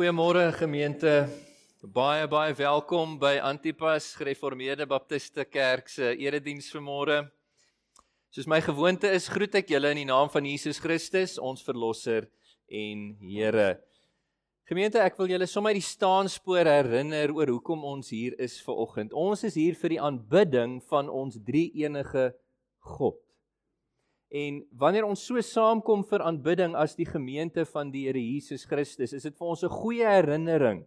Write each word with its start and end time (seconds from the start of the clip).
Goeiemôre 0.00 0.46
gemeente. 0.56 1.28
Baie 1.84 2.24
baie 2.24 2.54
welkom 2.56 3.18
by 3.20 3.34
Antipas 3.44 4.14
Gereformeerde 4.16 4.86
Baptiste 4.88 5.44
Kerk 5.44 5.90
se 5.92 6.14
erediens 6.16 6.70
vanmôre. 6.72 7.18
Soos 8.32 8.48
my 8.48 8.62
gewoonte 8.64 9.10
is, 9.12 9.28
groet 9.28 9.58
ek 9.60 9.74
julle 9.74 9.90
in 9.92 10.00
die 10.00 10.06
naam 10.08 10.32
van 10.32 10.48
Jesus 10.48 10.80
Christus, 10.80 11.36
ons 11.36 11.60
verlosser 11.60 12.30
en 12.64 13.10
Here. 13.20 13.74
Gemeente, 14.64 15.04
ek 15.04 15.20
wil 15.20 15.34
julle 15.34 15.44
sommer 15.44 15.76
die 15.76 15.84
staanspoor 15.84 16.64
herinner 16.64 17.36
oor 17.36 17.52
hoekom 17.52 17.84
ons 17.92 18.08
hier 18.16 18.40
is 18.40 18.56
ver 18.64 18.80
oggend. 18.80 19.12
Ons 19.12 19.44
is 19.50 19.60
hier 19.60 19.76
vir 19.76 19.98
die 19.98 20.00
aanbidding 20.00 20.78
van 20.88 21.12
ons 21.12 21.36
drie-enige 21.44 22.30
God. 22.96 23.20
En 24.30 24.60
wanneer 24.78 25.08
ons 25.08 25.22
so 25.26 25.42
saamkom 25.42 26.04
vir 26.06 26.22
aanbidding 26.22 26.76
as 26.78 26.94
die 26.94 27.08
gemeente 27.08 27.64
van 27.66 27.88
die 27.90 28.04
Here 28.06 28.20
Jesus 28.22 28.62
Christus, 28.62 29.10
is 29.16 29.26
dit 29.26 29.34
vir 29.34 29.46
ons 29.46 29.64
'n 29.64 29.68
goeie 29.68 30.06
herinnering 30.06 30.86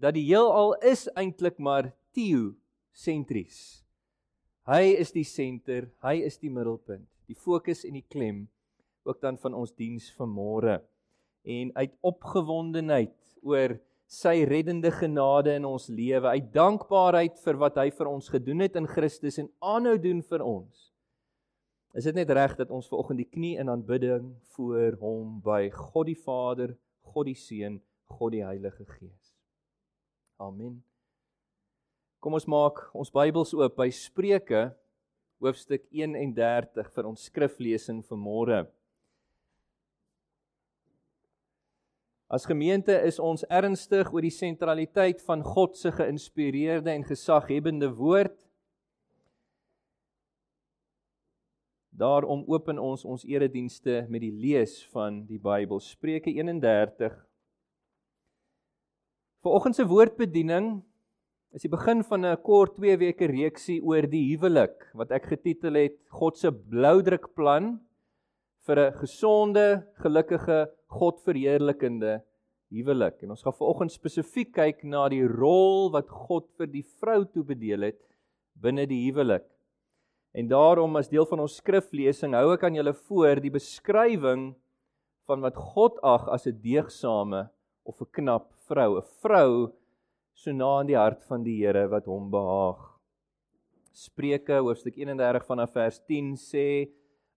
dat 0.00 0.14
die 0.14 0.26
heelal 0.26 0.74
is 0.82 1.08
eintlik 1.14 1.58
maar 1.58 1.92
teosentries. 2.12 3.84
Hy 4.66 4.94
is 4.98 5.12
die 5.12 5.24
senter, 5.24 5.90
hy 6.02 6.22
is 6.26 6.38
die 6.38 6.50
middelpunt, 6.50 7.06
die 7.26 7.34
fokus 7.34 7.84
en 7.84 7.94
die 7.94 8.06
klem 8.10 8.48
ook 9.04 9.20
dan 9.20 9.38
van 9.38 9.54
ons 9.54 9.72
diens 9.72 10.10
vanmôre. 10.18 10.82
En 11.44 11.72
uit 11.74 11.94
opgewondenheid 12.02 13.38
oor 13.42 13.78
sy 14.06 14.44
reddende 14.44 14.90
genade 14.90 15.54
in 15.54 15.64
ons 15.64 15.88
lewe, 15.88 16.26
uit 16.26 16.52
dankbaarheid 16.52 17.38
vir 17.38 17.56
wat 17.56 17.76
hy 17.76 17.90
vir 17.90 18.06
ons 18.06 18.28
gedoen 18.28 18.60
het 18.60 18.76
in 18.76 18.86
Christus 18.86 19.38
en 19.38 19.50
aanhou 19.62 19.98
doen 19.98 20.22
vir 20.22 20.42
ons 20.42 20.87
Is 21.96 22.04
dit 22.04 22.14
net 22.14 22.30
reg 22.30 22.56
dat 22.58 22.70
ons 22.70 22.88
ver 22.88 23.00
oggend 23.00 23.22
die 23.22 23.28
knie 23.28 23.56
in 23.60 23.70
aanbidding 23.72 24.34
voor 24.54 24.98
hom 25.00 25.38
by 25.44 25.70
God 25.72 26.10
die 26.10 26.18
Vader, 26.18 26.74
God 27.14 27.30
die 27.30 27.38
Seun, 27.38 27.80
God 28.12 28.34
die 28.36 28.44
Heilige 28.44 28.84
Gees. 28.84 29.32
Amen. 30.36 30.82
Kom 32.20 32.36
ons 32.36 32.48
maak 32.50 32.82
ons 32.98 33.12
Bybels 33.14 33.54
oop 33.56 33.78
by 33.78 33.88
Spreuke 33.94 34.68
hoofstuk 35.42 35.84
31 35.94 36.90
vir 36.94 37.08
ons 37.08 37.28
skriflesing 37.30 38.02
vir 38.04 38.20
môre. 38.20 38.58
As 42.28 42.44
gemeente 42.44 42.92
is 43.08 43.16
ons 43.22 43.46
ernstig 43.48 44.10
oor 44.12 44.24
die 44.26 44.34
sentraliteit 44.34 45.22
van 45.24 45.40
God 45.46 45.78
se 45.80 45.94
geïnspireerde 45.94 46.92
en 46.92 47.06
gesaghebende 47.08 47.88
woord 47.96 48.36
Daarom 51.98 52.44
open 52.46 52.78
ons 52.78 53.02
ons 53.02 53.24
eredienste 53.26 54.04
met 54.06 54.22
die 54.22 54.30
lees 54.30 54.76
van 54.92 55.24
die 55.26 55.40
Bybel 55.42 55.80
Spreuke 55.82 56.30
31. 56.30 57.16
Vanoggend 59.42 59.74
se 59.74 59.86
woordbediening 59.90 60.76
is 61.56 61.66
die 61.66 61.72
begin 61.72 62.04
van 62.06 62.26
'n 62.26 62.38
kort 62.46 62.76
2 62.76 63.00
weke 63.02 63.26
reeksie 63.26 63.80
oor 63.82 64.06
die 64.06 64.22
huwelik 64.30 64.86
wat 64.94 65.10
ek 65.10 65.26
getitel 65.32 65.74
het 65.74 65.98
God 66.20 66.38
se 66.38 66.52
bloudrukplan 66.52 67.80
vir 68.66 68.78
'n 68.78 68.94
gesonde, 69.02 69.82
gelukkige, 69.98 70.70
Godverheerlikende 70.86 72.22
huwelik. 72.70 73.22
En 73.22 73.30
ons 73.30 73.42
gaan 73.42 73.58
vanoggend 73.58 73.92
spesifiek 73.92 74.54
kyk 74.54 74.84
na 74.84 75.08
die 75.08 75.26
rol 75.26 75.90
wat 75.90 76.08
God 76.08 76.46
vir 76.58 76.66
die 76.66 76.86
vrou 77.00 77.24
toebedeel 77.24 77.82
het 77.82 78.02
binne 78.54 78.86
die 78.86 79.10
huwelik. 79.10 79.57
En 80.36 80.48
daarom 80.48 80.96
as 81.00 81.08
deel 81.08 81.26
van 81.26 81.40
ons 81.40 81.56
skriflesing 81.60 82.34
hou 82.36 82.52
ek 82.52 82.66
aan 82.68 82.76
julle 82.76 82.92
voor 83.08 83.40
die 83.40 83.52
beskrywing 83.52 84.50
van 85.28 85.44
wat 85.44 85.56
God 85.56 85.98
ag 86.04 86.28
as 86.28 86.46
'n 86.46 86.60
deegsame 86.60 87.48
of 87.84 88.00
'n 88.02 88.12
knap 88.12 88.52
vrou, 88.68 88.98
'n 88.98 89.08
vrou 89.22 89.72
so 90.34 90.52
na 90.52 90.80
in 90.80 90.86
die 90.86 90.96
hart 90.96 91.24
van 91.24 91.42
die 91.42 91.58
Here 91.64 91.88
wat 91.88 92.06
hom 92.06 92.30
behaag. 92.30 93.00
Spreuke 93.92 94.60
hoofstuk 94.60 94.96
31 94.96 95.46
vanaf 95.46 95.72
vers 95.72 95.98
10 96.06 96.36
sê 96.36 96.92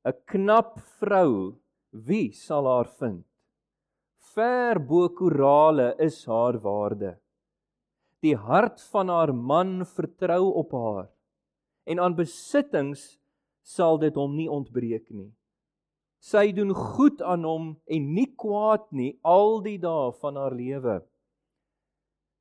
'n 0.05 0.13
knap 0.25 0.79
vrou, 0.99 1.55
wie 1.91 2.31
sal 2.31 2.65
haar 2.65 2.89
vind? 2.99 3.25
Ver 4.35 4.79
bo 4.79 5.09
korale 5.09 5.95
is 5.99 6.25
haar 6.25 6.59
waarde. 6.59 7.17
Die 8.21 8.35
hart 8.35 8.81
van 8.91 9.09
haar 9.09 9.33
man 9.33 9.85
vertrou 9.85 10.53
op 10.53 10.71
haar 10.71 11.09
en 11.85 11.99
aan 11.99 12.15
besittings 12.15 13.19
sal 13.63 13.97
dit 14.01 14.15
hom 14.15 14.35
nie 14.35 14.49
ontbreek 14.49 15.09
nie. 15.09 15.31
Sy 16.21 16.51
doen 16.53 16.73
goed 16.77 17.21
aan 17.25 17.45
hom 17.47 17.69
en 17.89 18.11
nie 18.13 18.27
kwaad 18.37 18.91
nie 18.93 19.15
al 19.25 19.61
die 19.65 19.79
dae 19.81 20.11
van 20.21 20.37
haar 20.37 20.53
lewe. 20.53 20.99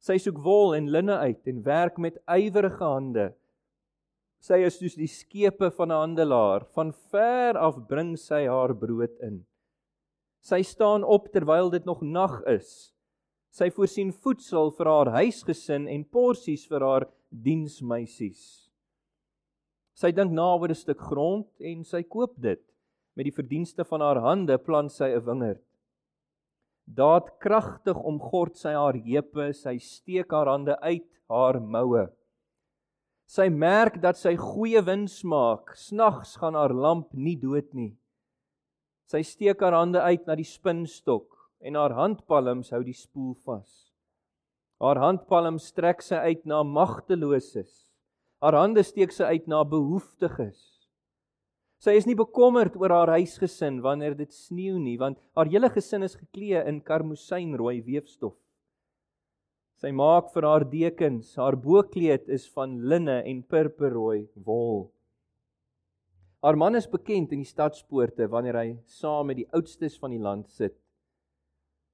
Sy 0.00 0.16
soek 0.20 0.40
wol 0.44 0.74
en 0.76 0.88
linne 0.92 1.16
uit 1.16 1.48
en 1.48 1.62
werk 1.64 1.98
met 2.00 2.20
ywerige 2.28 2.84
hande. 2.84 3.30
Sy 4.40 4.62
is 4.64 4.78
soos 4.80 4.96
die 4.96 5.08
skepe 5.08 5.68
van 5.76 5.92
'n 5.92 6.00
handelaar, 6.00 6.64
van 6.72 6.92
ver 7.12 7.56
af 7.56 7.76
bring 7.88 8.16
sy 8.16 8.46
haar 8.48 8.74
brood 8.74 9.12
in. 9.20 9.44
Sy 10.40 10.62
staan 10.62 11.04
op 11.04 11.28
terwyl 11.32 11.70
dit 11.70 11.84
nog 11.84 12.00
nag 12.00 12.40
is. 12.48 12.94
Sy 13.52 13.68
voorsien 13.70 14.12
voedsel 14.12 14.70
vir 14.70 14.86
haar 14.86 15.10
huisgesin 15.12 15.88
en 15.88 16.04
porsies 16.04 16.66
vir 16.66 16.80
haar 16.80 17.06
diensmeisies. 17.28 18.69
Sy 20.00 20.14
dink 20.16 20.32
na 20.32 20.54
oor 20.56 20.72
'n 20.72 20.80
stuk 20.80 21.00
grond 21.10 21.48
en 21.60 21.82
sy 21.84 22.00
koop 22.02 22.38
dit. 22.40 22.62
Met 23.16 23.26
die 23.28 23.36
verdienste 23.36 23.84
van 23.84 24.00
haar 24.00 24.20
hande 24.24 24.56
plant 24.56 24.92
sy 24.92 25.10
'n 25.12 25.24
wingerd. 25.26 25.66
Daad 26.88 27.26
kragtig 27.38 27.98
omgord 28.10 28.56
sy 28.56 28.72
haar 28.72 28.96
heupe, 28.96 29.52
sy 29.52 29.76
steek 29.78 30.32
haar 30.32 30.46
hande 30.46 30.80
uit 30.80 31.10
haar 31.28 31.60
moue. 31.60 32.08
Sy 33.26 33.48
merk 33.50 34.00
dat 34.00 34.16
sy 34.16 34.36
goeie 34.36 34.80
wins 34.82 35.22
maak. 35.22 35.76
Snags 35.76 36.36
gaan 36.36 36.54
haar 36.54 36.72
lamp 36.72 37.12
nie 37.12 37.36
dood 37.36 37.74
nie. 37.74 37.96
Sy 39.06 39.22
steek 39.22 39.60
haar 39.60 39.76
hande 39.76 40.00
uit 40.00 40.26
na 40.26 40.34
die 40.34 40.48
spinstok 40.48 41.28
en 41.60 41.74
haar 41.74 41.92
handpalms 41.92 42.70
hou 42.70 42.82
die 42.82 42.96
spoel 42.96 43.34
vas. 43.44 43.92
Haar 44.80 44.96
handpalms 44.96 45.66
strek 45.68 46.00
sy 46.02 46.16
uit 46.16 46.46
na 46.46 46.62
magteloses 46.62 47.89
Haar 48.40 48.56
hande 48.56 48.80
steek 48.80 49.12
sy 49.12 49.26
uit 49.34 49.48
na 49.52 49.60
behoeftiges. 49.68 50.60
Sy 51.80 51.92
is 51.96 52.06
nie 52.08 52.16
bekommerd 52.16 52.74
oor 52.80 52.92
haar 52.92 53.12
huisgesin 53.16 53.82
wanneer 53.84 54.14
dit 54.16 54.32
sneeu 54.32 54.78
nie, 54.80 54.96
want 55.00 55.18
haar 55.36 55.48
hele 55.48 55.68
gesin 55.72 56.04
is 56.04 56.16
geklee 56.16 56.60
in 56.68 56.80
karmosynrooi 56.84 57.80
weefstof. 57.84 58.36
Sy 59.80 59.92
maak 59.96 60.28
vir 60.32 60.44
haar 60.44 60.64
dekens, 60.68 61.34
haar 61.40 61.56
bokkleed 61.56 62.28
is 62.32 62.46
van 62.52 62.78
linne 62.88 63.22
en 63.28 63.42
purperrooi 63.44 64.26
wol. 64.44 64.90
Haar 66.44 66.56
man 66.56 66.76
is 66.76 66.88
bekend 66.88 67.32
in 67.32 67.42
die 67.44 67.48
stadspoorte 67.48 68.28
wanneer 68.32 68.56
hy 68.56 68.68
saam 68.88 69.28
met 69.28 69.40
die 69.40 69.48
oudstes 69.56 69.96
van 70.00 70.12
die 70.12 70.20
land 70.20 70.48
sit. 70.52 70.76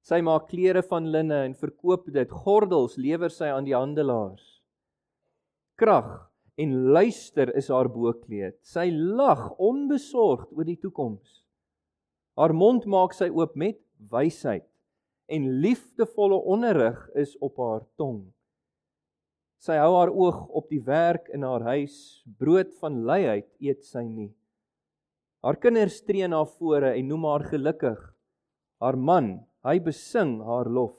Sy 0.06 0.20
maak 0.22 0.46
klere 0.50 0.84
van 0.86 1.10
linne 1.10 1.42
en 1.48 1.58
verkoop 1.58 2.06
dit. 2.14 2.30
Gordels 2.30 2.94
lewer 2.98 3.30
sy 3.34 3.50
aan 3.50 3.66
die 3.66 3.74
handelaars. 3.74 4.60
Krag 5.78 6.28
en 6.56 6.72
luister 6.92 7.52
is 7.56 7.68
haar 7.72 7.88
bokkleed. 7.92 8.56
Sy 8.64 8.88
lag 8.92 9.50
onbesorgd 9.60 10.52
oor 10.56 10.68
die 10.68 10.78
toekoms. 10.80 11.42
Haar 12.36 12.52
mond 12.56 12.86
maak 12.88 13.14
sy 13.16 13.28
oop 13.32 13.56
met 13.56 13.78
wysheid 14.12 14.66
en 15.32 15.46
liefdevolle 15.62 16.38
onderrig 16.46 16.98
is 17.18 17.34
op 17.42 17.58
haar 17.60 17.84
tong. 17.98 18.26
Sy 19.58 19.78
hou 19.80 19.92
haar 19.96 20.12
oog 20.12 20.44
op 20.54 20.68
die 20.70 20.82
werk 20.84 21.30
in 21.34 21.42
haar 21.42 21.64
huis, 21.72 22.22
brood 22.38 22.74
van 22.80 23.00
luiheid 23.08 23.48
eet 23.58 23.82
sy 23.88 24.04
nie. 24.04 24.30
Haar 25.42 25.58
kinders 25.62 25.98
tree 26.04 26.28
na 26.28 26.44
vore 26.44 26.92
en 26.92 27.08
noem 27.10 27.24
haar 27.30 27.46
gelukkig. 27.50 27.98
Haar 28.82 28.98
man, 29.00 29.30
hy 29.64 29.78
besing 29.82 30.38
haar 30.44 30.68
lof. 30.70 30.94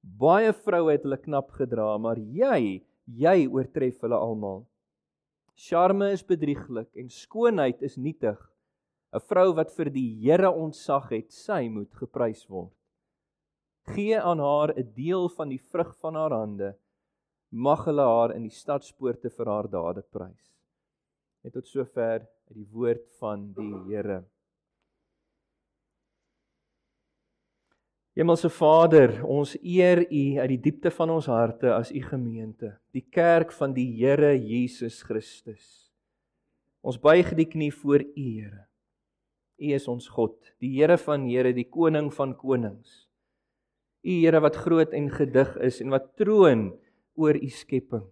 Baie 0.00 0.54
vroue 0.56 0.94
het 0.94 1.04
hulle 1.04 1.18
knap 1.20 1.50
gedra, 1.58 1.92
maar 2.00 2.16
jy 2.16 2.80
jy 3.18 3.46
oortref 3.48 4.00
hulle 4.04 4.18
almal. 4.18 4.64
Charme 5.56 6.12
is 6.14 6.22
bedrieglik 6.24 6.88
en 6.96 7.10
skoonheid 7.10 7.82
is 7.82 7.96
nietig. 7.96 8.38
'n 9.12 9.20
Vrou 9.20 9.52
wat 9.58 9.72
vir 9.76 9.90
die 9.90 10.08
Here 10.22 10.50
ontsag 10.50 11.10
het, 11.10 11.32
sy 11.32 11.68
moet 11.68 11.90
geprys 11.98 12.46
word. 12.48 12.72
Gee 13.90 14.18
aan 14.20 14.38
haar 14.38 14.70
'n 14.76 14.92
deel 14.94 15.28
van 15.28 15.48
die 15.48 15.58
vrug 15.58 15.96
van 15.98 16.14
haar 16.14 16.30
hande. 16.30 16.76
Mag 17.50 17.84
hulle 17.84 18.06
haar 18.06 18.34
in 18.34 18.42
die 18.42 18.54
stadspoorte 18.54 19.30
vir 19.30 19.46
haar 19.46 19.68
dade 19.68 20.02
prys. 20.02 20.52
Net 21.42 21.52
tot 21.52 21.66
sover 21.66 22.20
uit 22.48 22.54
die 22.54 22.68
woord 22.72 23.06
van 23.18 23.52
die 23.52 23.74
Here. 23.88 24.24
Hemelse 28.18 28.50
Vader, 28.50 29.20
ons 29.22 29.52
eer 29.62 30.02
U 30.02 30.22
uit 30.40 30.48
die 30.50 30.62
diepte 30.64 30.90
van 30.90 31.12
ons 31.14 31.28
harte 31.30 31.70
as 31.70 31.92
U 31.94 32.00
gemeente, 32.02 32.72
die 32.94 33.04
kerk 33.06 33.52
van 33.54 33.74
die 33.76 33.86
Here 34.00 34.32
Jesus 34.34 35.02
Christus. 35.06 35.92
Ons 36.82 36.98
buig 36.98 37.30
die 37.38 37.46
knie 37.46 37.70
voor 37.70 38.02
U, 38.02 38.10
Here. 38.16 38.66
U 39.60 39.70
is 39.76 39.86
ons 39.92 40.08
God, 40.10 40.34
die 40.58 40.72
Here 40.74 40.98
van 40.98 41.28
Here, 41.28 41.54
die 41.54 41.68
koning 41.70 42.10
van 42.16 42.34
konings. 42.34 43.06
U 44.02 44.10
Here 44.10 44.40
wat 44.42 44.58
groot 44.58 44.96
en 44.96 45.10
gedig 45.12 45.54
is 45.62 45.78
en 45.84 45.94
wat 45.94 46.10
troon 46.18 46.72
oor 47.20 47.36
u 47.36 47.50
skepping. 47.52 48.06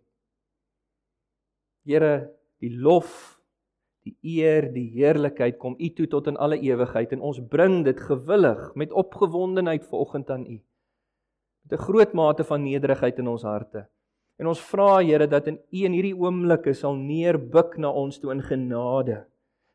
Here, 1.89 2.29
die 2.61 2.75
lof 2.77 3.38
Die 4.07 4.17
eer, 4.23 4.69
die 4.73 4.89
heerlikheid 4.95 5.59
kom 5.59 5.75
U 5.79 5.89
toe 5.95 6.07
tot 6.07 6.27
in 6.27 6.37
alle 6.37 6.59
ewigheid 6.59 7.13
en 7.13 7.21
ons 7.21 7.41
bring 7.51 7.83
dit 7.85 8.01
gewillig 8.01 8.75
met 8.75 8.93
opgewondenheid 8.93 9.87
vanoggend 9.87 10.31
aan 10.31 10.47
U. 10.47 10.59
Met 11.63 11.73
'n 11.73 11.85
groot 11.85 12.13
mate 12.13 12.45
van 12.45 12.63
nederigheid 12.63 13.19
in 13.19 13.29
ons 13.29 13.43
harte. 13.43 13.89
En 14.39 14.47
ons 14.47 14.61
vra 14.61 15.03
Here 15.03 15.27
dat 15.27 15.47
in 15.47 15.59
U 15.71 15.85
in 15.85 15.93
hierdie 15.93 16.17
oomblikke 16.17 16.75
sal 16.75 16.95
neerbuk 16.95 17.77
na 17.77 17.91
ons 17.91 18.19
toe 18.19 18.33
in 18.33 18.43
genade. 18.43 19.27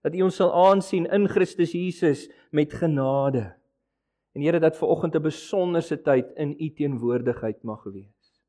Dat 0.04 0.16
U 0.16 0.22
ons 0.22 0.36
sal 0.36 0.54
aansien 0.54 1.06
in 1.06 1.28
Christus 1.28 1.72
Jesus 1.72 2.30
met 2.52 2.74
genade. 2.74 3.54
En 4.34 4.42
Here 4.42 4.60
dat 4.60 4.78
vanoggend 4.78 5.16
'n 5.16 5.22
besonderse 5.22 6.02
tyd 6.02 6.32
in 6.36 6.56
U 6.60 6.70
teenwoordigheid 6.70 7.64
mag 7.64 7.84
wees. 7.84 8.42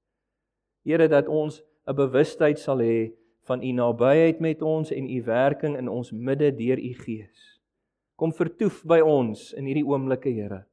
Here 0.85 1.09
dat 1.09 1.29
ons 1.29 1.63
'n 1.87 1.95
bewustheid 1.95 2.59
sal 2.59 2.79
hê 2.79 3.13
van 3.45 3.63
u 3.63 3.73
nabyheid 3.73 4.41
met 4.41 4.63
ons 4.63 4.91
en 4.91 5.09
u 5.11 5.23
werking 5.23 5.77
in 5.77 5.89
ons 5.89 6.13
midde 6.13 6.51
deur 6.57 6.79
u 6.79 6.93
Gees. 7.05 7.61
Kom 8.17 8.33
vertoef 8.33 8.83
by 8.87 9.01
ons 9.05 9.53
in 9.59 9.67
hierdie 9.67 9.87
oomblikke, 9.87 10.31
Here. 10.31 10.65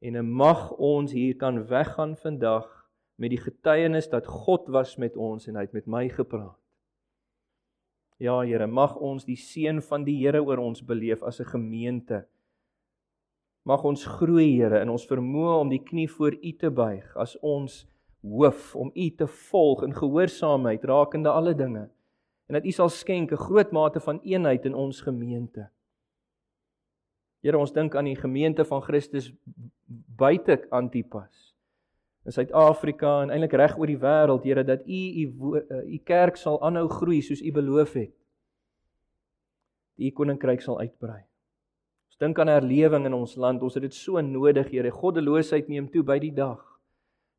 En 0.00 0.18
mag 0.30 0.70
ons 0.78 1.12
hier 1.12 1.36
kan 1.36 1.64
weggaan 1.66 2.16
vandag 2.16 2.66
met 3.18 3.30
die 3.34 3.40
getuienis 3.42 4.08
dat 4.08 4.26
God 4.26 4.68
was 4.70 4.96
met 4.96 5.16
ons 5.16 5.48
en 5.50 5.58
hy 5.58 5.66
het 5.66 5.74
met 5.74 5.86
my 5.90 6.06
gepraat. 6.08 6.56
Ja, 8.18 8.40
Here, 8.42 8.66
mag 8.66 8.96
ons 8.96 9.26
die 9.26 9.38
seën 9.38 9.82
van 9.82 10.06
die 10.06 10.16
Here 10.18 10.40
oor 10.42 10.58
ons 10.62 10.82
beleef 10.82 11.22
as 11.22 11.40
'n 11.40 11.50
gemeente. 11.54 12.26
Mag 13.64 13.84
ons 13.84 14.06
groei, 14.06 14.56
Here, 14.58 14.80
in 14.80 14.88
ons 14.88 15.06
vermoë 15.06 15.60
om 15.60 15.68
die 15.68 15.82
knie 15.82 16.08
voor 16.08 16.34
U 16.34 16.52
te 16.52 16.70
buig 16.70 17.16
as 17.16 17.36
ons 17.42 17.86
hoof 18.22 18.76
om 18.76 18.90
u 18.94 19.10
te 19.14 19.26
volg 19.26 19.82
in 19.82 19.94
gehoorsaamheid 19.94 20.84
rakende 20.84 21.30
alle 21.30 21.54
dinge 21.54 21.88
en 22.48 22.54
dat 22.54 22.64
u 22.64 22.70
sal 22.70 22.88
skenk 22.88 23.32
'n 23.32 23.36
groot 23.36 23.70
mate 23.70 24.00
van 24.00 24.20
eenheid 24.20 24.64
in 24.64 24.74
ons 24.74 25.00
gemeente. 25.00 25.68
Here 27.40 27.58
ons 27.58 27.72
dink 27.72 27.94
aan 27.94 28.04
die 28.04 28.16
gemeente 28.16 28.64
van 28.64 28.82
Christus 28.82 29.32
buite 30.16 30.66
Antipas 30.70 31.54
in 32.24 32.32
Suid-Afrika 32.32 33.22
en 33.22 33.30
eintlik 33.30 33.52
reg 33.52 33.78
oor 33.78 33.86
die 33.86 33.98
wêreld 33.98 34.44
Here 34.44 34.64
dat 34.64 34.80
u 34.86 35.00
u 35.22 35.24
u 35.84 35.98
kerk 36.04 36.36
sal 36.36 36.60
aanhou 36.62 36.88
groei 36.88 37.22
soos 37.22 37.40
u 37.40 37.52
beloof 37.52 37.92
het. 37.92 38.14
Die 39.96 40.12
koninkryk 40.12 40.60
sal 40.60 40.78
uitbrei. 40.80 41.24
Ons 42.08 42.18
dink 42.18 42.38
aan 42.38 42.48
herlewing 42.48 43.06
in 43.06 43.14
ons 43.14 43.36
land. 43.36 43.62
Ons 43.62 43.74
het 43.74 43.82
dit 43.82 43.94
so 43.94 44.20
nodig, 44.20 44.70
Here. 44.70 44.90
Goddeloosheid 44.90 45.68
neem 45.68 45.88
toe 45.88 46.02
by 46.02 46.18
die 46.18 46.34
dag. 46.34 46.77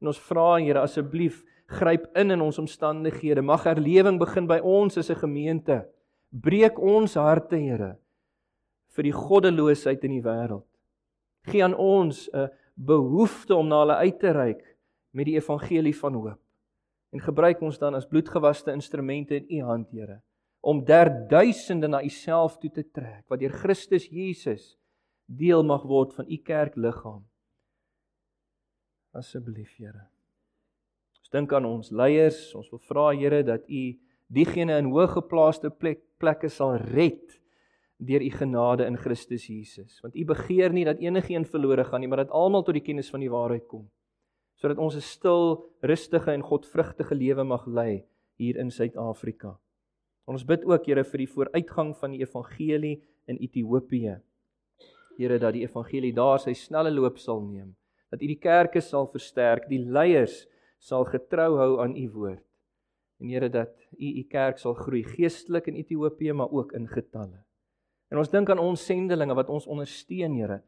En 0.02 0.12
ons 0.12 0.20
vra 0.30 0.58
Here 0.58 0.82
asseblief 0.82 1.44
gryp 1.70 2.08
in 2.18 2.32
in 2.32 2.42
ons 2.42 2.60
omstandighede. 2.60 3.44
Mag 3.46 3.68
herlewing 3.68 4.20
begin 4.20 4.48
by 4.48 4.60
ons 4.64 4.98
as 4.98 5.10
'n 5.10 5.16
gemeente. 5.16 5.86
Breek 6.32 6.80
ons 6.80 7.14
harte, 7.16 7.58
Here, 7.58 7.98
vir 8.96 9.04
die 9.04 9.12
goddeloosheid 9.12 10.04
in 10.04 10.12
die 10.12 10.22
wêreld. 10.22 10.68
Gee 11.46 11.64
aan 11.64 11.76
ons 11.76 12.30
'n 12.34 12.50
behoefte 12.76 13.56
om 13.56 13.68
na 13.68 13.80
hulle 13.80 13.96
uit 13.96 14.20
te 14.20 14.32
reik 14.32 14.78
met 15.12 15.26
die 15.26 15.36
evangelie 15.36 15.96
van 15.96 16.14
hoop. 16.14 16.40
En 17.12 17.20
gebruik 17.20 17.62
ons 17.62 17.78
dan 17.78 17.96
as 17.96 18.06
bloedgewaste 18.06 18.72
instrumente 18.72 19.36
in 19.36 19.60
U 19.60 19.64
hand, 19.64 19.92
Here, 19.92 20.22
om 20.62 20.84
derduisende 20.86 21.88
na 21.88 22.04
U 22.04 22.10
self 22.10 22.58
toe 22.58 22.70
te 22.70 22.84
trek 22.84 23.24
wat 23.28 23.40
deur 23.40 23.52
Christus 23.52 24.10
Jesus 24.10 24.78
deel 25.26 25.64
mag 25.64 25.84
word 25.84 26.14
van 26.14 26.26
U 26.30 26.38
kerkliggaam 26.38 27.24
asseblief 29.20 29.76
Here. 29.78 30.08
Ons 31.20 31.34
dink 31.34 31.54
aan 31.54 31.68
ons 31.68 31.92
leiers, 31.92 32.40
ons 32.58 32.70
wil 32.74 32.82
vra 32.88 33.10
Here 33.18 33.44
dat 33.48 33.68
U 33.68 33.84
diegene 34.34 34.80
in 34.80 34.90
hoë 34.94 35.10
geplaaste 35.18 35.72
plek, 35.74 36.02
plekke 36.22 36.50
sal 36.52 36.78
red 36.90 37.38
deur 38.00 38.24
U 38.24 38.30
genade 38.32 38.88
in 38.88 38.98
Christus 39.00 39.50
Jesus. 39.52 40.00
Want 40.04 40.16
U 40.16 40.26
begeer 40.32 40.74
nie 40.76 40.86
dat 40.88 41.02
enigiemand 41.04 41.52
verlore 41.52 41.86
gaan 41.88 42.04
nie, 42.04 42.12
maar 42.12 42.24
dat 42.24 42.36
almal 42.36 42.64
tot 42.64 42.78
die 42.78 42.86
kennis 42.86 43.12
van 43.12 43.24
die 43.24 43.32
waarheid 43.32 43.68
kom. 43.72 43.90
Sodat 44.60 44.80
ons 44.80 44.96
'n 44.96 45.04
stil, 45.04 45.64
rustige 45.82 46.32
en 46.32 46.44
godvrugtige 46.44 47.16
lewe 47.16 47.44
mag 47.44 47.68
lei 47.68 48.06
hier 48.36 48.58
in 48.58 48.72
Suid-Afrika. 48.72 49.58
Ons 50.28 50.46
bid 50.46 50.64
ook 50.66 50.86
Here 50.86 51.04
vir 51.04 51.18
die 51.18 51.34
vooruitgang 51.34 51.96
van 51.98 52.12
die 52.12 52.22
evangelie 52.22 53.02
in 53.28 53.38
Ethiopië. 53.38 54.22
Here 55.18 55.40
dat 55.40 55.54
die 55.54 55.64
evangelie 55.64 56.14
daar 56.14 56.40
sy 56.40 56.54
snelle 56.54 56.92
loop 56.92 57.18
sal 57.18 57.42
neem 57.42 57.76
dat 58.10 58.22
U 58.22 58.28
die 58.28 58.40
kerke 58.40 58.82
sal 58.82 59.08
versterk, 59.12 59.68
die 59.70 59.82
leiers 59.82 60.46
sal 60.80 61.06
getrou 61.06 61.58
hou 61.60 61.72
aan 61.84 61.96
U 61.96 62.06
woord. 62.16 62.46
En 63.20 63.30
Here 63.30 63.50
dat 63.50 63.76
U 64.00 64.10
U 64.22 64.24
kerk 64.32 64.58
sal 64.58 64.74
groei 64.74 65.04
geestelik 65.04 65.68
in 65.68 65.76
Ethiopië 65.76 66.34
maar 66.34 66.52
ook 66.52 66.74
in 66.74 66.88
getalle. 66.88 67.44
En 68.10 68.18
ons 68.18 68.32
dink 68.32 68.50
aan 68.50 68.62
ons 68.62 68.86
sendelinge 68.86 69.36
wat 69.36 69.50
ons 69.50 69.68
ondersteun, 69.68 70.38
Here, 70.40 70.62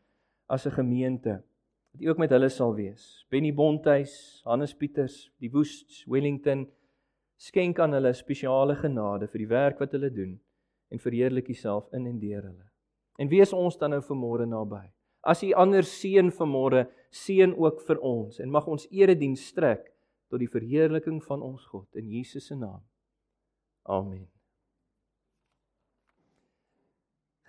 as 0.48 0.68
'n 0.68 0.72
gemeente. 0.72 1.42
Dat 1.94 2.02
U 2.02 2.10
ook 2.10 2.18
met 2.18 2.30
hulle 2.30 2.50
sal 2.50 2.76
wees. 2.76 3.26
Benny 3.30 3.54
Bonthuis, 3.54 4.42
Hannes 4.44 4.74
Pieters, 4.74 5.32
die 5.40 5.52
Woest, 5.52 6.06
Wellington, 6.08 6.68
skenk 7.38 7.80
aan 7.80 7.94
hulle 7.94 8.14
spesiale 8.14 8.76
genade 8.76 9.28
vir 9.28 9.40
die 9.40 9.48
werk 9.48 9.80
wat 9.80 9.92
hulle 9.92 10.12
doen 10.14 10.40
en 10.92 11.00
verheerlik 11.00 11.50
U 11.50 11.54
self 11.54 11.88
in 11.94 12.06
en 12.06 12.20
deur 12.20 12.44
hulle. 12.44 12.68
En 13.18 13.28
wees 13.28 13.54
ons 13.54 13.78
dan 13.78 13.90
nou 13.96 14.02
vanmôre 14.02 14.46
naby. 14.46 14.92
As 15.24 15.44
U 15.44 15.52
ander 15.54 15.84
seën 15.84 16.32
vanmôre, 16.32 16.88
seën 17.12 17.54
ook 17.60 17.82
vir 17.88 18.00
ons 18.00 18.40
en 18.40 18.52
mag 18.52 18.68
ons 18.68 18.88
erediens 18.92 19.48
strek 19.52 19.92
tot 20.32 20.40
die 20.40 20.50
verheerliking 20.52 21.20
van 21.24 21.44
ons 21.44 21.66
God 21.68 22.00
in 22.00 22.08
Jesus 22.10 22.48
se 22.48 22.56
naam. 22.56 22.80
Amen. 23.84 24.30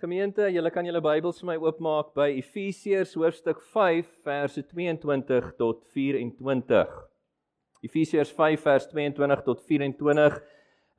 Gemeente, 0.03 0.49
julle 0.51 0.67
kan 0.75 0.83
julle 0.83 0.99
Bybels 0.99 1.39
vir 1.39 1.53
my 1.53 1.55
oopmaak 1.63 2.09
by 2.17 2.25
Efesiërs 2.41 3.13
hoofstuk 3.15 3.61
5 3.71 4.09
verse 4.25 4.63
22 4.73 5.53
tot 5.55 5.85
24. 5.95 6.91
Efesiërs 7.87 8.33
5 8.35 8.65
vers 8.65 8.89
22 8.91 9.45
tot 9.45 9.63
24. 9.63 10.35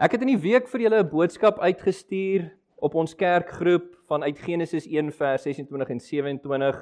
Ek 0.00 0.16
het 0.16 0.24
in 0.24 0.32
die 0.32 0.40
week 0.40 0.70
vir 0.72 0.86
julle 0.86 1.02
'n 1.02 1.10
boodskap 1.10 1.60
uitgestuur 1.60 2.48
op 2.80 2.94
ons 2.94 3.14
kerkgroep 3.14 3.92
vanuit 4.08 4.38
Genesis 4.38 4.86
1 4.86 5.12
vers 5.12 5.42
26 5.42 5.90
en 5.90 6.00
27 6.00 6.80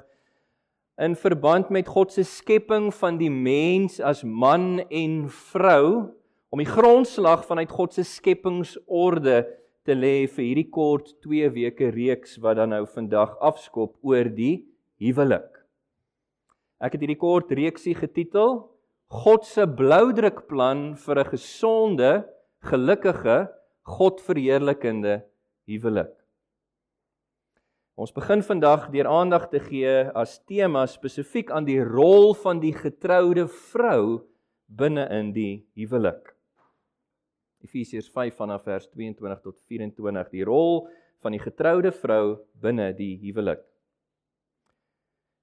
in 1.02 1.16
verband 1.19 1.70
met 1.75 1.88
God 1.90 2.12
se 2.14 2.22
skepping 2.22 2.93
van 2.94 3.16
die 3.18 3.30
mens 3.30 3.99
as 3.99 4.23
man 4.23 4.85
en 4.87 5.25
vrou 5.50 6.12
om 6.54 6.61
die 6.62 6.68
grondslag 6.68 7.42
vanuit 7.49 7.73
God 7.75 7.97
se 7.97 8.04
skepingsorde 8.06 9.40
te 9.82 9.97
lê 9.99 10.28
vir 10.30 10.44
hierdie 10.44 10.68
kort 10.71 11.11
2 11.26 11.49
weke 11.56 11.90
reeks 11.90 12.37
wat 12.44 12.61
dan 12.61 12.71
nou 12.71 12.85
vandag 12.87 13.35
afskop 13.42 13.97
oor 14.06 14.30
die 14.30 14.62
huwelik. 15.02 15.49
Ek 16.78 16.94
het 16.94 17.02
hierdie 17.02 17.18
kort 17.18 17.50
reeksie 17.50 17.97
getitel 17.99 18.61
God 19.12 19.42
se 19.44 19.66
bloudrukplan 19.66 20.94
vir 20.97 21.18
'n 21.18 21.30
gesonde, 21.35 22.25
gelukkige, 22.62 23.50
Godverheerlikende 23.82 25.25
huwelik. 25.66 26.22
Ons 27.92 28.08
begin 28.16 28.40
vandag 28.40 28.87
deur 28.88 29.04
aandag 29.04 29.50
te 29.52 29.58
gee 29.61 29.90
as 30.16 30.38
tema 30.49 30.87
spesifiek 30.88 31.50
aan 31.52 31.66
die 31.66 31.82
rol 31.84 32.30
van 32.40 32.56
die 32.62 32.72
getroude 32.72 33.44
vrou 33.68 34.22
binne 34.64 35.04
in 35.12 35.28
die 35.34 35.66
huwelik. 35.76 36.30
Efesiërs 37.61 38.08
5 38.08 38.40
vanaf 38.40 38.64
vers 38.64 38.88
22 38.94 39.42
tot 39.44 39.58
24 39.68 40.32
die 40.32 40.49
rol 40.49 40.87
van 41.20 41.37
die 41.37 41.42
getroude 41.42 41.92
vrou 41.92 42.40
binne 42.64 42.88
die 42.96 43.18
huwelik. 43.26 43.61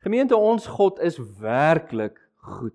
Gemeente 0.01 0.33
ons 0.33 0.65
God 0.65 0.97
is 1.05 1.21
werklik 1.37 2.17
goed. 2.57 2.73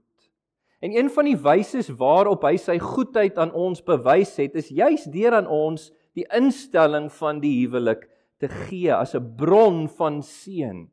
En 0.79 0.95
een 0.95 1.11
van 1.11 1.27
die 1.27 1.39
wyse 1.51 1.83
waarop 1.99 2.47
hy 2.47 2.55
sy 2.63 2.79
goedheid 2.79 3.43
aan 3.43 3.51
ons 3.51 3.83
bewys 3.83 4.39
het, 4.39 4.55
is 4.55 4.71
juis 4.71 5.11
deur 5.11 5.35
aan 5.35 5.51
ons 5.51 5.91
die 6.15 6.31
instelling 6.31 7.11
van 7.19 7.43
die 7.43 7.57
huwelik 7.65 8.07
te 8.39 8.49
gee 8.49 8.93
as 8.93 9.15
'n 9.15 9.37
bron 9.37 9.89
van 9.89 10.23
seën. 10.23 10.89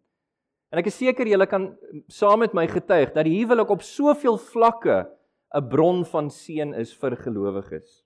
En 0.71 0.79
ek 0.79 0.88
is 0.88 0.98
seker 0.98 1.27
julle 1.27 1.48
kan 1.48 1.77
saam 2.07 2.39
met 2.39 2.53
my 2.53 2.67
getuig 2.67 3.13
dat 3.13 3.25
die 3.25 3.39
huwelik 3.39 3.69
op 3.69 3.81
soveel 3.81 4.38
vlakke 4.38 5.07
'n 5.55 5.67
bron 5.69 6.05
van 6.05 6.29
seën 6.29 6.74
is 6.74 6.93
vir 6.93 7.15
gelowiges. 7.15 8.03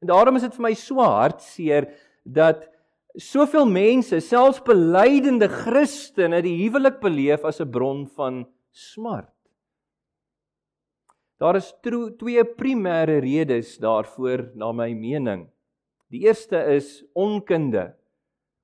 En 0.00 0.08
daarom 0.08 0.36
is 0.36 0.42
dit 0.42 0.54
vir 0.54 0.62
my 0.62 0.74
so 0.74 1.00
hartseer 1.00 1.92
dat 2.24 2.68
soveel 3.16 3.66
mense, 3.66 4.20
selfs 4.20 4.62
belydende 4.64 5.48
Christene, 5.48 6.42
die 6.42 6.56
huwelik 6.64 7.00
beleef 7.00 7.44
as 7.44 7.60
'n 7.60 7.70
bron 7.70 8.06
van 8.06 8.46
smart. 8.72 9.30
Daar 11.38 11.56
is 11.56 11.74
twee 11.82 12.44
primêre 12.44 13.20
redes 13.20 13.78
daarvoor 13.78 14.50
na 14.54 14.72
my 14.72 14.92
mening. 14.94 15.50
Die 16.10 16.26
eerste 16.26 16.56
is 16.74 17.04
onkunde. 17.12 17.94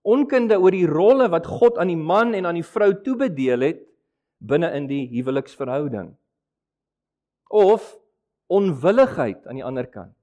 Onkunde 0.02 0.56
oor 0.56 0.72
die 0.72 0.88
rolle 0.88 1.28
wat 1.32 1.46
God 1.46 1.78
aan 1.78 1.90
die 1.92 1.98
man 1.98 2.34
en 2.34 2.48
aan 2.48 2.56
die 2.56 2.66
vrou 2.66 2.92
toebedeel 3.04 3.66
het 3.66 3.82
binne 4.40 4.70
in 4.76 4.86
die 4.88 5.04
huweliksverhouding. 5.12 6.14
Of 7.50 7.96
onwilligheid 8.50 9.46
aan 9.46 9.60
die 9.60 9.66
ander 9.66 9.86
kant. 9.86 10.16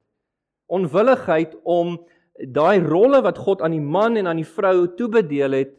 Onwilligheid 0.67 1.53
om 1.63 2.00
daai 2.38 2.81
rolle 2.84 3.22
wat 3.25 3.38
God 3.41 3.62
aan 3.62 3.75
die 3.75 3.84
man 3.84 4.17
en 4.17 4.27
aan 4.27 4.41
die 4.41 4.50
vrou 4.50 4.88
toebedeel 4.98 5.55
het 5.57 5.75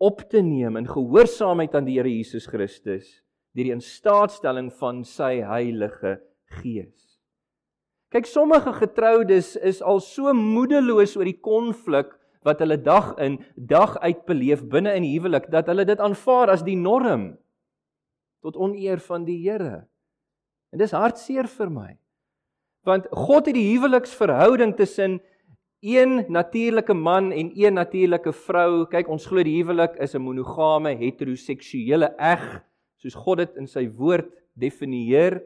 op 0.00 0.22
te 0.32 0.40
neem 0.40 0.78
in 0.80 0.88
gehoorsaamheid 0.88 1.74
aan 1.76 1.88
die 1.88 1.98
Here 1.98 2.08
Jesus 2.08 2.46
Christus 2.48 3.20
deur 3.56 3.66
die 3.66 3.74
instaatstelling 3.74 4.70
van 4.78 5.02
sy 5.04 5.40
Heilige 5.42 6.20
Gees. 6.60 7.18
Kyk, 8.10 8.26
sommige 8.26 8.72
getroudes 8.78 9.56
is 9.58 9.82
al 9.82 10.00
so 10.02 10.32
moedeloos 10.34 11.16
oor 11.18 11.26
die 11.26 11.38
konflik 11.42 12.14
wat 12.46 12.60
hulle 12.62 12.78
dag 12.80 13.12
in 13.20 13.38
dag 13.54 13.98
uit 14.00 14.24
beleef 14.28 14.64
binne 14.64 14.94
in 14.96 15.04
die 15.04 15.14
huwelik 15.18 15.50
dat 15.52 15.68
hulle 15.68 15.84
dit 15.84 16.00
aanvaar 16.00 16.54
as 16.54 16.64
die 16.64 16.76
norm 16.76 17.34
tot 18.40 18.56
oneer 18.56 19.00
van 19.04 19.26
die 19.26 19.36
Here. 19.44 19.84
En 20.72 20.80
dis 20.80 20.94
hartseer 20.96 21.48
vir 21.50 21.72
my. 21.72 21.90
Want 22.88 23.10
God 23.12 23.50
het 23.50 23.56
die 23.58 23.68
huweliksverhouding 23.74 24.72
tussen 24.78 25.18
een 25.84 26.24
natuurlike 26.32 26.94
man 26.94 27.32
en 27.32 27.52
een 27.56 27.74
natuurlike 27.74 28.32
vrou. 28.32 28.86
Kyk, 28.88 29.08
ons 29.08 29.26
glo 29.28 29.44
die 29.44 29.58
huwelik 29.58 29.96
is 30.00 30.14
'n 30.14 30.22
monogame 30.22 30.96
heteroseksuele 30.96 32.14
eg, 32.18 32.62
soos 32.96 33.14
God 33.14 33.38
dit 33.38 33.56
in 33.56 33.66
sy 33.66 33.88
woord 33.88 34.28
definieer. 34.54 35.42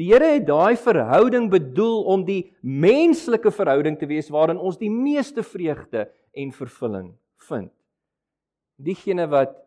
Die 0.00 0.08
Here 0.08 0.32
het 0.34 0.46
daai 0.48 0.76
verhouding 0.80 1.50
bedoel 1.52 2.04
om 2.08 2.24
die 2.24 2.52
menslike 2.62 3.52
verhouding 3.52 3.98
te 4.00 4.08
wees 4.08 4.30
waarin 4.32 4.60
ons 4.60 4.80
die 4.80 4.90
meeste 4.90 5.44
vreugde 5.44 6.06
en 6.32 6.54
vervulling 6.56 7.12
vind. 7.48 7.72
Diegene 8.80 9.28
wat 9.30 9.58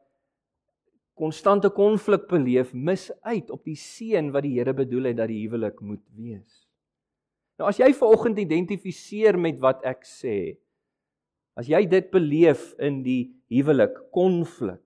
konstante 1.16 1.70
konflik 1.72 2.26
beleef, 2.28 2.74
mis 2.74 3.08
uit 3.24 3.52
op 3.54 3.64
die 3.68 3.78
seën 3.80 4.34
wat 4.34 4.44
die 4.44 4.58
Here 4.58 4.74
bedoel 4.76 5.12
het 5.12 5.22
dat 5.22 5.32
die 5.32 5.44
huwelik 5.46 5.80
moet 5.80 6.04
wees. 6.18 6.66
Nou 7.56 7.70
as 7.70 7.80
jy 7.80 7.94
vanoggend 7.96 8.42
identifiseer 8.42 9.38
met 9.40 9.62
wat 9.64 9.86
ek 9.88 10.04
sê, 10.10 10.58
as 11.56 11.70
jy 11.72 11.86
dit 11.88 12.10
beleef 12.12 12.74
in 12.84 13.00
die 13.06 13.30
huwelik, 13.54 13.96
konflik, 14.12 14.82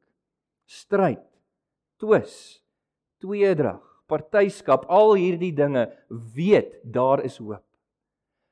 stryd, 0.69 1.23
twis, 1.97 2.59
tweedrag, 3.23 3.88
partyskap, 4.09 4.87
al 4.89 5.13
hierdie 5.19 5.53
dinge, 5.55 5.85
weet 6.35 6.79
daar 6.83 7.23
is 7.25 7.37
hoop. 7.37 7.63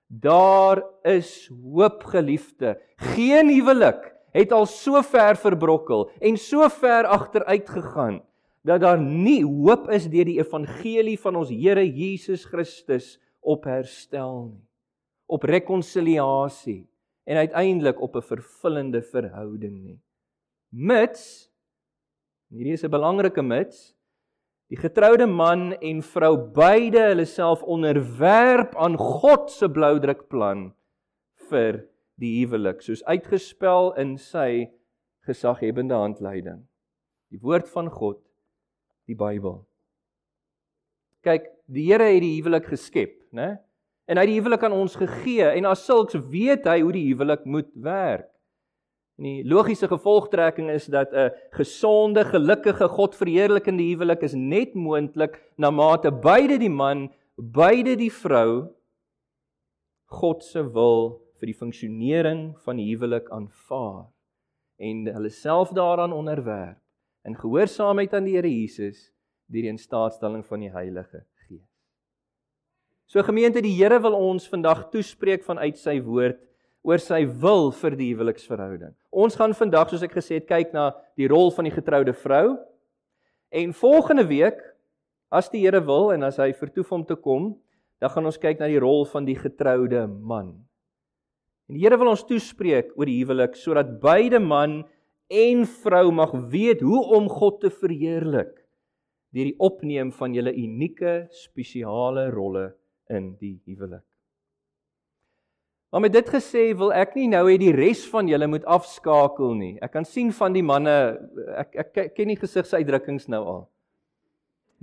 Daar 0.08 0.84
is 1.04 1.50
hoop 1.50 2.06
geliefde. 2.14 2.78
Geen 3.16 3.50
huwelik 3.52 4.14
het 4.38 4.54
al 4.56 4.70
so 4.70 5.02
ver 5.04 5.36
verbrokkel 5.36 6.08
en 6.24 6.38
so 6.40 6.70
ver 6.70 7.10
agteruit 7.10 7.68
gegaan 7.70 8.22
dat 8.68 8.84
daar 8.84 9.00
nie 9.02 9.42
hoop 9.44 9.90
is 9.92 10.08
deur 10.12 10.28
die 10.28 10.40
evangelie 10.40 11.18
van 11.20 11.42
ons 11.42 11.52
Here 11.52 11.84
Jesus 11.84 12.46
Christus 12.46 13.16
op 13.42 13.68
herstel 13.68 14.52
nie 14.54 14.68
op 15.28 15.44
rekonsiliasie 15.44 16.88
en 17.28 17.38
uiteindelik 17.38 18.02
op 18.02 18.16
'n 18.16 18.22
vervullende 18.22 19.02
verhouding 19.02 19.84
nie 19.84 20.00
mits 20.70 21.52
hierdie 22.48 22.74
is 22.74 22.84
'n 22.84 22.90
belangrike 22.90 23.42
mits 23.42 23.96
die 24.68 24.80
getroude 24.80 25.28
man 25.28 25.72
en 25.80 26.02
vrou 26.04 26.34
beide 26.56 27.06
hulle 27.10 27.26
self 27.30 27.64
onderwerp 27.64 28.76
aan 28.76 28.98
God 29.00 29.52
se 29.52 29.70
bloudrukplan 29.72 30.72
vir 31.48 31.86
die 32.20 32.34
huwelik 32.42 32.82
soos 32.84 33.04
uitgespel 33.08 33.94
in 34.02 34.18
sy 34.20 34.68
gesaghebende 35.28 35.96
handleiding. 35.96 36.66
Die 37.32 37.40
woord 37.44 37.68
van 37.72 37.90
God, 37.92 38.20
die 39.08 39.16
Bybel. 39.16 39.62
Kyk, 41.24 41.48
die 41.68 41.88
Here 41.90 42.08
het 42.08 42.24
die 42.24 42.36
huwelik 42.38 42.68
geskep, 42.72 43.16
né? 43.36 43.58
En 44.08 44.20
hy 44.20 44.24
het 44.24 44.32
die 44.32 44.40
huwelik 44.40 44.64
aan 44.64 44.76
ons 44.76 44.96
gegee 45.00 45.50
en 45.52 45.68
as 45.68 45.84
sulks 45.84 46.16
weet 46.32 46.68
hy 46.68 46.80
hoe 46.80 46.94
die 46.96 47.08
huwelik 47.10 47.44
moet 47.48 47.72
werk. 47.84 48.30
En 49.18 49.26
die 49.26 49.46
logiese 49.50 49.88
gevolgtrekking 49.90 50.70
is 50.70 50.86
dat 50.86 51.14
'n 51.14 51.32
gesonde, 51.52 52.24
gelukkige, 52.26 52.88
God-verheerlikende 52.88 53.84
huwelik 53.84 54.22
is 54.22 54.34
net 54.34 54.74
moontlik 54.74 55.42
na 55.58 55.72
mate 55.72 56.12
beide 56.12 56.58
die 56.58 56.70
man, 56.70 57.10
beide 57.36 57.96
die 57.96 58.12
vrou 58.12 58.70
God 60.06 60.44
se 60.44 60.62
wil 60.64 61.20
vir 61.40 61.52
die 61.52 61.58
funksionering 61.58 62.56
van 62.64 62.78
die 62.80 62.88
huwelik 62.96 63.30
aanvaar 63.30 64.08
en 64.80 65.08
hulle 65.10 65.30
self 65.30 65.74
daaraan 65.76 66.14
onderwerp 66.14 66.80
in 67.28 67.36
gehoorsaamheid 67.36 68.14
aan 68.14 68.28
die 68.28 68.36
Here 68.38 68.50
Jesus 68.50 69.10
deur 69.52 69.66
die 69.66 69.74
instaatstelling 69.74 70.46
van 70.46 70.64
die 70.64 70.72
Heilige 70.72 71.26
Gees. 71.48 71.68
So 73.08 73.24
gemeente, 73.24 73.62
die 73.62 73.76
Here 73.76 74.00
wil 74.04 74.16
ons 74.16 74.48
vandag 74.48 74.90
toespreek 74.92 75.44
vanuit 75.44 75.78
sy 75.80 75.98
woord 76.04 76.40
oor 76.88 77.02
sy 77.04 77.26
wil 77.26 77.72
vir 77.76 77.98
die 78.00 78.14
huweliksverhouding. 78.14 78.94
Ons 79.18 79.34
gaan 79.34 79.56
vandag, 79.58 79.90
soos 79.90 80.04
ek 80.06 80.14
gesê 80.20 80.38
het, 80.38 80.46
kyk 80.46 80.76
na 80.76 80.92
die 81.18 81.26
rol 81.32 81.50
van 81.56 81.66
die 81.66 81.74
getroude 81.74 82.14
vrou. 82.14 82.54
En 83.50 83.74
volgende 83.74 84.28
week, 84.30 84.60
as 85.34 85.50
die 85.50 85.64
Here 85.64 85.82
wil 85.88 86.12
en 86.14 86.28
as 86.28 86.38
hy 86.38 86.52
vertoef 86.54 86.92
om 86.94 87.06
te 87.08 87.18
kom, 87.18 87.56
dan 87.98 88.14
gaan 88.14 88.30
ons 88.30 88.38
kyk 88.38 88.62
na 88.62 88.70
die 88.70 88.82
rol 88.84 89.08
van 89.10 89.26
die 89.26 89.38
getroude 89.40 90.04
man. 90.06 90.54
En 91.66 91.80
die 91.80 91.82
Here 91.82 91.98
wil 91.98 92.14
ons 92.14 92.28
toespreek 92.30 92.94
oor 92.94 93.10
die 93.10 93.18
huwelik 93.24 93.58
sodat 93.58 93.98
beide 94.04 94.40
man 94.44 94.84
en 95.34 95.66
vrou 95.82 96.06
mag 96.14 96.36
weet 96.54 96.86
hoe 96.86 97.02
om 97.18 97.26
God 97.32 97.60
te 97.66 97.74
verheerlik 97.74 98.54
deur 99.36 99.50
die 99.50 99.60
opneem 99.60 100.14
van 100.16 100.34
julle 100.38 100.54
unieke 100.56 101.26
spesiale 101.36 102.30
rolle 102.32 102.70
in 103.12 103.34
die 103.42 103.58
huwelik. 103.68 104.07
Maar 105.92 106.04
met 106.04 106.14
dit 106.14 106.30
gesê 106.30 106.70
wil 106.76 106.92
ek 106.92 107.16
nie 107.16 107.30
nou 107.32 107.46
hê 107.48 107.56
die 107.62 107.72
res 107.76 108.04
van 108.12 108.28
julle 108.28 108.50
moet 108.52 108.66
afskakel 108.68 109.54
nie. 109.56 109.76
Ek 109.82 109.94
kan 109.96 110.06
sien 110.06 110.34
van 110.36 110.56
die 110.56 110.66
manne 110.66 110.96
ek 111.64 111.78
ek 111.86 112.02
ken 112.18 112.28
nie 112.28 112.40
gesigsuitdrukkings 112.40 113.30
nou 113.32 113.44
al. 113.46 113.64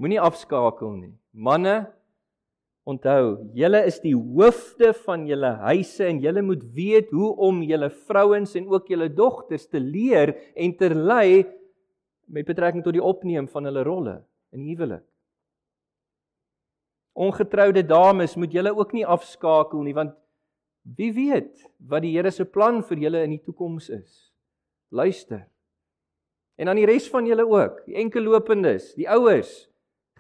Moenie 0.01 0.23
afskakel 0.23 0.97
nie. 0.97 1.13
Manne 1.33 1.85
Onthou, 2.85 3.39
julle 3.57 3.79
is 3.89 3.97
die 4.03 4.13
hoofde 4.13 4.91
van 5.07 5.23
julle 5.25 5.55
huise 5.63 6.05
en 6.05 6.19
julle 6.21 6.43
moet 6.45 6.67
weet 6.77 7.15
hoe 7.17 7.31
om 7.47 7.63
julle 7.65 7.89
vrouens 7.89 8.53
en 8.61 8.67
ook 8.69 8.91
julle 8.93 9.07
dogters 9.09 9.65
te 9.73 9.81
leer 9.81 10.35
en 10.53 10.75
te 10.77 10.91
lei 10.93 11.47
met 12.29 12.45
betrekking 12.45 12.85
tot 12.85 12.93
die 12.93 13.05
opneem 13.05 13.49
van 13.49 13.71
hulle 13.71 13.87
rolle 13.89 14.19
in 14.53 14.67
huwelik. 14.69 15.01
Ongetroude 17.17 17.87
dames, 17.89 18.37
moet 18.37 18.53
julle 18.53 18.75
ook 18.77 18.93
nie 18.93 19.07
afskakel 19.07 19.81
nie 19.87 19.97
want 19.97 20.13
wie 20.85 21.13
weet 21.13 21.65
wat 21.89 22.05
die 22.05 22.13
Here 22.15 22.31
se 22.31 22.45
plan 22.45 22.83
vir 22.83 22.99
julle 23.07 23.25
in 23.25 23.37
die 23.37 23.43
toekoms 23.43 23.91
is. 23.91 24.33
Luister. 24.91 25.47
En 26.57 26.69
aan 26.69 26.79
die 26.79 26.87
res 26.87 27.09
van 27.11 27.27
julle 27.27 27.47
ook, 27.49 27.85
die 27.87 27.97
enkellopendes, 27.99 28.93
die 28.95 29.09
ouers, 29.11 29.69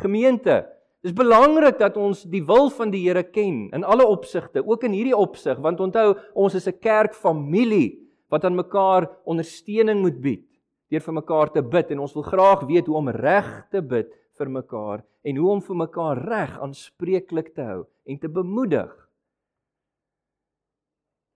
gemeente, 0.01 0.65
Dis 1.05 1.13
belangrik 1.13 1.77
dat 1.77 1.99
ons 2.01 2.23
die 2.33 2.41
wil 2.49 2.71
van 2.73 2.89
die 2.89 3.03
Here 3.05 3.27
ken 3.29 3.67
in 3.77 3.83
alle 3.85 4.07
opsigte, 4.09 4.63
ook 4.65 4.87
in 4.89 4.95
hierdie 4.97 5.13
opsig, 5.13 5.59
want 5.61 5.83
onthou, 5.85 6.15
ons 6.33 6.55
is 6.57 6.67
'n 6.67 6.81
kerkfamilie 6.81 8.01
wat 8.31 8.45
aan 8.45 8.57
mekaar 8.57 9.11
ondersteuning 9.29 10.01
moet 10.01 10.17
bied 10.21 10.47
deur 10.91 11.01
vir 11.01 11.15
mekaar 11.15 11.51
te 11.53 11.63
bid 11.63 11.91
en 11.91 12.03
ons 12.05 12.15
wil 12.15 12.23
graag 12.23 12.67
weet 12.69 12.87
hoe 12.87 12.97
om 12.97 13.09
reg 13.09 13.49
te 13.71 13.83
bid 13.83 14.11
vir 14.39 14.51
mekaar 14.51 15.05
en 15.25 15.37
hoe 15.37 15.51
om 15.51 15.63
vir 15.63 15.77
mekaar 15.77 16.21
reg 16.29 16.59
aanspreeklik 16.61 17.55
te 17.55 17.63
hou 17.63 17.81
en 18.07 18.19
te 18.19 18.29
bemoedig 18.29 18.93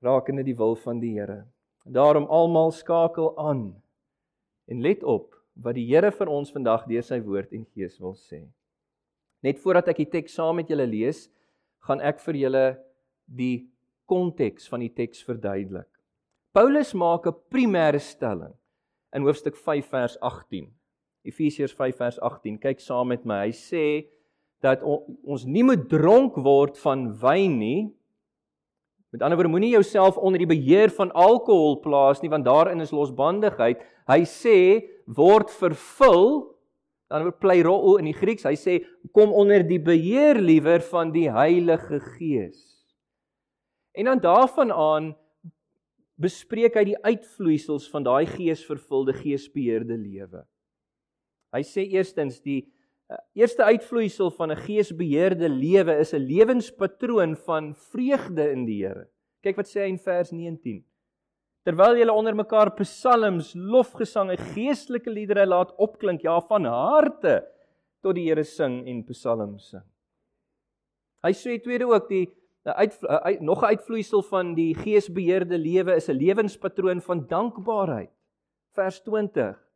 rakende 0.05 0.45
die 0.47 0.57
wil 0.57 0.77
van 0.77 1.01
die 1.01 1.15
Here. 1.17 1.45
Daarom 1.85 2.29
almal 2.29 2.71
skakel 2.71 3.33
aan 3.39 3.73
en 4.69 4.83
let 4.85 5.03
op 5.03 5.35
wat 5.57 5.75
die 5.79 5.87
Here 5.89 6.11
vir 6.15 6.31
ons 6.31 6.53
vandag 6.55 6.87
deur 6.87 7.03
sy 7.03 7.21
woord 7.25 7.53
en 7.57 7.65
gees 7.75 7.99
wil 8.01 8.15
sê. 8.15 8.45
Net 9.43 9.59
voordat 9.63 9.93
ek 9.93 10.03
die 10.03 10.13
teks 10.19 10.35
saam 10.39 10.59
met 10.59 10.71
julle 10.71 10.87
lees, 10.87 11.29
gaan 11.87 12.03
ek 12.05 12.21
vir 12.25 12.39
julle 12.43 12.67
die 13.27 13.69
konteks 14.09 14.69
van 14.71 14.83
die 14.83 14.93
teks 14.93 15.23
verduidelik. 15.27 15.89
Paulus 16.53 16.95
maak 16.95 17.27
'n 17.27 17.37
primêre 17.53 18.01
stelling 18.01 18.55
in 19.15 19.23
hoofstuk 19.23 19.57
5 19.57 19.87
vers 19.87 20.17
18. 20.21 20.73
Efesiërs 21.25 21.75
5 21.75 21.97
vers 21.97 22.19
18. 22.21 22.59
Kyk 22.59 22.81
saam 22.81 23.09
met 23.09 23.25
my. 23.25 23.47
Hy 23.47 23.53
sê 23.53 24.09
dat 24.61 24.83
ons 24.83 25.45
nie 25.45 25.63
moet 25.63 25.89
dronk 25.89 26.37
word 26.37 26.79
van 26.79 27.13
wyn 27.21 27.59
nie. 27.59 27.93
Met 29.13 29.23
ander 29.23 29.39
woorde, 29.39 29.53
moenie 29.53 29.73
jouself 29.73 30.17
onder 30.17 30.43
die 30.43 30.51
beheer 30.51 30.93
van 30.93 31.13
alkohol 31.17 31.79
plaas 31.81 32.21
nie 32.21 32.31
want 32.31 32.45
daarin 32.45 32.85
is 32.85 32.93
losbandigheid. 32.93 33.81
Hy 34.09 34.21
sê 34.29 34.59
word 35.17 35.53
vervul 35.55 36.29
dan 37.09 37.25
word 37.25 37.39
pleiro 37.41 37.97
in 37.97 38.11
die 38.11 38.17
Grieks. 38.17 38.45
Hy 38.45 38.57
sê 38.59 38.75
kom 39.17 39.33
onder 39.33 39.65
die 39.65 39.81
beheer 39.81 40.37
liewer 40.37 40.85
van 40.91 41.13
die 41.15 41.29
Heilige 41.33 42.03
Gees. 42.19 42.61
En 43.97 44.13
dan 44.13 44.21
daarvan 44.23 44.73
aan 44.73 45.09
bespreek 46.21 46.77
hy 46.77 46.85
die 46.91 47.01
uitvloeisels 47.07 47.89
van 47.91 48.05
daai 48.05 48.27
geesvervulde 48.29 49.15
geesbeheerde 49.17 49.97
lewe. 49.97 50.45
Hy 51.55 51.63
sê 51.65 51.87
eerstens 51.89 52.43
die 52.45 52.67
eerste 53.33 53.65
uitvloeisel 53.65 54.31
van 54.31 54.53
'n 54.53 54.57
geesbeheerde 54.57 55.49
lewe 55.49 55.99
is 55.99 56.13
'n 56.13 56.27
lewenspatroon 56.27 57.37
van 57.37 57.75
vreugde 57.75 58.51
in 58.51 58.65
die 58.65 58.85
Here. 58.85 59.09
Kyk 59.43 59.57
wat 59.57 59.69
sê 59.69 59.81
hy 59.81 59.89
in 59.89 59.99
vers 59.99 60.31
19. 60.31 60.85
Terwyl 61.65 61.97
julle 61.97 62.13
onder 62.13 62.35
mekaar 62.35 62.71
psalms, 62.75 63.55
lofgesange, 63.55 64.37
geestelike 64.37 65.11
liedere 65.11 65.47
laat 65.47 65.75
opklink, 65.77 66.23
ja 66.23 66.41
van 66.41 66.65
harte 66.65 67.47
tot 68.03 68.15
die 68.15 68.29
Here 68.29 68.45
sing 68.45 68.87
en 68.87 69.05
psalms 69.05 69.71
sing. 69.71 69.85
Hy 71.23 71.33
sê 71.33 71.59
tweede 71.63 71.87
ook 71.87 72.09
die 72.09 72.29
uit, 72.65 73.07
uit 73.07 73.41
nog 73.41 73.63
'n 73.63 73.65
uitvloeisel 73.75 74.23
van 74.23 74.55
die 74.55 74.75
geesbeheerde 74.75 75.59
lewe 75.59 75.95
is 75.95 76.09
'n 76.09 76.17
lewenspatroon 76.17 77.01
van 77.01 77.27
dankbaarheid. 77.27 78.11
Vers 78.73 79.01
20. 79.01 79.68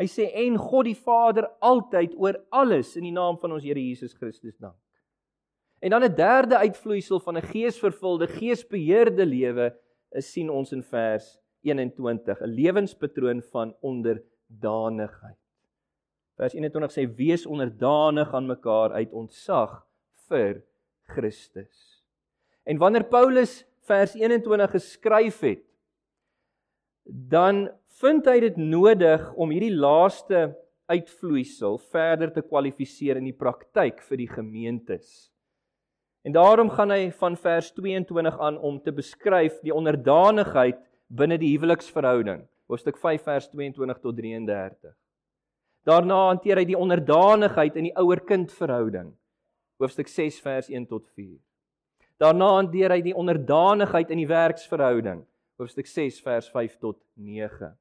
Hy 0.00 0.06
sê 0.08 0.30
en 0.46 0.56
God 0.56 0.86
die 0.88 0.96
Vader 0.96 1.50
altyd 1.60 2.14
oor 2.16 2.38
alles 2.56 2.94
in 2.96 3.04
die 3.04 3.12
naam 3.12 3.36
van 3.40 3.52
ons 3.52 3.66
Here 3.66 3.80
Jesus 3.80 4.14
Christus 4.16 4.56
dank. 4.56 4.78
En 5.84 5.92
dan 5.92 6.04
'n 6.04 6.14
derde 6.14 6.56
uitvloeisel 6.56 7.20
van 7.20 7.36
'n 7.36 7.50
geesvervulde, 7.52 8.26
geesbeheerde 8.26 9.26
lewe 9.26 9.76
is 10.10 10.32
sien 10.32 10.50
ons 10.50 10.72
in 10.72 10.82
vers 10.82 11.38
21, 11.62 12.40
'n 12.40 12.48
lewenspatroon 12.48 13.42
van 13.42 13.76
onderdanigheid. 13.80 15.38
Vers 16.36 16.54
21 16.54 16.92
sê 16.92 17.04
wees 17.16 17.46
onderdanig 17.46 18.34
aan 18.34 18.46
mekaar 18.46 18.92
uit 18.92 19.12
ontzag 19.12 19.86
vir 20.28 20.64
Christus. 21.02 22.04
En 22.64 22.78
wanneer 22.78 23.04
Paulus 23.04 23.66
vers 23.80 24.14
21 24.14 24.70
geskryf 24.70 25.40
het, 25.40 25.64
dan 27.04 27.79
vind 28.00 28.26
hy 28.30 28.38
dit 28.40 28.56
nodig 28.56 29.26
om 29.36 29.50
hierdie 29.52 29.74
laaste 29.76 30.46
uitvloeisel 30.90 31.76
verder 31.92 32.32
te 32.32 32.42
kwalifiseer 32.42 33.20
in 33.20 33.28
die 33.28 33.36
praktyk 33.36 34.00
vir 34.06 34.22
die 34.22 34.28
gemeentes. 34.30 35.28
En 36.24 36.34
daarom 36.36 36.70
gaan 36.72 36.92
hy 36.92 37.10
van 37.16 37.36
vers 37.40 37.70
22 37.76 38.38
aan 38.40 38.58
om 38.58 38.80
te 38.80 38.92
beskryf 38.92 39.60
die 39.64 39.74
onderdanigheid 39.74 40.80
binne 41.08 41.38
die 41.40 41.52
huweliksverhouding, 41.54 42.42
hoofstuk 42.70 42.98
5 43.00 43.24
vers 43.24 43.48
22 43.52 44.00
tot 44.00 44.16
33. 44.16 44.96
Daarna 45.88 46.18
hanteer 46.28 46.60
hy 46.60 46.66
die 46.68 46.78
onderdanigheid 46.78 47.76
in 47.80 47.88
die 47.88 47.94
ouer-kind 47.96 48.52
verhouding, 48.52 49.14
hoofstuk 49.80 50.08
6 50.12 50.40
vers 50.44 50.68
1 50.68 50.88
tot 50.88 51.06
4. 51.16 51.38
Daarna 52.20 52.50
hanteer 52.58 52.92
hy 52.92 53.00
die 53.04 53.16
onderdanigheid 53.16 54.12
in 54.12 54.20
die 54.20 54.28
werksverhouding, 54.28 55.24
hoofstuk 55.60 55.88
6 55.88 56.20
vers 56.24 56.50
5 56.52 56.76
tot 56.80 57.00
9. 57.16 57.72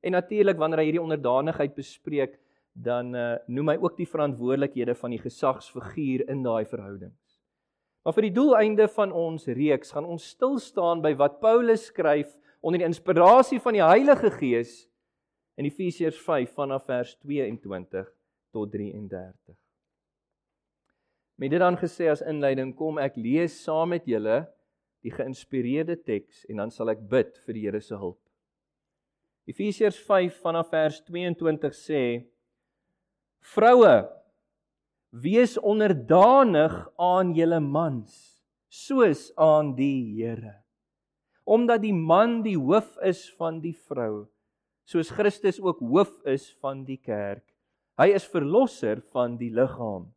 En 0.00 0.14
natuurlik 0.14 0.58
wanneer 0.58 0.82
hy 0.82 0.88
hierdie 0.90 1.02
onderdanigheid 1.02 1.74
bespreek, 1.74 2.38
dan 2.72 3.14
uh, 3.16 3.34
noem 3.50 3.72
hy 3.72 3.76
ook 3.82 3.96
die 3.98 4.06
verantwoordelikhede 4.06 4.94
van 4.94 5.14
die 5.14 5.22
gesagsfiguur 5.22 6.28
in 6.30 6.44
daai 6.44 6.64
verhoudings. 6.70 7.38
Maar 8.06 8.14
vir 8.14 8.28
die 8.28 8.36
doeleinde 8.36 8.86
van 8.94 9.12
ons 9.12 9.48
reeks 9.50 9.90
gaan 9.92 10.06
ons 10.06 10.28
stil 10.32 10.56
staan 10.62 11.02
by 11.04 11.12
wat 11.18 11.40
Paulus 11.42 11.88
skryf 11.90 12.30
onder 12.62 12.80
die 12.80 12.88
inspirasie 12.88 13.58
van 13.62 13.76
die 13.76 13.84
Heilige 13.84 14.30
Gees 14.38 14.84
in 15.58 15.66
Efesiërs 15.66 16.20
5 16.22 16.54
vanaf 16.54 16.86
vers 16.86 17.16
22 17.24 18.06
tot 18.54 18.70
33. 18.72 19.56
Met 21.38 21.50
dit 21.50 21.60
dan 21.62 21.76
gesê 21.78 22.08
as 22.10 22.22
inleiding 22.22 22.72
kom 22.78 22.98
ek 23.02 23.18
lees 23.18 23.58
saam 23.64 23.92
met 23.94 24.06
julle 24.06 24.44
die 25.06 25.12
geïnspireerde 25.14 25.98
teks 26.02 26.46
en 26.50 26.62
dan 26.62 26.72
sal 26.74 26.90
ek 26.94 27.02
bid 27.10 27.36
vir 27.44 27.58
die 27.58 27.66
Here 27.66 27.82
se 27.82 27.98
hulp. 27.98 28.18
Efesiërs 29.48 29.96
5 30.04 30.42
vanaf 30.44 30.66
vers 30.68 30.98
22 31.08 31.72
sê 31.72 32.00
Vroue 33.54 33.92
Wees 35.24 35.54
onderdanig 35.56 36.74
aan 37.00 37.30
julle 37.32 37.60
mans 37.64 38.18
soos 38.68 39.30
aan 39.40 39.70
die 39.78 40.18
Here. 40.18 40.52
Omdat 41.48 41.80
die 41.86 41.94
man 41.96 42.42
die 42.44 42.58
hoof 42.60 43.00
is 43.00 43.24
van 43.40 43.62
die 43.64 43.72
vrou, 43.72 44.28
soos 44.84 45.14
Christus 45.16 45.62
ook 45.64 45.80
hoof 45.80 46.12
is 46.28 46.50
van 46.60 46.84
die 46.84 47.00
kerk. 47.00 47.46
Hy 47.96 48.12
is 48.20 48.28
verlosser 48.28 49.00
van 49.16 49.40
die 49.40 49.48
liggaam. 49.48 50.10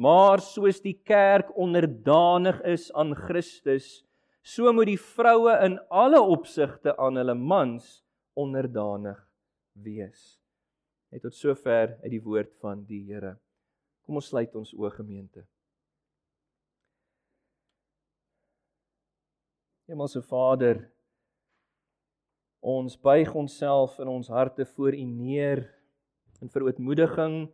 Maar 0.00 0.40
soos 0.40 0.80
die 0.80 0.96
kerk 0.96 1.52
onderdanig 1.52 2.64
is 2.64 2.88
aan 2.96 3.12
Christus, 3.12 4.06
so 4.40 4.72
moet 4.72 4.94
die 4.94 5.02
vroue 5.12 5.52
in 5.68 5.76
alle 5.92 6.24
opsigte 6.24 6.96
aan 6.96 7.20
hulle 7.20 7.36
mans 7.36 7.98
onderdanig 8.38 9.18
wees. 9.82 10.36
Net 11.10 11.24
tot 11.24 11.34
sover 11.34 11.96
uit 12.02 12.12
die 12.12 12.22
woord 12.22 12.52
van 12.62 12.84
die 12.86 13.02
Here. 13.08 13.36
Kom 14.06 14.20
ons 14.20 14.28
sluit 14.30 14.54
ons 14.56 14.74
oë 14.76 14.92
gemeente. 14.98 15.44
Hemelse 19.88 20.20
Vader, 20.20 20.82
ons 22.60 22.96
buig 23.00 23.30
onsself 23.32 23.96
in 24.02 24.10
ons 24.12 24.28
harte 24.28 24.66
voor 24.74 24.92
U 24.92 25.04
neer 25.08 25.64
in 26.44 26.50
verootmoediging 26.52 27.46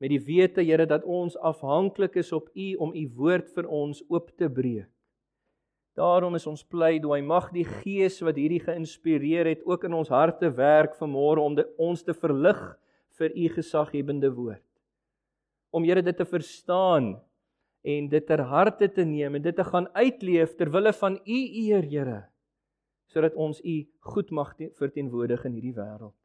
met 0.00 0.12
die 0.12 0.20
wete 0.26 0.64
Here 0.64 0.84
dat 0.88 1.06
ons 1.08 1.38
afhanklik 1.40 2.18
is 2.20 2.32
op 2.36 2.50
U 2.52 2.74
om 2.84 2.92
U 2.92 3.04
woord 3.16 3.48
vir 3.56 3.68
ons 3.68 4.02
oop 4.12 4.28
te 4.36 4.48
breek. 4.52 4.90
Daarom 6.00 6.38
is 6.38 6.46
ons 6.48 6.64
pleidooi 6.64 7.20
mag 7.20 7.50
die 7.52 7.66
Gees 7.68 8.22
wat 8.24 8.38
hierdie 8.40 8.62
geïnspireer 8.64 9.50
het 9.50 9.64
ook 9.68 9.84
in 9.84 9.98
ons 9.98 10.08
harte 10.08 10.48
werk 10.56 10.96
vanmôre 10.96 11.44
om 11.44 11.58
ons 11.76 12.04
te 12.06 12.16
verlig 12.16 12.60
vir 13.20 13.34
U 13.36 13.48
gesaghebende 13.58 14.30
woord 14.32 14.64
om 15.70 15.84
Here 15.86 16.02
dit 16.02 16.16
te 16.16 16.26
verstaan 16.26 17.14
en 17.86 18.08
dit 18.12 18.26
ter 18.26 18.42
harte 18.50 18.88
te 18.92 19.04
neem 19.06 19.38
en 19.38 19.44
dit 19.44 19.56
te 19.56 19.64
gaan 19.64 19.86
uitleef 19.94 20.56
ter 20.58 20.70
wille 20.72 20.92
van 20.98 21.16
U 21.16 21.38
eer, 21.64 21.86
Here, 21.86 22.18
sodat 23.10 23.36
ons 23.38 23.60
U 23.62 23.76
goed 24.12 24.32
mag 24.34 24.54
verteenwoordig 24.78 25.46
in 25.48 25.56
hierdie 25.56 25.76
wêreld. 25.76 26.16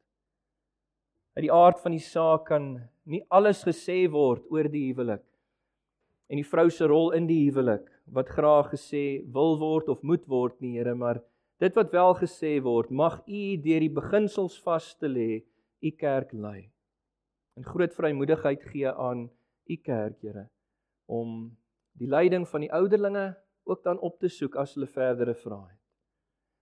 Uit 1.36 1.44
die 1.46 1.52
aard 1.52 1.80
van 1.82 1.94
die 1.94 2.02
saak 2.02 2.46
kan 2.50 2.68
nie 3.04 3.22
alles 3.28 3.62
gesê 3.66 4.06
word 4.10 4.46
oor 4.50 4.68
die 4.72 4.88
huwelik 4.88 5.24
en 6.26 6.40
die 6.40 6.48
vrou 6.48 6.66
se 6.72 6.88
rol 6.88 7.12
in 7.14 7.28
die 7.28 7.44
huwelik 7.44 7.86
wat 8.12 8.28
graag 8.28 8.70
gesê 8.74 9.24
wil 9.32 9.58
word 9.58 9.88
of 9.88 10.02
moet 10.02 10.26
word 10.28 10.60
nie, 10.60 10.76
Here, 10.78 10.94
maar 10.94 11.22
dit 11.60 11.74
wat 11.74 11.92
wel 11.92 12.14
gesê 12.20 12.56
word, 12.62 12.90
mag 12.90 13.22
U 13.26 13.42
deur 13.62 13.82
die 13.82 13.92
beginsels 13.92 14.58
vas 14.62 14.94
te 15.00 15.08
lê, 15.10 15.44
U 15.82 15.90
kerk 15.90 16.32
lei. 16.32 16.70
En 17.56 17.64
groot 17.64 17.94
vrymoedigheid 17.94 18.62
gee 18.68 18.90
aan 18.90 19.30
u 19.66 19.76
kerk, 19.76 20.20
Here, 20.22 20.48
om 21.08 21.56
die 21.98 22.08
leiding 22.08 22.46
van 22.48 22.66
die 22.66 22.72
ouderlinge 22.72 23.34
ook 23.66 23.82
dan 23.82 23.98
op 23.98 24.18
te 24.20 24.28
soek 24.28 24.56
as 24.60 24.74
hulle 24.76 24.86
verdere 24.86 25.34
vrae 25.34 25.64
het. 25.64 25.80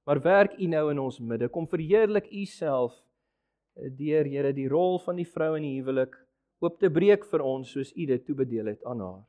Maar 0.04 0.20
werk 0.22 0.58
u 0.60 0.68
nou 0.68 0.90
in 0.92 1.00
ons 1.00 1.18
midde, 1.20 1.48
kom 1.48 1.66
verheerlik 1.68 2.28
u 2.32 2.44
self 2.44 2.94
eh, 2.94 3.90
deur 3.98 4.28
Here 4.28 4.52
die 4.52 4.68
rol 4.68 4.98
van 5.04 5.16
die 5.20 5.28
vrou 5.28 5.54
in 5.56 5.66
die 5.66 5.76
huwelik 5.80 6.16
oop 6.64 6.78
te 6.80 6.90
breek 6.92 7.24
vir 7.28 7.44
ons 7.44 7.72
soos 7.74 7.92
u 7.92 8.06
dit 8.06 8.24
toebedeel 8.24 8.72
het 8.72 8.84
aan 8.84 9.00
haar. 9.00 9.22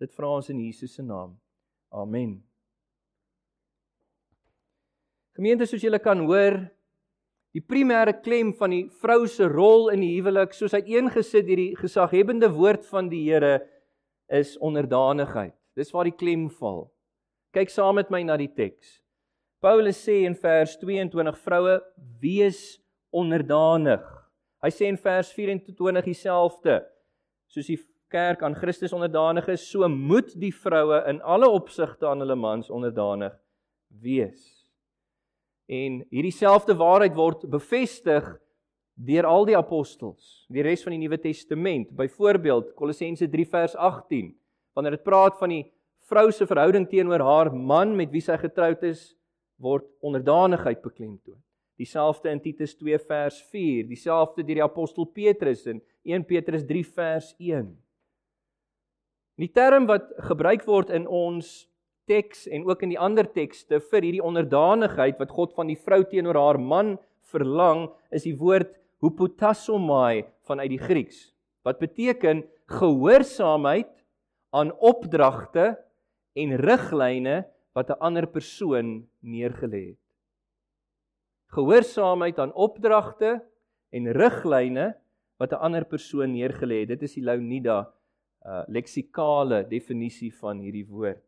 Dit 0.00 0.14
vra 0.14 0.30
ons 0.36 0.50
in 0.50 0.60
Jesus 0.64 0.94
se 0.96 1.02
naam. 1.02 1.36
Amen. 1.94 2.38
Gemeente 5.34 5.66
soos 5.66 5.82
julle 5.82 5.98
kan 6.02 6.20
hoor, 6.26 6.60
Die 7.54 7.62
primêre 7.62 8.16
klem 8.18 8.50
van 8.58 8.72
die 8.74 8.82
vrou 8.98 9.28
se 9.30 9.46
rol 9.46 9.92
in 9.92 10.00
die 10.02 10.16
huwelik, 10.16 10.56
soos 10.56 10.74
uiteengesit 10.74 11.46
deur 11.46 11.60
die 11.60 11.76
gesaghebende 11.78 12.48
woord 12.50 12.82
van 12.90 13.06
die 13.12 13.22
Here, 13.28 13.60
is 14.26 14.56
onderdanigheid. 14.58 15.54
Dis 15.78 15.92
waar 15.94 16.08
die 16.08 16.16
klem 16.18 16.48
val. 16.58 16.88
Kyk 17.54 17.70
saam 17.70 18.00
met 18.00 18.10
my 18.10 18.24
na 18.26 18.34
die 18.40 18.50
teks. 18.50 18.98
Paulus 19.62 20.00
sê 20.02 20.24
in 20.26 20.34
vers 20.34 20.74
22: 20.80 21.38
Vroue, 21.46 21.78
wees 22.18 22.80
onderdanig. 23.14 24.02
Hy 24.64 24.70
sê 24.74 24.90
in 24.90 24.98
vers 24.98 25.30
24 25.36 26.08
dieselfde. 26.10 26.80
Soos 27.46 27.70
die 27.70 27.78
kerk 28.14 28.44
aan 28.46 28.54
Christus 28.54 28.94
onderdanig 28.94 29.48
is, 29.50 29.64
so 29.66 29.88
moet 29.90 30.30
die 30.38 30.52
vroue 30.54 31.02
in 31.10 31.20
alle 31.22 31.48
opsigte 31.50 32.06
aan 32.06 32.22
hulle 32.22 32.38
mans 32.38 32.70
onderdanig 32.70 33.34
wees. 34.02 34.64
En 35.66 36.02
hierdie 36.12 36.34
selfde 36.34 36.76
waarheid 36.78 37.14
word 37.16 37.46
bevestig 37.50 38.26
deur 38.94 39.26
al 39.26 39.46
die 39.48 39.56
apostels, 39.58 40.44
die 40.52 40.62
res 40.62 40.84
van 40.84 40.94
die 40.94 41.00
Nuwe 41.02 41.18
Testament. 41.18 41.90
Byvoorbeeld 41.96 42.74
Kolossense 42.78 43.26
3 43.30 43.46
vers 43.50 43.74
18, 43.74 44.30
wanneer 44.76 44.98
dit 44.98 45.06
praat 45.06 45.38
van 45.40 45.50
die 45.50 45.64
vrou 46.04 46.28
se 46.32 46.46
verhouding 46.46 46.86
teenoor 46.90 47.24
haar 47.24 47.50
man 47.54 47.96
met 47.96 48.12
wie 48.12 48.22
sy 48.22 48.36
getroud 48.38 48.84
is, 48.86 49.14
word 49.58 49.86
onderdanigheid 50.04 50.82
beklemtoon. 50.84 51.40
Dieselfde 51.80 52.30
in 52.30 52.42
Titus 52.42 52.76
2 52.78 53.00
vers 53.08 53.40
4, 53.50 53.88
dieselfde 53.88 54.44
deur 54.44 54.60
die 54.60 54.66
apostel 54.66 55.08
Petrus 55.10 55.64
in 55.66 55.80
1 56.06 56.26
Petrus 56.28 56.62
3 56.68 56.84
vers 56.94 57.32
1. 57.40 57.72
Die 59.40 59.50
term 59.50 59.88
wat 59.90 60.12
gebruik 60.28 60.62
word 60.68 60.92
in 60.94 61.08
ons 61.10 61.66
teks 62.06 62.44
en 62.46 62.66
ook 62.68 62.84
in 62.86 62.92
die 62.92 63.00
ander 63.00 63.26
tekste 63.26 63.80
vir 63.90 64.04
hierdie 64.04 64.22
onderdanigheid 64.22 65.18
wat 65.18 65.32
God 65.34 65.54
van 65.56 65.70
die 65.72 65.78
vrou 65.80 66.04
teenoor 66.06 66.38
haar 66.38 66.60
man 66.60 66.96
verlang, 67.32 67.88
is 68.14 68.28
die 68.28 68.36
woord 68.38 68.76
hupotassomai 69.02 70.24
vanuit 70.46 70.70
die 70.76 70.82
Grieks 70.82 71.30
wat 71.64 71.80
beteken 71.80 72.42
gehoorsaamheid 72.68 73.88
aan 74.54 74.70
opdragte 74.84 75.72
en 76.36 76.56
riglyne 76.60 77.42
wat 77.74 77.90
'n 77.90 78.00
ander 78.00 78.26
persoon 78.26 79.08
neergelê 79.24 79.96
het. 79.96 80.02
Gehoorsaamheid 81.56 82.38
aan 82.38 82.52
opdragte 82.52 83.40
en 83.90 84.12
riglyne 84.12 84.94
wat 85.38 85.52
'n 85.52 85.62
ander 85.66 85.84
persoon 85.84 86.32
neergelê 86.32 86.80
het. 86.84 86.88
Dit 86.88 87.02
is 87.02 87.14
die 87.14 87.24
Lounida 87.24 87.94
uh 88.44 88.64
leksikale 88.68 89.62
definisie 89.68 90.30
van 90.40 90.60
hierdie 90.60 90.84
woord. 90.84 91.22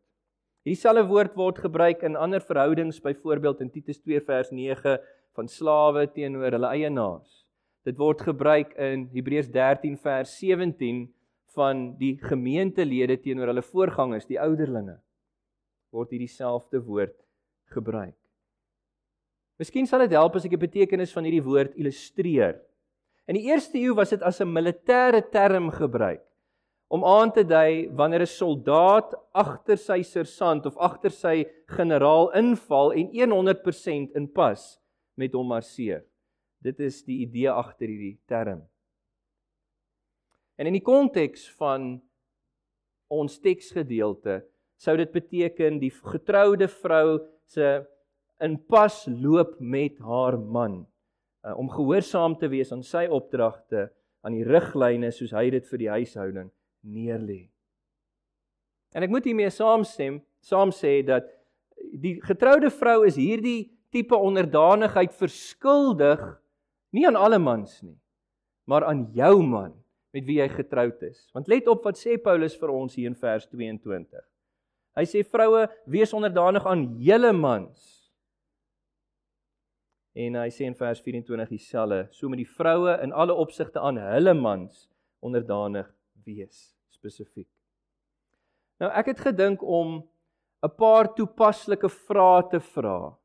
Hierdie 0.67 0.81
selfe 0.81 1.05
woord 1.09 1.37
word 1.39 1.61
gebruik 1.63 2.03
in 2.05 2.17
ander 2.19 2.43
verhoudings, 2.43 2.99
byvoorbeeld 3.01 3.63
in 3.63 3.71
Titus 3.73 4.01
2 4.03 4.21
vers 4.27 4.51
9 4.51 4.97
van 5.37 5.47
slawe 5.49 6.05
teenoor 6.13 6.57
hulle 6.57 6.71
eienaars. 6.75 7.45
Dit 7.87 7.97
word 7.97 8.21
gebruik 8.25 8.73
in 8.75 9.07
Hebreërs 9.13 9.49
13 9.53 9.95
vers 10.03 10.33
17 10.41 11.05
van 11.55 11.87
die 11.97 12.17
gemeentelede 12.21 13.17
teenoor 13.23 13.53
hulle 13.53 13.63
voorgangers, 13.63 14.27
die 14.27 14.41
ouderlinge. 14.43 14.99
Word 15.95 16.11
hierdie 16.13 16.29
selfde 16.29 16.83
woord 16.83 17.15
gebruik. 17.73 18.17
Miskien 19.57 19.87
sal 19.89 20.03
dit 20.03 20.13
help 20.13 20.35
as 20.37 20.45
ek 20.45 20.53
die 20.53 20.65
betekenis 20.67 21.15
van 21.15 21.25
hierdie 21.25 21.45
woord 21.47 21.79
illustreer. 21.79 22.59
In 23.25 23.39
die 23.39 23.47
eerste 23.47 23.79
eeu 23.79 23.95
was 23.97 24.11
dit 24.13 24.21
as 24.21 24.41
'n 24.43 24.51
militêre 24.51 25.23
term 25.31 25.71
gebruik 25.71 26.26
om 26.87 27.03
aan 27.03 27.31
te 27.35 27.43
dui 27.43 27.89
wanneer 27.91 28.21
'n 28.21 28.31
soldaat 28.31 29.13
agter 29.33 29.77
sy 29.77 30.01
sersant 30.03 30.65
of 30.65 30.77
agter 30.77 31.11
sy 31.11 31.45
generaal 31.67 32.31
inval 32.31 32.93
en 32.93 33.11
100% 33.11 34.15
in 34.15 34.27
pas 34.27 34.79
met 35.15 35.33
hom 35.33 35.47
marseer. 35.47 36.05
Dit 36.63 36.79
is 36.79 37.03
die 37.03 37.21
idee 37.25 37.49
agter 37.49 37.87
hierdie 37.87 38.19
term. 38.27 38.63
En 40.57 40.67
in 40.67 40.73
die 40.73 40.83
konteks 40.83 41.49
van 41.57 42.01
ons 43.07 43.39
teksgedeelte 43.39 44.43
sou 44.77 44.97
dit 44.97 45.11
beteken 45.11 45.79
die 45.79 45.91
getroude 45.91 46.67
vrou 46.67 47.19
se 47.45 47.85
in 48.39 48.57
pas 48.57 49.07
loop 49.07 49.59
met 49.59 49.99
haar 49.99 50.37
man 50.37 50.85
uh, 51.45 51.57
om 51.57 51.69
gehoorsaam 51.69 52.37
te 52.37 52.47
wees 52.47 52.71
aan 52.71 52.83
sy 52.83 53.07
opdragte, 53.07 53.89
aan 54.21 54.33
die 54.33 54.43
riglyne 54.43 55.11
soos 55.11 55.31
hy 55.31 55.49
dit 55.49 55.65
vir 55.65 55.77
die 55.77 55.89
huishouding 55.89 56.51
neerlê. 56.85 57.47
En 58.95 59.05
ek 59.05 59.11
moet 59.13 59.27
hiermee 59.27 59.51
saamstem, 59.53 60.21
saam 60.43 60.71
sê 60.73 60.99
dat 61.05 61.27
die 61.77 62.17
getroude 62.23 62.71
vrou 62.73 63.03
is 63.07 63.17
hierdie 63.19 63.69
tipe 63.93 64.15
onderdanigheid 64.15 65.13
verskuldig 65.15 66.21
nie 66.95 67.05
aan 67.07 67.19
alle 67.19 67.39
mans 67.39 67.79
nie, 67.83 67.97
maar 68.67 68.87
aan 68.87 69.05
jou 69.15 69.41
man 69.43 69.75
met 70.15 70.25
wie 70.25 70.39
jy 70.39 70.47
getroud 70.49 71.03
is. 71.05 71.27
Want 71.35 71.51
let 71.51 71.67
op 71.69 71.85
wat 71.85 71.99
sê 71.99 72.17
Paulus 72.21 72.57
vir 72.57 72.73
ons 72.73 72.95
hier 72.97 73.11
in 73.11 73.17
vers 73.17 73.45
22. 73.51 74.23
Hy 74.97 75.05
sê 75.05 75.21
vroue, 75.21 75.67
wees 75.85 76.15
onderdanig 76.17 76.65
aan 76.65 76.87
julle 76.97 77.33
mans 77.37 77.97
En 80.17 80.33
hy 80.39 80.47
sê 80.49 80.65
in 80.65 80.73
vers 80.73 80.97
24 81.05 81.51
dieselfde, 81.51 82.07
so 82.09 82.29
met 82.31 82.39
die 82.41 82.49
vroue 82.49 82.95
in 83.05 83.11
alle 83.13 83.35
opsigte 83.37 83.77
aan 83.77 83.99
hulle 84.01 84.33
mans 84.33 84.87
onderdanig 85.21 85.85
wees 86.27 86.75
spesifiek. 86.93 87.49
Nou 88.83 88.91
ek 88.91 89.13
het 89.13 89.23
gedink 89.29 89.63
om 89.63 90.03
'n 90.63 90.75
paar 90.77 91.13
toepaslike 91.15 91.89
vrae 91.89 92.43
te 92.51 92.59
vra 92.59 93.15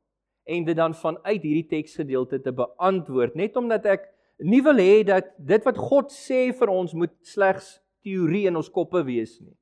en 0.43 0.65
dit 0.65 0.75
dan 0.75 0.93
vanuit 0.93 1.41
hierdie 1.41 1.67
teksgedeelte 1.67 2.41
te 2.41 2.51
beantwoord, 2.51 3.35
net 3.35 3.55
omdat 3.55 3.85
ek 3.85 4.09
nie 4.43 4.61
wil 4.61 4.79
hê 4.81 5.03
dat 5.07 5.31
dit 5.37 5.65
wat 5.65 5.77
God 5.77 6.11
sê 6.11 6.51
vir 6.51 6.69
ons 6.69 6.93
moet 6.93 7.13
slegs 7.21 7.79
teorie 8.03 8.47
in 8.47 8.55
ons 8.59 8.69
koppe 8.69 9.03
wees 9.07 9.39
nie. 9.41 9.55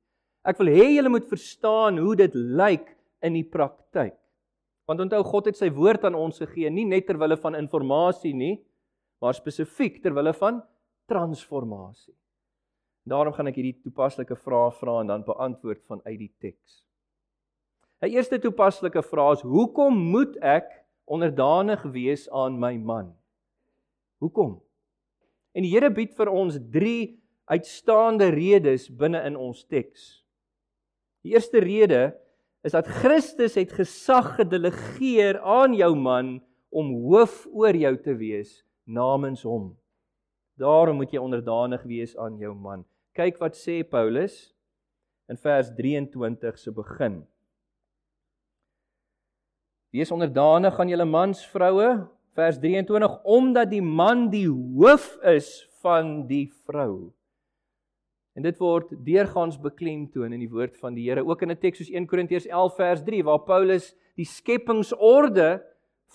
Ek 0.44 0.58
wil 0.58 0.72
hê 0.74 0.88
julle 0.96 1.12
moet 1.12 1.28
verstaan 1.30 2.00
hoe 2.02 2.16
dit 2.18 2.34
lyk 2.34 2.88
in 3.22 3.36
die 3.38 3.46
praktyk. 3.46 4.16
Want 4.90 5.04
onthou 5.04 5.22
God 5.22 5.46
het 5.46 5.56
sy 5.56 5.70
woord 5.70 6.04
aan 6.04 6.18
ons 6.18 6.42
gegee 6.42 6.70
nie 6.70 6.84
net 6.84 7.06
ter 7.06 7.18
wille 7.20 7.38
van 7.38 7.54
inligting 7.54 8.38
nie, 8.38 8.56
maar 9.22 9.38
spesifiek 9.38 10.02
ter 10.02 10.14
wille 10.16 10.32
van 10.34 10.58
transformasie. 11.06 12.14
Daarom 13.08 13.34
gaan 13.34 13.50
ek 13.50 13.58
hierdie 13.58 13.80
toepaslike 13.82 14.36
vrae 14.38 14.70
vra 14.78 15.00
en 15.02 15.10
dan 15.10 15.24
beantwoord 15.26 15.82
vanuit 15.90 16.18
die 16.18 16.32
teks. 16.38 16.82
'n 18.02 18.10
Eerste 18.10 18.38
toepaslike 18.38 19.02
vraag 19.02 19.38
is: 19.38 19.42
Hoekom 19.46 19.94
moet 19.94 20.36
ek 20.38 20.70
onderdanig 21.04 21.82
wees 21.82 22.28
aan 22.30 22.58
my 22.58 22.76
man? 22.76 23.14
Hoekom? 24.18 24.60
En 25.54 25.62
die 25.62 25.70
Here 25.70 25.90
bied 25.90 26.14
vir 26.14 26.30
ons 26.30 26.58
3 26.70 27.18
uitstaande 27.50 28.30
redes 28.30 28.88
binne 28.88 29.20
in 29.26 29.36
ons 29.36 29.64
teks. 29.66 30.24
Die 31.22 31.34
eerste 31.34 31.60
rede 31.62 32.14
is 32.62 32.74
dat 32.74 32.86
Christus 32.86 33.58
het 33.58 33.74
gesag 33.74 34.36
gedelegeer 34.38 35.40
aan 35.42 35.74
jou 35.74 35.94
man 35.98 36.38
om 36.70 36.94
hoof 37.04 37.46
oor 37.52 37.76
jou 37.76 37.96
te 38.02 38.14
wees 38.16 38.62
namens 38.86 39.42
hom. 39.42 39.72
Daarom 40.58 40.96
moet 40.96 41.12
jy 41.12 41.20
onderdanig 41.22 41.82
wees 41.86 42.16
aan 42.16 42.38
jou 42.38 42.54
man. 42.54 42.84
Kyk 43.12 43.36
wat 43.42 43.58
sê 43.58 43.82
Paulus 43.84 44.54
in 45.28 45.36
vers 45.36 45.68
23 45.76 46.58
se 46.58 46.72
begin. 46.72 47.20
Wees 49.92 50.12
onderdanig 50.14 50.78
aan 50.80 50.88
julle 50.88 51.04
mans 51.04 51.42
vroue 51.52 51.90
vers 52.32 52.56
23 52.60 53.18
omdat 53.28 53.68
die 53.68 53.82
man 53.84 54.30
die 54.32 54.48
hoof 54.48 55.18
is 55.28 55.50
van 55.84 56.22
die 56.30 56.46
vrou. 56.64 57.12
En 58.32 58.46
dit 58.46 58.56
word 58.56 58.94
deurgangs 59.04 59.58
beklemtoon 59.60 60.32
in 60.32 60.40
die 60.40 60.48
woord 60.48 60.78
van 60.80 60.96
die 60.96 61.04
Here, 61.10 61.20
ook 61.20 61.42
in 61.42 61.50
'n 61.52 61.60
teks 61.60 61.78
soos 61.78 61.92
1 61.92 62.08
Korintiërs 62.08 62.48
11 62.48 62.76
vers 62.76 63.02
3 63.04 63.24
waar 63.24 63.44
Paulus 63.44 63.94
die 64.16 64.24
skepingsorde 64.24 65.60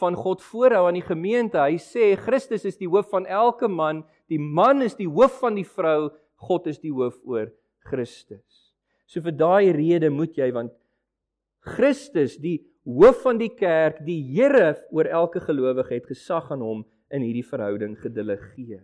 van 0.01 0.15
God 0.15 0.41
voorhou 0.41 0.87
aan 0.87 0.97
die 0.97 1.05
gemeente. 1.05 1.57
Hy 1.57 1.77
sê 1.77 2.15
Christus 2.17 2.65
is 2.65 2.77
die 2.77 2.89
hoof 2.89 3.09
van 3.09 3.25
elke 3.25 3.67
man, 3.67 4.05
die 4.29 4.39
man 4.39 4.81
is 4.81 4.95
die 4.95 5.09
hoof 5.09 5.39
van 5.39 5.55
die 5.55 5.65
vrou, 5.65 6.09
God 6.37 6.67
is 6.69 6.79
die 6.79 6.93
hoof 6.93 7.17
oor 7.25 7.49
Christus. 7.87 8.73
So 9.07 9.23
vir 9.23 9.35
daai 9.39 9.71
rede 9.75 10.11
moet 10.13 10.37
jy 10.37 10.49
want 10.55 10.73
Christus, 11.67 12.37
die 12.39 12.61
hoof 12.87 13.23
van 13.25 13.39
die 13.39 13.51
kerk, 13.51 13.99
die 14.07 14.19
Here 14.31 14.75
oor 14.95 15.09
elke 15.09 15.41
gelowige 15.43 15.97
het 15.97 16.07
gesag 16.07 16.51
aan 16.53 16.63
hom 16.63 16.85
in 17.11 17.23
hierdie 17.23 17.45
verhouding 17.45 17.97
gedelegeer. 17.99 18.83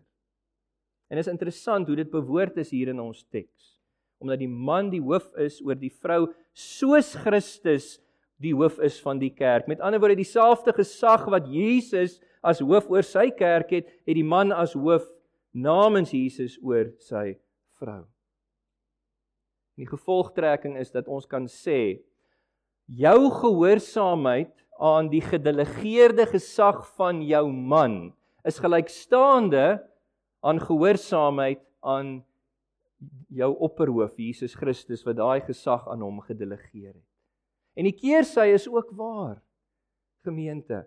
En 1.11 1.19
is 1.19 1.29
interessant 1.29 1.87
hoe 1.87 1.99
dit 1.99 2.09
bewoord 2.11 2.57
is 2.63 2.71
hier 2.73 2.91
in 2.91 2.99
ons 3.03 3.21
teks. 3.31 3.75
Omdat 4.23 4.41
die 4.41 4.49
man 4.49 4.89
die 4.91 5.03
hoof 5.03 5.27
is 5.39 5.59
oor 5.63 5.77
die 5.77 5.91
vrou 5.91 6.25
soos 6.57 7.13
Christus 7.23 7.97
die 8.43 8.53
hoof 8.55 8.79
is 8.83 8.97
van 9.03 9.19
die 9.21 9.31
kerk. 9.31 9.67
Met 9.71 9.83
ander 9.83 10.01
woorde 10.01 10.19
dieselfde 10.19 10.73
gesag 10.75 11.27
wat 11.31 11.47
Jesus 11.51 12.17
as 12.43 12.63
hoof 12.63 12.89
oor 12.91 13.05
sy 13.07 13.29
kerk 13.31 13.71
het, 13.71 13.91
het 14.07 14.17
die 14.17 14.25
man 14.25 14.51
as 14.55 14.75
hoof 14.75 15.05
namens 15.53 16.11
Jesus 16.11 16.57
oor 16.61 16.89
sy 16.99 17.37
vrou. 17.79 18.03
Die 19.77 19.87
gevolgtrekking 19.89 20.77
is 20.81 20.91
dat 20.93 21.07
ons 21.09 21.25
kan 21.29 21.47
sê 21.49 22.03
jou 22.85 23.29
gehoorsaamheid 23.31 24.53
aan 24.83 25.09
die 25.09 25.21
gedelegeerde 25.23 26.25
gesag 26.29 26.83
van 26.97 27.21
jou 27.25 27.47
man 27.53 28.13
is 28.43 28.59
gelykstaande 28.59 29.79
aan 30.43 30.59
gehoorsaamheid 30.59 31.61
aan 31.79 32.19
jou 33.33 33.49
opperhoof 33.63 34.17
Jesus 34.19 34.55
Christus 34.59 35.03
wat 35.07 35.17
daai 35.17 35.41
gesag 35.45 35.87
aan 35.89 36.03
hom 36.03 36.21
gedelegeer 36.23 36.93
het. 36.93 37.09
En 37.73 37.87
die 37.87 37.95
keersy 37.95 38.51
is 38.53 38.67
ook 38.69 38.91
waar. 38.95 39.41
Gemeente. 40.23 40.83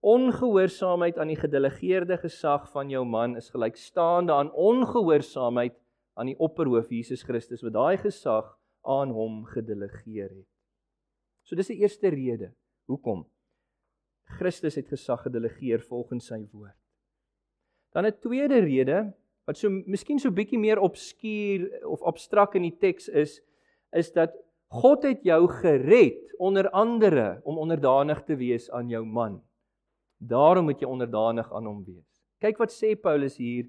Ongehoorsaamheid 0.00 1.18
aan 1.18 1.28
die 1.28 1.36
gedelegeerde 1.36 2.16
gesag 2.22 2.70
van 2.72 2.88
jou 2.88 3.04
man 3.04 3.36
is 3.36 3.50
gelykstaande 3.52 4.32
aan 4.32 4.52
ongehoorsaamheid 4.52 5.76
aan 6.16 6.30
die 6.30 6.38
opperhoof 6.40 6.88
Jesus 6.88 7.22
Christus 7.22 7.60
wat 7.62 7.76
daai 7.76 7.98
gesag 8.00 8.48
aan 8.88 9.12
hom 9.12 9.44
gedelegeer 9.44 10.30
het. 10.30 10.48
So 11.44 11.56
dis 11.56 11.68
die 11.68 11.82
eerste 11.82 12.08
rede 12.14 12.54
hoekom 12.88 13.26
Christus 14.38 14.78
het 14.78 14.88
gesag 14.88 15.26
gedelegeer 15.26 15.82
volgens 15.84 16.30
sy 16.30 16.46
woord. 16.52 16.76
Dan 17.92 18.06
'n 18.06 18.16
tweede 18.22 18.60
rede 18.64 19.12
wat 19.44 19.58
so 19.58 19.68
miskien 19.68 20.18
so 20.18 20.30
bietjie 20.30 20.58
meer 20.58 20.78
obskuur 20.78 21.84
of 21.84 22.02
abstrak 22.02 22.54
in 22.54 22.62
die 22.62 22.78
teks 22.78 23.08
is, 23.08 23.40
is 23.92 24.12
dat 24.12 24.32
God 24.70 25.02
het 25.02 25.24
jou 25.26 25.48
gered 25.48 26.30
onder 26.38 26.70
andere 26.70 27.40
om 27.44 27.58
onderdanig 27.58 28.22
te 28.24 28.36
wees 28.36 28.70
aan 28.70 28.88
jou 28.88 29.04
man. 29.04 29.42
Daarom 30.20 30.68
moet 30.68 30.80
jy 30.80 30.88
onderdanig 30.88 31.48
aan 31.52 31.66
hom 31.66 31.82
wees. 31.84 32.06
Kyk 32.40 32.60
wat 32.60 32.72
sê 32.72 32.94
Paulus 32.94 33.38
hier 33.40 33.66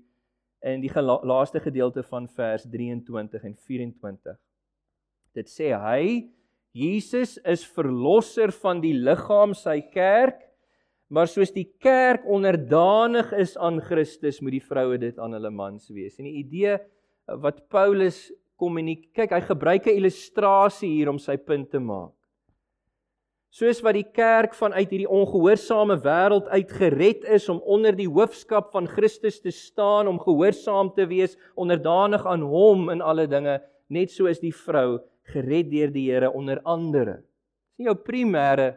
in 0.62 0.84
die 0.84 0.92
laaste 1.02 1.60
gedeelte 1.64 2.04
van 2.04 2.28
vers 2.28 2.68
23 2.70 3.44
en 3.48 3.56
24. 3.56 4.38
Dit 5.34 5.50
sê 5.50 5.72
hy 5.74 6.30
Jesus 6.72 7.38
is 7.48 7.66
verlosser 7.68 8.52
van 8.62 8.80
die 8.84 8.94
liggaam 8.96 9.56
sy 9.58 9.80
kerk 9.92 10.52
Maar 11.12 11.28
soos 11.28 11.52
die 11.52 11.68
kerk 11.84 12.24
onderdanig 12.24 13.34
is 13.36 13.58
aan 13.60 13.82
Christus, 13.84 14.40
moet 14.40 14.56
die 14.56 14.64
vroue 14.64 14.96
dit 15.00 15.18
aan 15.20 15.36
hulle 15.36 15.52
mans 15.52 15.90
wees. 15.92 16.16
En 16.16 16.28
die 16.30 16.38
idee 16.40 16.78
wat 17.44 17.66
Paulus 17.72 18.30
kommunikeer, 18.62 19.26
kyk, 19.26 19.34
hy 19.36 19.42
gebruik 19.44 19.88
'n 19.92 19.98
illustrasie 20.00 20.88
hier 20.88 21.10
om 21.12 21.20
sy 21.20 21.36
punt 21.36 21.70
te 21.72 21.80
maak. 21.80 22.16
Soos 23.52 23.82
wat 23.84 23.98
die 23.98 24.08
kerk 24.08 24.54
vanuit 24.56 24.88
hierdie 24.88 25.10
ongehoorsame 25.12 25.98
wêreld 26.06 26.46
uitgered 26.56 27.26
is 27.36 27.50
om 27.52 27.58
onder 27.68 27.96
die 27.98 28.08
hoofskap 28.08 28.70
van 28.72 28.86
Christus 28.88 29.42
te 29.44 29.52
staan, 29.52 30.08
om 30.08 30.22
gehoorsaam 30.24 30.94
te 30.96 31.04
wees, 31.10 31.36
onderdanig 31.60 32.24
aan 32.24 32.46
hom 32.48 32.88
in 32.94 33.02
alle 33.04 33.26
dinge, 33.28 33.58
net 33.92 34.14
so 34.14 34.30
is 34.32 34.40
die 34.40 34.54
vrou 34.56 35.02
gered 35.34 35.68
deur 35.72 35.92
die 35.92 36.06
Here 36.08 36.30
onder 36.32 36.62
andere. 36.64 37.18
Dis 37.76 37.84
nie 37.84 37.90
jou 37.90 37.98
primêre 38.00 38.70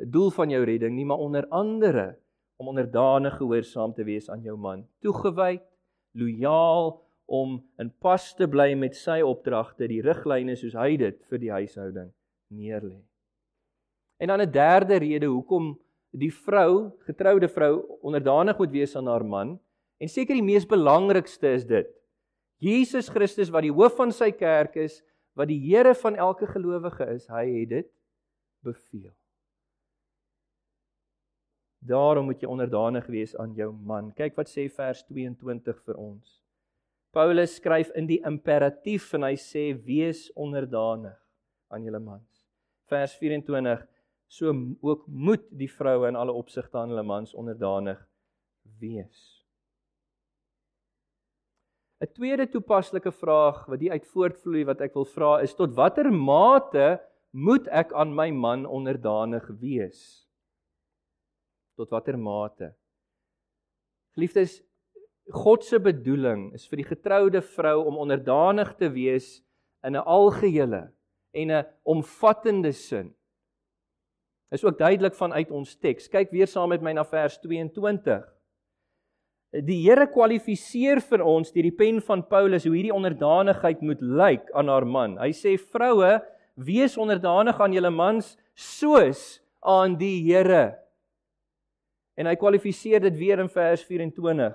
doel 0.00 0.32
van 0.32 0.54
jou 0.54 0.62
redding 0.64 0.94
nie, 0.96 1.04
maar 1.04 1.20
onder 1.20 1.44
andere 1.52 2.06
om 2.56 2.70
onderdanig 2.72 3.36
gehoorsaam 3.36 3.92
te 3.92 4.06
wees 4.08 4.30
aan 4.32 4.40
jou 4.40 4.56
man, 4.56 4.86
toegewyd, 5.04 5.60
lojaal 6.16 6.94
om 7.28 7.58
in 7.82 7.92
pas 8.00 8.30
te 8.38 8.48
bly 8.48 8.70
met 8.80 8.96
sy 8.96 9.18
opdragte, 9.20 9.90
die 9.92 10.00
riglyne 10.00 10.56
soos 10.56 10.78
hy 10.78 10.94
dit 11.04 11.20
vir 11.28 11.42
die 11.42 11.52
huishouding 11.52 12.08
neerlê. 12.56 12.96
En 14.16 14.28
dan 14.28 14.40
'n 14.40 14.50
derde 14.50 14.96
rede 14.96 15.26
hoekom 15.26 15.78
die 16.10 16.32
vrou, 16.34 16.90
getroude 16.98 17.48
vrou, 17.48 17.98
onderdanig 18.00 18.58
moet 18.58 18.70
wees 18.70 18.96
aan 18.96 19.06
haar 19.06 19.24
man. 19.24 19.60
En 19.98 20.08
seker 20.08 20.34
die 20.34 20.42
mees 20.42 20.66
belangrikste 20.66 21.48
is 21.48 21.64
dit. 21.64 21.88
Jesus 22.56 23.08
Christus 23.08 23.50
wat 23.52 23.62
die 23.62 23.72
hoof 23.72 23.96
van 23.96 24.12
sy 24.12 24.30
kerk 24.32 24.76
is, 24.76 25.02
wat 25.36 25.48
die 25.48 25.60
Here 25.60 25.94
van 25.94 26.16
elke 26.16 26.46
gelowige 26.46 27.04
is, 27.12 27.26
hy 27.28 27.44
het 27.60 27.68
dit 27.68 27.88
beveel. 28.64 29.12
Daarom 31.86 32.24
moet 32.24 32.40
jy 32.42 32.48
onderdanig 32.48 33.06
wees 33.06 33.36
aan 33.36 33.52
jou 33.54 33.70
man. 33.72 34.10
Kyk 34.16 34.36
wat 34.36 34.48
sê 34.50 34.66
vers 34.72 35.04
22 35.06 35.76
vir 35.84 36.00
ons. 36.00 36.40
Paulus 37.14 37.54
skryf 37.60 37.92
in 37.96 38.08
die 38.08 38.18
imperatief 38.26 39.12
en 39.14 39.24
hy 39.28 39.36
sê 39.40 39.68
wees 39.86 40.26
onderdanig 40.34 41.16
aan 41.72 41.84
julle 41.86 42.00
mans. 42.02 42.42
Vers 42.90 43.14
so 44.26 44.52
ook 44.80 45.06
moet 45.06 45.44
die 45.50 45.70
vroue 45.70 46.08
in 46.08 46.18
alle 46.18 46.34
opsigte 46.34 46.78
aan 46.78 46.92
hulle 46.92 47.06
mans 47.06 47.34
onderdanig 47.34 48.00
wees. 48.80 49.46
'n 52.00 52.12
Tweede 52.12 52.44
toepaslike 52.48 53.12
vraag 53.12 53.64
wat 53.66 53.80
hier 53.80 53.96
uit 53.96 54.06
voortvloei 54.12 54.66
wat 54.68 54.82
ek 54.84 54.94
wil 54.94 55.08
vra 55.08 55.40
is 55.40 55.54
tot 55.56 55.72
watter 55.74 56.10
mate 56.12 56.98
moet 57.32 57.68
ek 57.72 57.92
aan 57.96 58.12
my 58.12 58.28
man 58.30 58.66
onderdanig 58.66 59.48
wees? 59.60 60.28
Tot 61.76 61.90
watter 61.90 62.18
mate? 62.20 62.74
Geliefdes, 64.16 64.60
God 65.32 65.64
se 65.64 65.80
bedoeling 65.80 66.52
is 66.54 66.68
vir 66.68 66.82
die 66.82 66.88
getroude 66.92 67.40
vrou 67.42 67.80
om 67.88 67.98
onderdanig 68.04 68.76
te 68.76 68.92
wees 68.92 69.40
in 69.82 69.96
'n 69.96 70.04
algehele 70.04 70.92
en 71.32 71.50
'n 71.50 71.66
omvattende 71.82 72.72
sin. 72.72 73.15
Is 74.54 74.64
ook 74.64 74.78
duidelik 74.78 75.14
vanuit 75.18 75.50
ons 75.50 75.74
teks. 75.78 76.08
Kyk 76.08 76.30
weer 76.30 76.46
saam 76.46 76.70
met 76.70 76.82
my 76.84 76.92
na 76.94 77.04
vers 77.04 77.38
22. 77.42 78.22
Die 79.66 79.78
Here 79.86 80.06
kwalifiseer 80.10 81.00
vir 81.00 81.22
ons 81.24 81.52
deur 81.54 81.66
die 81.66 81.74
pen 81.74 82.00
van 82.04 82.22
Paulus 82.28 82.66
hoe 82.66 82.74
hierdie 82.74 82.94
onderdanigheid 82.94 83.82
moet 83.82 84.02
lyk 84.02 84.50
aan 84.54 84.68
haar 84.70 84.86
man. 84.86 85.16
Hy 85.22 85.32
sê 85.34 85.56
vroue, 85.60 86.18
wees 86.56 86.96
onderdanig 87.00 87.58
aan 87.60 87.74
julle 87.76 87.92
mans 87.94 88.34
soos 88.54 89.38
aan 89.64 89.96
die 89.98 90.20
Here. 90.26 90.76
En 92.16 92.28
hy 92.28 92.36
kwalifiseer 92.40 93.02
dit 93.08 93.16
weer 93.18 93.42
in 93.42 93.50
vers 93.52 93.82
24. 93.86 94.54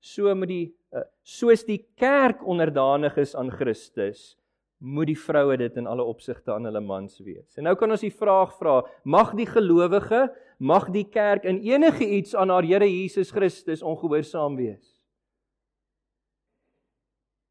So 0.00 0.34
moet 0.34 0.50
die 0.50 0.66
eh, 0.94 1.06
soos 1.26 1.62
die 1.66 1.82
kerk 1.98 2.42
onderdanig 2.46 3.18
is 3.20 3.36
aan 3.38 3.50
Christus, 3.52 4.34
moet 4.80 5.10
die 5.10 5.18
vroue 5.18 5.58
dit 5.60 5.76
in 5.76 5.86
alle 5.86 6.04
opsigte 6.08 6.54
aan 6.54 6.64
hulle 6.64 6.80
mans 6.80 7.18
wees. 7.20 7.52
En 7.60 7.66
nou 7.68 7.74
kan 7.76 7.92
ons 7.92 8.00
die 8.00 8.12
vraag 8.12 8.54
vra, 8.56 8.78
mag 9.04 9.34
die 9.36 9.48
gelowige, 9.48 10.22
mag 10.58 10.88
die 10.94 11.04
kerk 11.04 11.44
in 11.48 11.60
enige 11.68 12.06
iets 12.08 12.32
aan 12.34 12.52
haar 12.52 12.64
Here 12.64 12.88
Jesus 12.88 13.32
Christus 13.32 13.84
ongehoorsaam 13.84 14.56
wees? 14.56 14.96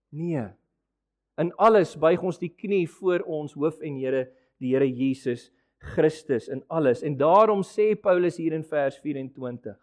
Nee. 0.09 0.47
In 1.39 1.53
alles 1.61 1.93
buig 2.01 2.23
ons 2.25 2.41
die 2.41 2.49
knie 2.49 2.87
voor 2.89 3.21
ons 3.29 3.53
hoof 3.53 3.77
en 3.85 4.01
Here, 4.01 4.25
die 4.57 4.73
Here 4.73 4.89
Jesus 4.89 5.51
Christus 5.93 6.49
in 6.49 6.63
alles. 6.67 7.05
En 7.05 7.13
daarom 7.17 7.61
sê 7.63 7.93
Paulus 7.93 8.41
hier 8.41 8.57
in 8.57 8.65
vers 8.65 8.97
24: 9.05 9.77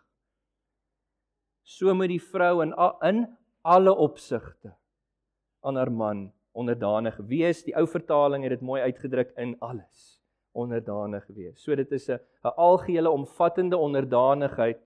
So 1.62 1.94
moet 1.94 2.10
die 2.10 2.22
vrou 2.22 2.58
in 2.66 2.74
alle 2.74 3.94
opsigte 3.94 4.74
aan 5.62 5.78
haar 5.78 5.90
man 5.90 6.26
onderdanig 6.56 7.16
wees. 7.28 7.62
Die 7.66 7.76
ou 7.76 7.86
vertaling 7.90 8.46
het 8.46 8.56
dit 8.56 8.64
mooi 8.64 8.80
uitgedruk 8.82 9.34
in 9.36 9.54
alles 9.64 10.16
onderdanig 10.56 11.26
wees. 11.36 11.60
So 11.60 11.76
dit 11.76 11.92
is 11.92 12.08
'n 12.08 12.18
'n 12.44 12.54
algehele 12.56 13.10
omvattende 13.10 13.76
onderdanigheid. 13.76 14.80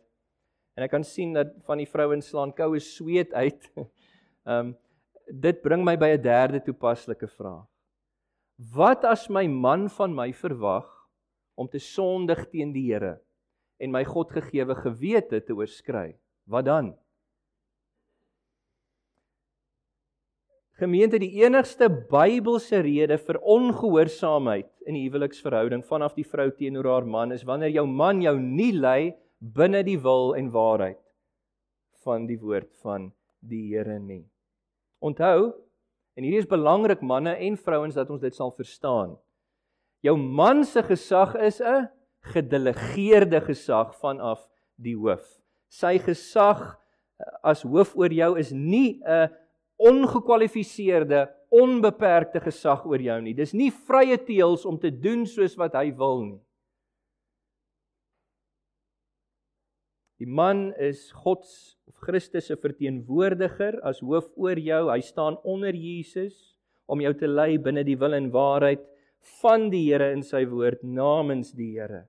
En 0.75 0.83
ek 0.83 0.91
kan 0.91 1.05
sien 1.05 1.33
dat 1.33 1.47
van 1.67 1.79
die 1.79 1.89
vrouens 1.89 2.29
slaan 2.29 2.53
koue 2.53 2.79
sweet 2.79 3.33
uit. 3.33 3.71
Ehm 4.45 4.67
um, 4.67 4.77
dit 5.31 5.63
bring 5.63 5.85
my 5.85 5.97
by 5.97 6.17
'n 6.17 6.23
derde 6.23 6.63
toepaslike 6.63 7.29
vraag. 7.29 7.67
Wat 8.75 9.05
as 9.05 9.29
my 9.29 9.47
man 9.47 9.89
van 9.89 10.15
my 10.15 10.33
verwag 10.33 11.09
om 11.55 11.69
te 11.69 11.79
sondig 11.79 12.49
teen 12.51 12.73
die 12.73 12.93
Here 12.93 13.21
en 13.79 13.91
my 13.91 14.05
God 14.05 14.33
gegeewe 14.33 14.75
gewete 14.75 15.41
te 15.45 15.55
oorskry? 15.55 16.19
Wat 16.45 16.65
dan? 16.65 16.97
Gemeente, 20.81 21.19
die 21.21 21.43
enigste 21.43 21.91
Bybelse 21.93 22.79
rede 22.81 23.19
vir 23.21 23.37
ongehoorsaamheid 23.45 24.71
in 24.89 24.97
die 24.97 25.03
huweliksverhouding 25.11 25.83
vanaf 25.85 26.15
die 26.17 26.25
vrou 26.25 26.47
teenoor 26.57 26.87
haar 26.89 27.05
man 27.05 27.35
is 27.37 27.43
wanneer 27.45 27.69
jou 27.75 27.85
man 27.85 28.23
jou 28.25 28.33
nie 28.41 28.71
lei 28.73 29.13
binne 29.41 29.83
die 29.85 29.99
wil 30.01 30.33
en 30.39 30.49
waarheid 30.55 30.97
van 32.01 32.25
die 32.25 32.39
woord 32.41 32.71
van 32.81 33.11
die 33.45 33.67
Here 33.75 33.99
nie. 33.99 34.23
Onthou, 35.05 35.51
en 36.17 36.25
hierdie 36.25 36.41
is 36.41 36.49
belangrik 36.49 37.05
manne 37.05 37.37
en 37.37 37.61
vrouens 37.61 38.01
dat 38.01 38.09
ons 38.09 38.25
dit 38.25 38.37
sal 38.37 38.55
verstaan. 38.57 39.19
Jou 40.01 40.17
man 40.17 40.65
se 40.65 40.81
gesag 40.81 41.37
is 41.45 41.61
'n 41.61 41.91
gedelegeerde 42.33 43.41
gesag 43.45 43.93
vanaf 44.01 44.49
die 44.81 44.97
hoof. 44.97 45.29
Sy 45.69 45.99
gesag 45.99 46.81
as 47.45 47.63
hoof 47.69 47.93
oor 47.97 48.13
jou 48.13 48.39
is 48.39 48.51
nie 48.51 49.03
'n 49.05 49.29
ongekwalifiseerde, 49.81 51.25
onbeperkte 51.51 52.43
gesag 52.45 52.85
oor 52.87 53.03
jou 53.03 53.17
nie. 53.25 53.35
Dis 53.35 53.55
nie 53.57 53.71
vrye 53.89 54.19
teels 54.23 54.67
om 54.69 54.79
te 54.79 54.93
doen 54.93 55.25
soos 55.27 55.57
wat 55.59 55.75
hy 55.79 55.89
wil 55.97 56.25
nie. 56.29 56.41
Die 60.21 60.29
man 60.29 60.69
is 60.77 61.09
God 61.25 61.47
of 61.89 61.97
Christus 62.05 62.51
se 62.51 62.57
verteenwoordiger 62.61 63.79
as 63.89 64.03
hoof 64.05 64.29
oor 64.37 64.59
jou. 64.61 64.83
Hy 64.93 65.01
staan 65.01 65.39
onder 65.49 65.73
Jesus 65.73 66.37
om 66.91 67.01
jou 67.01 67.15
te 67.17 67.31
lei 67.31 67.55
binne 67.57 67.87
die 67.87 67.97
wil 67.97 68.13
en 68.19 68.29
waarheid 68.35 68.85
van 69.41 69.71
die 69.73 69.87
Here 69.87 70.11
in 70.13 70.21
sy 70.27 70.45
woord 70.49 70.85
namens 70.85 71.55
die 71.57 71.73
Here. 71.79 72.05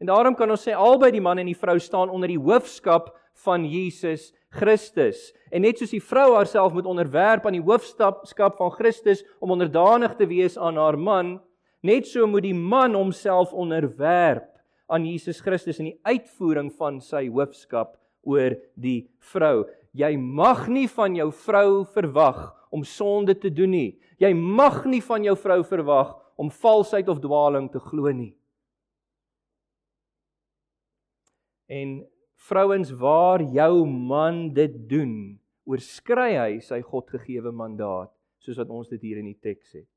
En 0.00 0.08
daarom 0.08 0.34
kan 0.34 0.50
ons 0.50 0.62
sê 0.64 0.72
albei 0.72 1.10
die 1.12 1.20
man 1.20 1.38
en 1.38 1.48
die 1.50 1.58
vrou 1.58 1.76
staan 1.78 2.08
onder 2.08 2.30
die 2.32 2.40
hoofskap 2.40 3.12
van 3.44 3.66
Jesus 3.68 4.30
Christus. 4.50 5.30
En 5.52 5.62
net 5.62 5.78
soos 5.78 5.92
die 5.92 6.02
vrou 6.02 6.32
haarself 6.34 6.72
moet 6.72 6.88
onderwerp 6.88 7.44
aan 7.46 7.58
die 7.58 7.64
hoofskap 7.64 8.56
van 8.58 8.72
Christus 8.74 9.22
om 9.44 9.52
onderdanig 9.54 10.16
te 10.16 10.26
wees 10.30 10.56
aan 10.58 10.80
haar 10.80 10.98
man, 10.98 11.36
net 11.84 12.08
so 12.08 12.26
moet 12.26 12.48
die 12.48 12.56
man 12.56 12.96
homself 12.96 13.52
onderwerp 13.52 14.48
aan 14.90 15.06
Jesus 15.06 15.40
Christus 15.44 15.78
in 15.78 15.92
die 15.92 16.00
uitvoering 16.08 16.72
van 16.80 16.98
sy 17.04 17.26
hoofskap 17.28 17.94
oor 18.26 18.56
die 18.80 19.04
vrou. 19.32 19.68
Jy 19.96 20.14
mag 20.16 20.66
nie 20.72 20.88
van 20.90 21.14
jou 21.18 21.30
vrou 21.44 21.84
verwag 21.94 22.50
om 22.72 22.84
sonde 22.86 23.36
te 23.38 23.50
doen 23.52 23.72
nie. 23.74 23.90
Jy 24.20 24.32
mag 24.34 24.82
nie 24.88 25.02
van 25.04 25.24
jou 25.26 25.36
vrou 25.38 25.62
verwag 25.66 26.16
om 26.40 26.50
valsheid 26.50 27.08
of 27.08 27.20
dwaaling 27.22 27.68
te 27.72 27.80
glo 27.82 28.10
nie. 28.14 28.32
En 31.70 32.00
Vrouens 32.40 32.88
waar 32.96 33.42
jou 33.52 33.84
man 33.86 34.46
dit 34.56 34.72
doen, 34.88 35.12
oorskry 35.68 36.32
hy 36.38 36.60
sy 36.64 36.80
Godgegewe 36.80 37.52
mandaat, 37.52 38.08
soos 38.40 38.56
wat 38.62 38.70
ons 38.72 38.88
dit 38.88 39.02
hier 39.04 39.18
in 39.20 39.28
die 39.28 39.36
teks 39.36 39.74
het. 39.76 39.88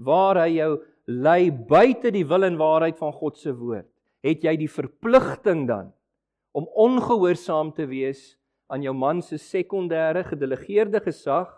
Waar 0.00 0.40
hy 0.46 0.54
jou 0.54 0.70
lei 1.10 1.50
buite 1.52 2.12
die 2.14 2.24
wil 2.24 2.48
en 2.48 2.56
waarheid 2.60 2.96
van 2.96 3.12
God 3.12 3.36
se 3.36 3.52
woord, 3.52 3.90
het 4.24 4.44
jy 4.44 4.54
die 4.62 4.70
verpligting 4.72 5.66
dan 5.68 5.92
om 6.56 6.64
ongehoorsaam 6.80 7.74
te 7.76 7.84
wees 7.90 8.34
aan 8.72 8.82
jou 8.86 8.96
man 8.96 9.20
se 9.24 9.36
sekondêre 9.40 10.24
gedelegeerde 10.32 11.02
gesag 11.04 11.52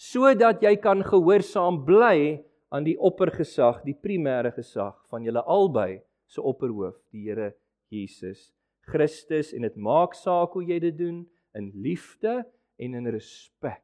sodat 0.00 0.64
jy 0.64 0.74
kan 0.80 1.04
gehoorsaam 1.04 1.82
bly 1.86 2.40
aan 2.74 2.88
die 2.88 2.96
oppergesag, 2.96 3.84
die 3.84 3.94
primêre 3.94 4.50
gesag 4.56 4.96
van 5.12 5.22
julle 5.28 5.44
albei 5.44 6.00
se 6.26 6.42
opperhoof, 6.42 6.96
die 7.12 7.28
Here 7.28 7.52
Jesus 7.92 8.53
Christus 8.90 9.52
en 9.56 9.62
dit 9.66 9.76
maak 9.76 10.14
saak 10.18 10.54
hoe 10.56 10.64
jy 10.66 10.78
dit 10.82 10.96
doen 10.98 11.22
in 11.58 11.70
liefde 11.84 12.42
en 12.78 12.94
in 12.98 13.06
respek. 13.14 13.82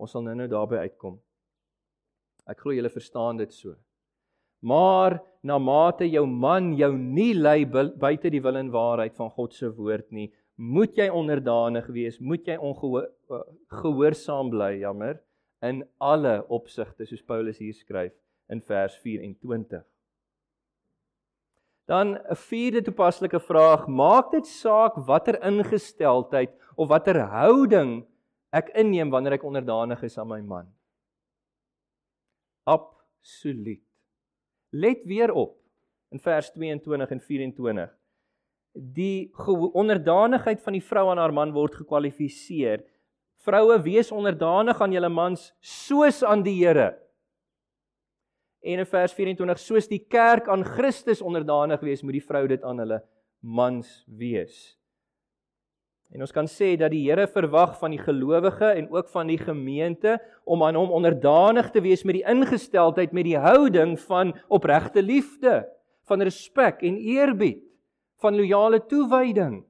Ons 0.00 0.14
sal 0.14 0.24
nou-nou 0.26 0.48
daarby 0.50 0.76
uitkom. 0.86 1.18
Ek 2.50 2.60
glo 2.60 2.74
julle 2.76 2.92
verstaan 2.92 3.38
dit 3.40 3.52
so. 3.54 3.74
Maar 4.64 5.18
na 5.44 5.58
mate 5.60 6.08
jou 6.08 6.26
man 6.26 6.72
jou 6.78 6.92
nie 6.96 7.34
lei 7.36 7.64
buite 7.68 8.30
die 8.32 8.40
wil 8.44 8.56
en 8.56 8.72
waarheid 8.72 9.16
van 9.16 9.30
God 9.36 9.52
se 9.52 9.68
woord 9.76 10.10
nie, 10.12 10.32
moet 10.56 10.96
jy 10.96 11.08
onderdanig 11.10 11.86
wees, 11.92 12.20
moet 12.20 12.46
jy 12.48 12.56
ongehoorsaam 12.62 14.50
bly, 14.54 14.72
jammer, 14.80 15.18
in 15.64 15.84
alle 16.00 16.42
opsigte 16.52 17.06
soos 17.08 17.22
Paulus 17.26 17.58
hier 17.60 17.74
skryf 17.76 18.12
in 18.52 18.60
vers 18.64 18.96
24. 19.02 19.84
Dan 21.84 22.16
'n 22.16 22.36
vierde 22.48 22.82
toepaslike 22.82 23.40
vraag: 23.40 23.86
Maak 23.86 24.30
dit 24.30 24.46
saak 24.46 24.96
watter 24.96 25.36
ingesteldheid 25.42 26.50
of 26.76 26.88
watter 26.88 27.20
houding 27.20 28.06
ek 28.50 28.68
inneem 28.74 29.10
wanneer 29.10 29.32
ek 29.32 29.44
onderdanig 29.44 30.02
is 30.02 30.18
aan 30.18 30.28
my 30.28 30.40
man? 30.40 30.72
Absoluut. 32.64 33.82
Let 34.70 35.04
weer 35.04 35.32
op 35.32 35.60
in 36.10 36.18
vers 36.18 36.50
22 36.52 37.10
en 37.10 37.20
24. 37.20 37.92
Die 38.72 39.30
onderdanigheid 39.72 40.62
van 40.62 40.72
die 40.72 40.82
vrou 40.82 41.10
aan 41.10 41.18
haar 41.18 41.32
man 41.32 41.52
word 41.52 41.74
gekwalifiseer. 41.74 42.82
Vroue, 43.44 43.76
wees 43.82 44.10
onderdanig 44.12 44.80
aan 44.80 44.92
julle 44.92 45.08
mans 45.08 45.52
soos 45.60 46.22
aan 46.24 46.42
die 46.42 46.56
Here. 46.64 47.03
En 48.64 48.80
in 48.80 48.88
vers 48.88 49.12
24 49.12 49.60
soos 49.60 49.90
die 49.90 50.00
kerk 50.08 50.48
aan 50.48 50.64
Christus 50.64 51.20
onderdanig 51.20 51.82
wees, 51.84 52.02
moet 52.02 52.16
die 52.16 52.24
vrou 52.24 52.46
dit 52.48 52.62
aan 52.64 52.80
hulle 52.80 53.02
mans 53.44 53.90
wees. 54.08 54.72
En 56.14 56.22
ons 56.24 56.32
kan 56.32 56.46
sê 56.48 56.72
dat 56.78 56.92
die 56.94 57.02
Here 57.04 57.26
verwag 57.28 57.74
van 57.80 57.92
die 57.92 58.00
gelowige 58.00 58.70
en 58.78 58.86
ook 58.94 59.10
van 59.12 59.28
die 59.28 59.38
gemeente 59.40 60.16
om 60.46 60.62
aan 60.62 60.78
hom 60.78 60.94
onderdanig 60.94 61.72
te 61.74 61.82
wees 61.84 62.04
met 62.06 62.20
die 62.20 62.26
ingesteldheid 62.30 63.12
met 63.12 63.26
die 63.26 63.40
houding 63.40 63.96
van 64.06 64.32
opregte 64.48 65.02
liefde, 65.02 65.64
van 66.08 66.22
respek 66.22 66.84
en 66.86 66.96
eerbied, 67.00 67.64
van 68.22 68.36
loyale 68.38 68.80
toewyding. 68.86 69.64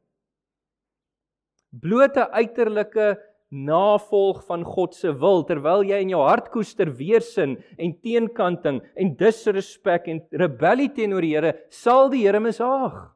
Blote 1.74 2.28
uiterlike 2.30 3.14
navolg 3.54 4.42
van 4.48 4.64
God 4.66 4.96
se 4.98 5.12
wil 5.22 5.44
terwyl 5.46 5.84
jy 5.86 6.00
in 6.02 6.10
jou 6.12 6.22
hart 6.26 6.50
koester 6.52 6.90
weersin 6.98 7.54
en 7.78 7.94
teenkanting 8.02 8.80
en 8.98 9.12
disrespek 9.20 10.08
en 10.10 10.22
rebellie 10.34 10.90
teenoor 10.94 11.22
die 11.22 11.34
Here 11.36 11.52
sal 11.70 12.10
die 12.10 12.24
Here 12.26 12.42
mishaag. 12.42 13.14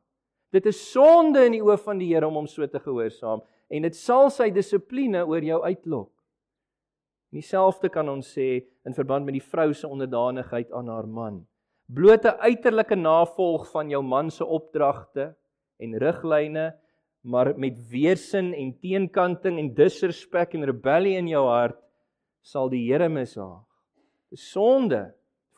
Dit 0.55 0.68
is 0.70 0.79
sonde 0.92 1.42
in 1.48 1.59
die 1.59 1.64
oë 1.64 1.77
van 1.83 1.98
die 2.01 2.12
Here 2.12 2.29
om 2.29 2.38
hom 2.38 2.46
so 2.48 2.66
te 2.70 2.81
gehoorsaam 2.81 3.42
en 3.68 3.85
dit 3.85 3.98
sal 3.98 4.31
sy 4.33 4.48
dissipline 4.55 5.27
oor 5.27 5.44
jou 5.44 5.61
uitlok. 5.66 6.12
Dieselfde 7.35 7.90
kan 7.92 8.09
ons 8.09 8.31
sê 8.33 8.62
in 8.88 8.96
verband 8.96 9.27
met 9.27 9.37
die 9.37 9.44
vrou 9.44 9.72
se 9.77 9.88
onderdanigheid 9.88 10.70
aan 10.72 10.88
haar 10.88 11.09
man. 11.11 11.42
Blote 11.88 12.33
uiterlike 12.40 12.96
navolg 12.96 13.66
van 13.72 13.90
jou 13.92 14.01
man 14.05 14.31
se 14.33 14.44
opdragte 14.44 15.35
en 15.81 15.98
riglyne 16.01 16.70
maar 17.20 17.52
met 17.59 17.78
weersin 17.90 18.52
en 18.54 18.72
teenkanting 18.81 19.59
en 19.59 19.72
disrespek 19.74 20.54
en 20.54 20.66
rebellie 20.70 21.16
in 21.18 21.28
jou 21.31 21.44
hart 21.48 21.78
sal 22.44 22.70
die 22.72 22.85
Here 22.87 23.09
mishaag. 23.11 23.64
Dis 24.31 24.44
sonde 24.52 25.09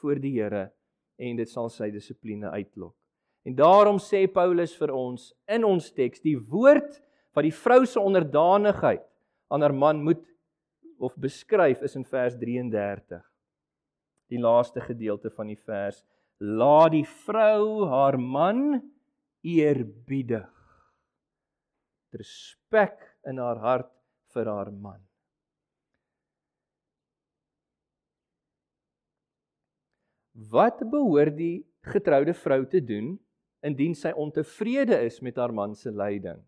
voor 0.00 0.20
die 0.22 0.32
Here 0.38 0.70
en 1.20 1.36
dit 1.36 1.50
sal 1.50 1.68
sy 1.72 1.90
dissipline 1.92 2.50
uitlok. 2.50 2.94
En 3.44 3.56
daarom 3.56 4.00
sê 4.02 4.26
Paulus 4.28 4.72
vir 4.76 4.92
ons 4.94 5.30
in 5.48 5.64
ons 5.64 5.92
teks 5.96 6.22
die 6.24 6.36
woord 6.36 7.00
wat 7.36 7.46
die 7.46 7.54
vrou 7.54 7.84
se 7.88 8.00
onderdanigheid 8.00 9.04
aan 9.50 9.64
haar 9.64 9.76
man 9.76 10.02
moet 10.04 10.24
of 11.00 11.16
beskryf 11.16 11.82
is 11.86 11.96
in 11.96 12.04
vers 12.04 12.36
33. 12.36 13.22
Die 14.30 14.40
laaste 14.40 14.82
gedeelte 14.84 15.30
van 15.32 15.48
die 15.50 15.58
vers: 15.58 16.04
Laat 16.40 16.92
die 16.94 17.06
vrou 17.24 17.88
haar 17.88 18.18
man 18.20 18.80
eerbiedig 19.40 20.59
respek 22.16 22.98
in 23.28 23.38
haar 23.38 23.60
hart 23.62 23.90
vir 24.34 24.48
haar 24.50 24.70
man. 24.72 25.00
Wat 30.50 30.80
behoort 30.90 31.36
die 31.36 31.66
getroude 31.84 32.34
vrou 32.34 32.62
te 32.68 32.80
doen 32.80 33.14
indien 33.66 33.94
sy 33.94 34.12
ontevrede 34.16 34.96
is 35.04 35.20
met 35.20 35.36
haar 35.36 35.52
man 35.52 35.74
se 35.74 35.90
leiding? 35.90 36.40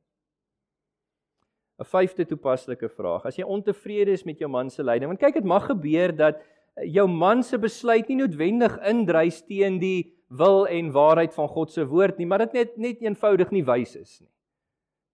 'n 1.78 1.84
Vyfde 1.84 2.24
toepaslike 2.26 2.88
vraag. 2.88 3.26
As 3.26 3.36
jy 3.36 3.44
ontevrede 3.44 4.12
is 4.12 4.24
met 4.24 4.38
jou 4.38 4.48
man 4.48 4.70
se 4.70 4.82
leiding, 4.82 5.10
want 5.10 5.20
kyk 5.20 5.34
dit 5.34 5.44
mag 5.44 5.66
gebeur 5.66 6.12
dat 6.16 6.40
jou 6.86 7.08
man 7.08 7.42
se 7.42 7.58
besluit 7.58 8.08
nie 8.08 8.22
noodwendig 8.22 8.78
indrys 8.88 9.42
teen 9.42 9.78
die 9.78 10.14
wil 10.28 10.66
en 10.66 10.92
waarheid 10.92 11.34
van 11.34 11.48
God 11.48 11.70
se 11.70 11.84
woord 11.84 12.18
nie, 12.18 12.26
maar 12.26 12.46
dit 12.46 12.52
net 12.52 12.76
net 12.76 13.02
eenvoudig 13.02 13.50
nie 13.50 13.64
wys 13.64 13.96
is 13.96 14.20
nie 14.20 14.30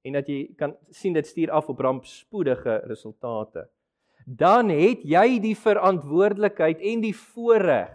en 0.06 0.18
dat 0.18 0.28
jy 0.30 0.44
kan 0.58 0.76
sien 0.94 1.16
dit 1.16 1.26
stuur 1.26 1.50
af 1.50 1.68
op 1.68 1.80
rampspoedige 1.80 2.80
resultate. 2.87 3.68
Dan 4.26 4.68
het 4.68 5.02
jy 5.08 5.38
die 5.40 5.56
verantwoordelikheid 5.56 6.80
en 6.84 7.02
die 7.02 7.16
voorreg 7.16 7.94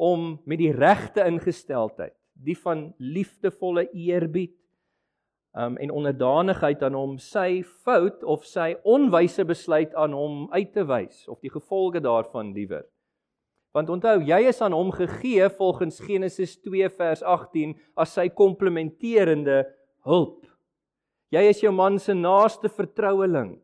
om 0.00 0.40
met 0.44 0.60
die 0.60 0.72
regte 0.72 1.24
ingesteldheid, 1.26 2.14
die 2.34 2.56
van 2.58 2.90
liefdevolle 2.98 3.88
eerbied 3.92 4.56
um 5.58 5.76
en 5.82 5.90
onderdanigheid 5.90 6.82
aan 6.86 6.94
hom 6.94 7.16
sy 7.18 7.62
fout 7.82 8.22
of 8.22 8.44
sy 8.46 8.76
onwyse 8.86 9.42
besluit 9.44 9.94
aan 9.98 10.14
hom 10.14 10.44
uit 10.54 10.70
te 10.72 10.84
wys 10.86 11.24
of 11.28 11.40
die 11.42 11.50
gevolge 11.50 12.02
daarvan 12.04 12.52
liewer. 12.54 12.84
Want 13.74 13.90
onthou, 13.90 14.18
jy 14.26 14.40
is 14.50 14.60
aan 14.62 14.74
hom 14.74 14.90
gegee 14.94 15.46
volgens 15.58 16.00
Genesis 16.02 16.56
2 16.62 16.88
vers 16.94 17.22
18 17.22 17.76
as 17.98 18.14
sy 18.14 18.28
komplementerende 18.34 19.64
hulp. 20.06 20.46
Jy 21.30 21.42
is 21.50 21.60
jou 21.62 21.72
man 21.74 21.98
se 22.02 22.14
naaste 22.14 22.68
vertroueling. 22.68 23.54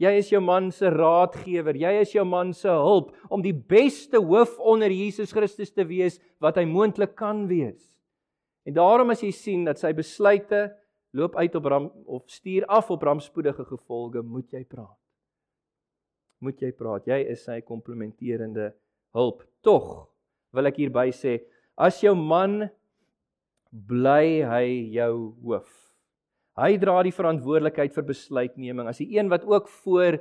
Jy 0.00 0.10
is 0.18 0.30
jou 0.32 0.40
man 0.42 0.70
se 0.74 0.88
raadgewer. 0.90 1.76
Jy 1.78 1.92
is 2.00 2.14
jou 2.16 2.24
man 2.26 2.52
se 2.56 2.68
hulp 2.68 3.12
om 3.30 3.42
die 3.44 3.54
beste 3.54 4.18
hoof 4.18 4.56
onder 4.58 4.90
Jesus 4.90 5.32
Christus 5.32 5.70
te 5.70 5.84
wees 5.86 6.18
wat 6.42 6.58
hy 6.58 6.64
moontlik 6.66 7.14
kan 7.18 7.44
wees. 7.50 7.92
En 8.64 8.74
daarom 8.74 9.12
as 9.12 9.22
jy 9.22 9.30
sien 9.36 9.66
dat 9.68 9.78
sy 9.78 9.92
besluite 9.94 10.66
loop 11.14 11.36
uit 11.38 11.54
op 11.54 11.68
ram 11.70 11.90
of 12.10 12.24
stuur 12.32 12.66
af 12.66 12.90
op 12.90 13.04
rampspoedige 13.06 13.66
gevolge, 13.68 14.24
moet 14.24 14.50
jy 14.50 14.64
praat. 14.66 14.98
Moet 16.42 16.64
jy 16.64 16.72
praat. 16.74 17.06
Jy 17.06 17.20
is 17.30 17.44
sy 17.46 17.60
komplementerende 17.62 18.72
hulp. 19.14 19.44
Tog 19.62 20.08
wil 20.54 20.70
ek 20.70 20.80
hierby 20.82 21.12
sê, 21.14 21.38
as 21.78 22.00
jou 22.02 22.16
man 22.18 22.64
bly 23.70 24.42
hy 24.46 24.66
jou 24.96 25.14
hoof. 25.44 25.83
Hy 26.54 26.76
dra 26.78 27.00
die 27.02 27.14
verantwoordelikheid 27.14 27.94
vir 27.96 28.06
besluitneming 28.06 28.86
as 28.86 29.00
die 29.02 29.16
een 29.16 29.30
wat 29.32 29.42
ook 29.48 29.66
voor 29.82 30.20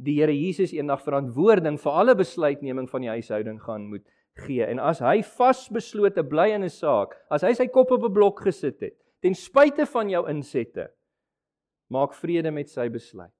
die 0.00 0.16
Here 0.16 0.32
Jesus 0.32 0.72
eendag 0.72 1.02
verantwoording 1.04 1.76
vir 1.80 1.98
alle 2.00 2.14
besluitneming 2.16 2.88
van 2.90 3.04
die 3.04 3.12
huishouding 3.12 3.60
gaan 3.62 3.84
moet 3.90 4.04
gee. 4.46 4.64
En 4.64 4.80
as 4.82 5.02
hy 5.04 5.20
vasbeslote 5.22 6.24
bly 6.26 6.50
in 6.54 6.64
'n 6.64 6.72
saak, 6.72 7.14
as 7.30 7.42
hy 7.42 7.52
sy 7.52 7.66
kop 7.66 7.92
op 7.92 8.04
'n 8.04 8.12
blok 8.12 8.40
gesit 8.40 8.80
het, 8.80 8.96
ten 9.22 9.34
spyte 9.34 9.86
van 9.86 10.08
jou 10.08 10.28
insette, 10.28 10.90
maak 11.90 12.14
vrede 12.14 12.50
met 12.50 12.68
sy 12.68 12.88
besluit. 12.88 13.32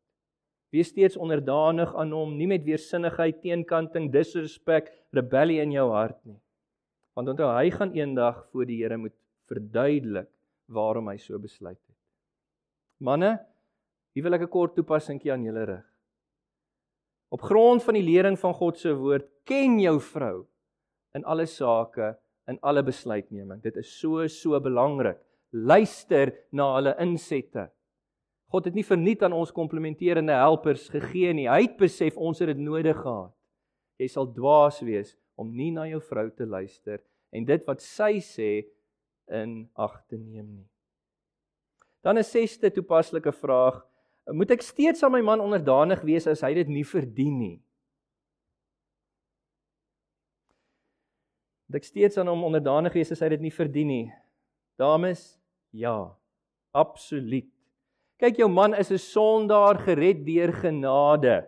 Wees 0.71 0.89
steeds 0.89 1.17
onderdanig 1.17 1.95
aan 1.95 2.13
hom, 2.13 2.37
nie 2.37 2.47
met 2.47 2.65
weersinnigheid, 2.65 3.43
teenkanting, 3.43 4.13
disrespek, 4.13 4.91
rebellie 5.13 5.61
in 5.61 5.73
jou 5.73 5.91
hart 5.91 6.19
nie. 6.27 6.41
Want 7.15 7.29
onthou, 7.29 7.51
hy 7.57 7.71
gaan 7.71 7.93
eendag 7.95 8.47
voor 8.51 8.67
die 8.67 8.83
Here 8.83 8.97
moet 8.97 9.15
verduidelik 9.47 10.29
waarom 10.67 11.09
hy 11.09 11.17
so 11.17 11.39
besluit 11.39 11.79
het. 11.79 11.94
Manne, 13.01 13.39
hier 14.15 14.25
wil 14.25 14.35
ek 14.35 14.43
'n 14.43 14.49
kort 14.49 14.75
toepassingkie 14.75 15.33
aan 15.33 15.45
julle 15.45 15.65
rig. 15.65 15.87
Op 17.31 17.43
grond 17.43 17.83
van 17.83 17.95
die 17.95 18.03
lering 18.03 18.39
van 18.39 18.55
God 18.55 18.79
se 18.79 18.95
woord, 18.95 19.27
ken 19.45 19.81
jou 19.81 19.99
vrou 20.01 20.47
in 21.15 21.25
alle 21.25 21.47
sake, 21.47 22.17
in 22.47 22.59
alle 22.63 22.83
besluitneming. 22.83 23.63
Dit 23.63 23.77
is 23.77 23.91
so 24.01 24.27
so 24.29 24.61
belangrik. 24.61 25.19
Luister 25.53 26.33
na 26.53 26.75
hulle 26.77 26.95
insette. 27.01 27.71
God 28.51 28.65
het 28.65 28.75
nie 28.75 28.85
verniet 28.87 29.23
aan 29.23 29.33
ons 29.33 29.53
komplementerende 29.55 30.33
helpers 30.33 30.89
gegee 30.89 31.33
nie. 31.35 31.49
Hy 31.49 31.63
het 31.63 31.77
besef 31.79 32.17
ons 32.17 32.39
het 32.39 32.53
dit 32.53 32.61
nodig 32.63 32.97
gehad. 32.97 33.33
Jy 33.99 34.09
sal 34.11 34.29
dwaas 34.35 34.81
wees 34.83 35.17
om 35.39 35.51
nie 35.55 35.73
na 35.75 35.89
jou 35.91 36.01
vrou 36.01 36.29
te 36.31 36.47
luister 36.47 37.01
en 37.35 37.47
dit 37.47 37.67
wat 37.67 37.83
sy 37.83 38.21
sê 38.23 38.51
in 39.33 39.65
ag 39.75 40.03
te 40.07 40.19
neem 40.19 40.47
nie. 40.47 40.69
Dan 42.05 42.19
'n 42.19 42.25
sesde 42.25 42.71
toepaslike 42.71 43.33
vraag: 43.33 43.81
Moet 44.29 44.51
ek 44.51 44.63
steeds 44.63 45.03
aan 45.03 45.13
my 45.13 45.21
man 45.21 45.41
onderdanig 45.41 46.03
wees 46.05 46.27
as 46.27 46.41
hy 46.41 46.55
dit 46.55 46.69
nie 46.69 46.85
verdien 46.85 47.39
nie? 47.39 47.63
Moet 51.67 51.81
ek 51.81 51.85
steeds 51.85 52.19
aan 52.21 52.29
hom 52.29 52.45
onderdanig 52.45 52.93
wees 52.93 53.13
as 53.13 53.21
hy 53.21 53.29
dit 53.29 53.41
nie 53.41 53.53
verdien 53.53 53.89
nie? 53.89 54.13
Dames, 54.77 55.41
Ja. 55.75 56.15
Absoluut. 56.75 57.47
Kyk 58.19 58.39
jou 58.39 58.49
man 58.49 58.75
is 58.75 58.91
'n 58.91 58.99
sondaar 58.99 59.79
gered 59.79 60.25
deur 60.27 60.53
genade. 60.53 61.47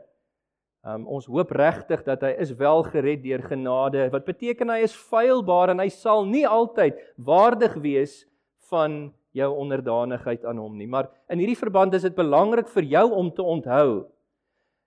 Um, 0.84 1.06
ons 1.06 1.26
hoop 1.26 1.50
regtig 1.50 2.04
dat 2.04 2.22
hy 2.22 2.34
is 2.38 2.52
wel 2.52 2.82
gered 2.82 3.22
deur 3.22 3.42
genade. 3.42 4.10
Wat 4.10 4.24
beteken 4.24 4.70
hy 4.70 4.82
is 4.82 4.94
feilbaar 4.94 5.70
en 5.70 5.78
hy 5.78 5.88
sal 5.88 6.24
nie 6.24 6.46
altyd 6.46 6.94
waardig 7.18 7.74
wees 7.74 8.24
van 8.70 9.12
jou 9.36 9.50
onderdanigheid 9.52 10.44
aan 10.48 10.60
hom 10.60 10.78
nie. 10.78 10.88
Maar 10.88 11.10
in 11.32 11.42
hierdie 11.42 11.58
verband 11.58 11.94
is 11.96 12.06
dit 12.06 12.16
belangrik 12.16 12.70
vir 12.72 12.88
jou 12.96 13.06
om 13.18 13.30
te 13.34 13.44
onthou. 13.44 14.06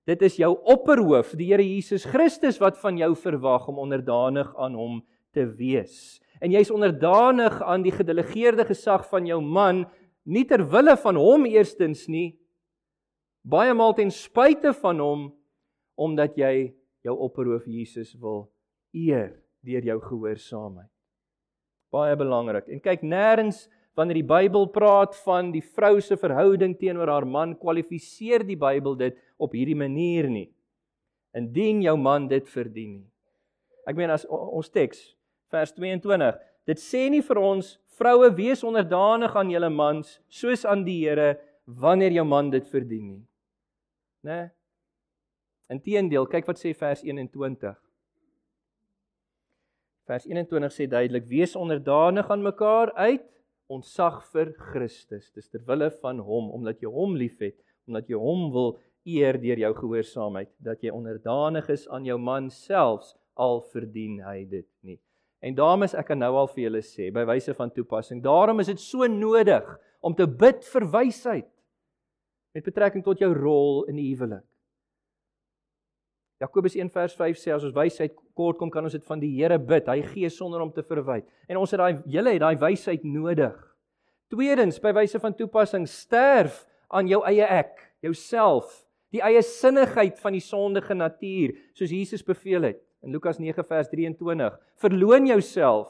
Dit 0.09 0.23
is 0.25 0.39
jou 0.41 0.55
opperhoof, 0.65 1.35
die 1.37 1.51
Here 1.51 1.65
Jesus 1.65 2.07
Christus 2.09 2.57
wat 2.61 2.79
van 2.81 2.97
jou 2.97 3.11
verwag 3.19 3.67
om 3.69 3.81
onderdanig 3.85 4.49
aan 4.57 4.77
hom 4.77 4.99
te 5.35 5.45
wees. 5.45 6.17
En 6.41 6.49
jy's 6.49 6.71
onderdanig 6.73 7.59
aan 7.61 7.85
die 7.85 7.93
gedelegeerde 7.93 8.65
gesag 8.65 9.05
van 9.11 9.27
jou 9.29 9.37
man 9.43 9.85
nie 10.25 10.47
ter 10.49 10.63
wille 10.71 10.95
van 10.97 11.19
hom 11.19 11.45
eerstens 11.49 12.07
nie 12.09 12.39
baie 13.49 13.73
maal 13.73 13.95
ten 13.97 14.11
spyte 14.13 14.73
van 14.81 14.99
hom 15.01 15.27
omdat 15.99 16.37
jy 16.39 16.71
jou 17.05 17.15
opperhoof 17.25 17.67
Jesus 17.67 18.13
wil 18.19 18.47
eer 18.95 19.33
deur 19.65 19.83
jou 19.83 19.97
gehoorsaamheid. 20.03 20.91
Baie 21.91 22.15
belangrik. 22.15 22.69
En 22.69 22.79
kyk 22.79 23.01
nêrens 23.03 23.65
wanneer 23.99 24.21
die 24.21 24.27
Bybel 24.27 24.69
praat 24.71 25.17
van 25.25 25.51
die 25.51 25.63
vrou 25.75 25.97
se 25.99 26.15
verhouding 26.19 26.77
teenoor 26.79 27.11
haar 27.11 27.27
man, 27.27 27.57
kwalifiseer 27.59 28.45
die 28.47 28.57
Bybel 28.59 28.95
dit 28.95 29.17
op 29.35 29.55
hierdie 29.57 29.75
manier 29.75 30.29
nie. 30.31 30.47
Indien 31.35 31.83
jou 31.83 31.97
man 31.99 32.29
dit 32.31 32.47
verdien 32.47 33.01
nie. 33.01 33.07
Ek 33.89 33.97
meen 33.99 34.11
as 34.13 34.23
ons 34.29 34.69
teks 34.71 35.01
vers 35.51 35.73
22, 35.75 36.37
dit 36.69 36.79
sê 36.79 37.07
nie 37.11 37.23
vir 37.25 37.41
ons 37.41 37.73
vroue 37.99 38.29
wees 38.37 38.63
onderdanig 38.63 39.35
aan 39.35 39.51
julle 39.51 39.69
mans 39.73 40.15
soos 40.31 40.63
aan 40.63 40.85
die 40.87 41.01
Here 41.03 41.33
wanneer 41.65 42.15
jou 42.15 42.25
man 42.25 42.53
dit 42.53 42.65
verdien 42.71 43.05
nie. 43.11 43.23
Né? 44.25 44.39
Inteendeel, 45.69 46.27
kyk 46.29 46.47
wat 46.49 46.61
sê 46.61 46.71
vers 46.77 47.03
21. 47.05 47.75
Vers 50.09 50.25
21 50.25 50.73
sê 50.73 50.87
duidelik: 50.89 51.27
"Wees 51.29 51.55
onderdanig 51.55 52.31
aan 52.31 52.41
mekaar 52.45 52.93
uit 52.95 53.27
ontzag 53.69 54.21
vir 54.33 54.53
Christus. 54.71 55.29
Dis 55.35 55.49
ter 55.49 55.61
wille 55.67 55.89
van 56.01 56.21
hom, 56.25 56.49
omdat 56.55 56.81
jy 56.81 56.91
hom 56.91 57.15
liefhet, 57.19 57.57
omdat 57.87 58.09
jy 58.09 58.17
hom 58.19 58.49
wil 58.53 58.73
eer 59.07 59.37
deur 59.41 59.61
jou 59.61 59.73
gehoorsaamheid, 59.77 60.51
dat 60.63 60.83
jy 60.83 60.93
onderdanig 60.93 61.69
is 61.73 61.87
aan 61.89 62.05
jou 62.05 62.17
man 62.21 62.49
selfs 62.53 63.15
al 63.39 63.61
verdien 63.71 64.19
hy 64.25 64.43
dit 64.49 64.67
nie." 64.83 64.99
En 65.41 65.55
dames, 65.55 65.93
ek 65.95 66.09
kan 66.11 66.19
nou 66.19 66.33
al 66.35 66.49
vir 66.51 66.65
julle 66.65 66.81
sê 66.83 67.07
by 67.15 67.23
wyse 67.29 67.53
van 67.55 67.71
toepassing, 67.71 68.19
daarom 68.21 68.59
is 68.59 68.67
dit 68.67 68.81
so 68.83 69.07
nodig 69.07 69.65
om 70.03 70.15
te 70.15 70.27
bid 70.27 70.65
vir 70.73 70.85
wysheid 70.91 71.47
met 72.53 72.65
betrekking 72.65 73.03
tot 73.05 73.21
jou 73.21 73.31
rol 73.33 73.85
in 73.87 73.95
die 73.95 74.09
huwelik. 74.09 74.43
Jakobus 76.39 76.77
1 76.79 76.87
vers 76.95 77.15
5 77.19 77.35
sê 77.35 77.51
as 77.51 77.65
ons 77.67 77.75
wysheid 77.75 78.13
kort 78.37 78.55
kom 78.59 78.69
kan 78.71 78.85
ons 78.87 78.95
dit 78.95 79.03
van 79.03 79.19
die 79.19 79.31
Here 79.35 79.57
bid. 79.59 79.89
Hy 79.91 79.99
gee 80.13 80.29
sonder 80.31 80.63
om 80.63 80.71
te 80.71 80.85
verwyd. 80.87 81.27
En 81.51 81.59
ons 81.59 81.71
het 81.71 81.81
daai 81.81 81.99
julle 82.07 82.35
het 82.37 82.43
daai 82.45 82.55
wysheid 82.61 83.03
nodig. 83.03 83.57
Tweedens, 84.31 84.77
by 84.79 84.93
wyse 84.95 85.19
van 85.19 85.35
toepassing, 85.35 85.87
sterf 85.89 86.61
aan 86.93 87.09
jou 87.09 87.19
eie 87.27 87.43
ek, 87.43 87.81
jouself, 88.05 88.69
die 89.11 89.23
eie 89.25 89.41
sinnigheid 89.43 90.19
van 90.21 90.35
die 90.37 90.43
sondige 90.43 90.95
natuur, 90.95 91.55
soos 91.75 91.91
Jesus 91.91 92.23
beveel 92.25 92.69
het 92.69 92.83
in 93.03 93.15
Lukas 93.15 93.39
9 93.41 93.65
vers 93.65 93.89
23. 93.91 94.55
Verloon 94.79 95.27
jouself, 95.27 95.89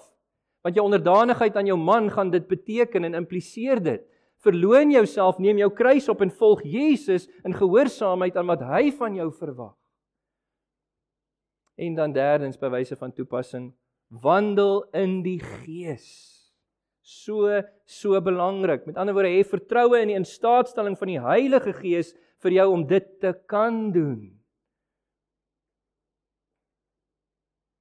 want 0.65 0.77
jou 0.77 0.85
onderdanigheid 0.87 1.57
aan 1.59 1.69
jou 1.69 1.77
man 1.77 2.09
gaan 2.13 2.31
dit 2.33 2.47
beteken 2.47 3.05
en 3.05 3.19
impliseer 3.21 3.83
dit. 3.83 4.05
Verloon 4.39 4.93
jouself, 4.95 5.37
neem 5.37 5.59
jou 5.59 5.69
kruis 5.75 6.07
op 6.09 6.23
en 6.23 6.31
volg 6.31 6.63
Jesus 6.63 7.27
in 7.43 7.53
gehoorsaamheid 7.53 8.39
aan 8.39 8.47
wat 8.49 8.63
hy 8.63 8.87
van 8.95 9.19
jou 9.19 9.27
verwag. 9.35 9.75
En 11.79 11.95
dan 11.95 12.13
derdens 12.15 12.59
by 12.59 12.71
wyse 12.73 12.97
van 12.99 13.13
toepassing, 13.15 13.69
wandel 14.09 14.83
in 14.97 15.21
die 15.23 15.39
Gees. 15.39 16.09
So 17.01 17.61
so 17.89 18.19
belangrik. 18.21 18.85
Met 18.85 18.99
ander 18.99 19.15
woorde, 19.15 19.31
hê 19.31 19.45
vertroue 19.47 20.01
in 20.01 20.11
die 20.11 20.19
instaatstelling 20.19 20.97
van 20.99 21.13
die 21.13 21.21
Heilige 21.23 21.73
Gees 21.77 22.11
vir 22.43 22.59
jou 22.59 22.67
om 22.73 22.83
dit 22.87 23.07
te 23.23 23.33
kan 23.49 23.89
doen. 23.95 24.27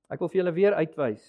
Ek 0.09 0.23
wil 0.23 0.31
vir 0.33 0.43
julle 0.43 0.57
weer 0.57 0.79
uitwys 0.79 1.27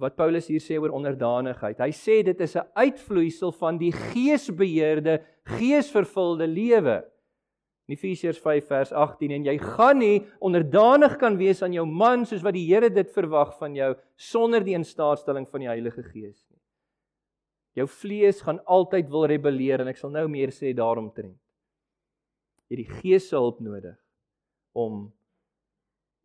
wat 0.00 0.16
Paulus 0.16 0.46
hier 0.48 0.62
sê 0.64 0.78
oor 0.80 0.94
onderdanigheid. 0.96 1.76
Hy 1.76 1.92
sê 1.92 2.22
dit 2.24 2.40
is 2.40 2.56
'n 2.56 2.64
uitvloeisel 2.72 3.52
van 3.52 3.76
die 3.76 3.92
geesbeheerde, 3.92 5.20
geesvervulde 5.44 6.46
lewe. 6.46 7.04
In 7.90 7.96
Efesiërs 7.96 8.38
5 8.38 8.68
vers 8.70 8.90
18 8.94 9.32
en 9.34 9.46
jy 9.48 9.56
gaan 9.58 9.98
nie 9.98 10.20
onderdanig 10.46 11.16
kan 11.18 11.34
wees 11.40 11.58
aan 11.66 11.72
jou 11.74 11.82
man 11.82 12.22
soos 12.22 12.44
wat 12.46 12.54
die 12.54 12.68
Here 12.68 12.86
dit 12.86 13.08
verwag 13.10 13.56
van 13.58 13.74
jou 13.74 13.88
sonder 14.14 14.62
die 14.62 14.76
instaatstelling 14.78 15.48
van 15.50 15.64
die 15.64 15.70
Heilige 15.72 16.04
Gees 16.06 16.38
nie. 16.52 16.60
Jou 17.80 17.88
vlees 17.90 18.44
gaan 18.46 18.60
altyd 18.70 19.10
wil 19.10 19.26
rebelleer 19.32 19.82
en 19.82 19.90
ek 19.90 19.98
sal 19.98 20.14
nou 20.14 20.22
meer 20.30 20.54
sê 20.54 20.70
daarom 20.70 21.08
trend. 21.10 21.34
Jy 22.70 22.78
die 22.84 23.00
Gees 23.00 23.26
se 23.26 23.34
hulp 23.34 23.58
nodig 23.58 23.98
om 24.78 25.08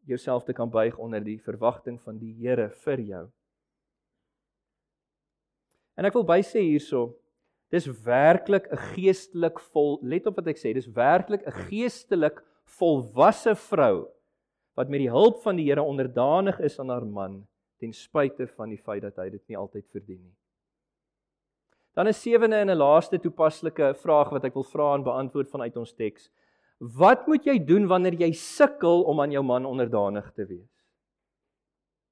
jouself 0.06 0.46
te 0.46 0.54
kan 0.54 0.70
buig 0.70 1.02
onder 1.02 1.26
die 1.26 1.40
verwagting 1.42 1.98
van 2.06 2.22
die 2.22 2.36
Here 2.46 2.70
vir 2.86 3.02
jou. 3.10 3.26
En 5.98 6.06
ek 6.06 6.14
wil 6.14 6.30
bysê 6.30 6.62
hierso 6.62 7.08
Dis 7.76 7.88
werklik 8.06 8.70
'n 8.72 8.80
geestelik 8.96 9.60
vol 9.74 10.00
let 10.02 10.28
op 10.28 10.38
wat 10.40 10.48
ek 10.48 10.60
sê, 10.62 10.72
dis 10.74 10.88
werklik 10.88 11.44
'n 11.44 11.58
geestelik 11.68 12.40
volwasse 12.80 13.56
vrou 13.56 14.08
wat 14.78 14.90
met 14.90 15.00
die 15.00 15.12
hulp 15.12 15.42
van 15.44 15.56
die 15.60 15.68
Here 15.68 15.84
onderdanig 15.84 16.60
is 16.60 16.80
aan 16.80 16.90
haar 16.90 17.06
man 17.06 17.48
ten 17.80 17.92
spyte 17.94 18.48
van 18.48 18.70
die 18.70 18.80
feit 18.80 19.04
dat 19.04 19.18
hy 19.18 19.30
dit 19.30 19.44
nie 19.48 19.58
altyd 19.58 19.86
verdien 19.92 20.24
nie. 20.24 20.36
Dan 21.96 22.08
'n 22.08 22.14
sewende 22.14 22.56
en 22.56 22.70
'n 22.70 22.78
laaste 22.78 23.20
toepaslike 23.20 23.94
vraag 23.96 24.32
wat 24.32 24.46
ek 24.46 24.54
wil 24.54 24.64
vra 24.64 24.96
en 24.96 25.04
beantwoord 25.04 25.50
vanuit 25.50 25.78
ons 25.78 25.94
teks. 25.94 26.30
Wat 26.80 27.28
moet 27.28 27.46
jy 27.46 27.60
doen 27.60 27.88
wanneer 27.88 28.14
jy 28.14 28.32
sukkel 28.32 29.04
om 29.04 29.20
aan 29.20 29.32
jou 29.32 29.44
man 29.44 29.66
onderdanig 29.66 30.32
te 30.34 30.46
wees? 30.46 30.84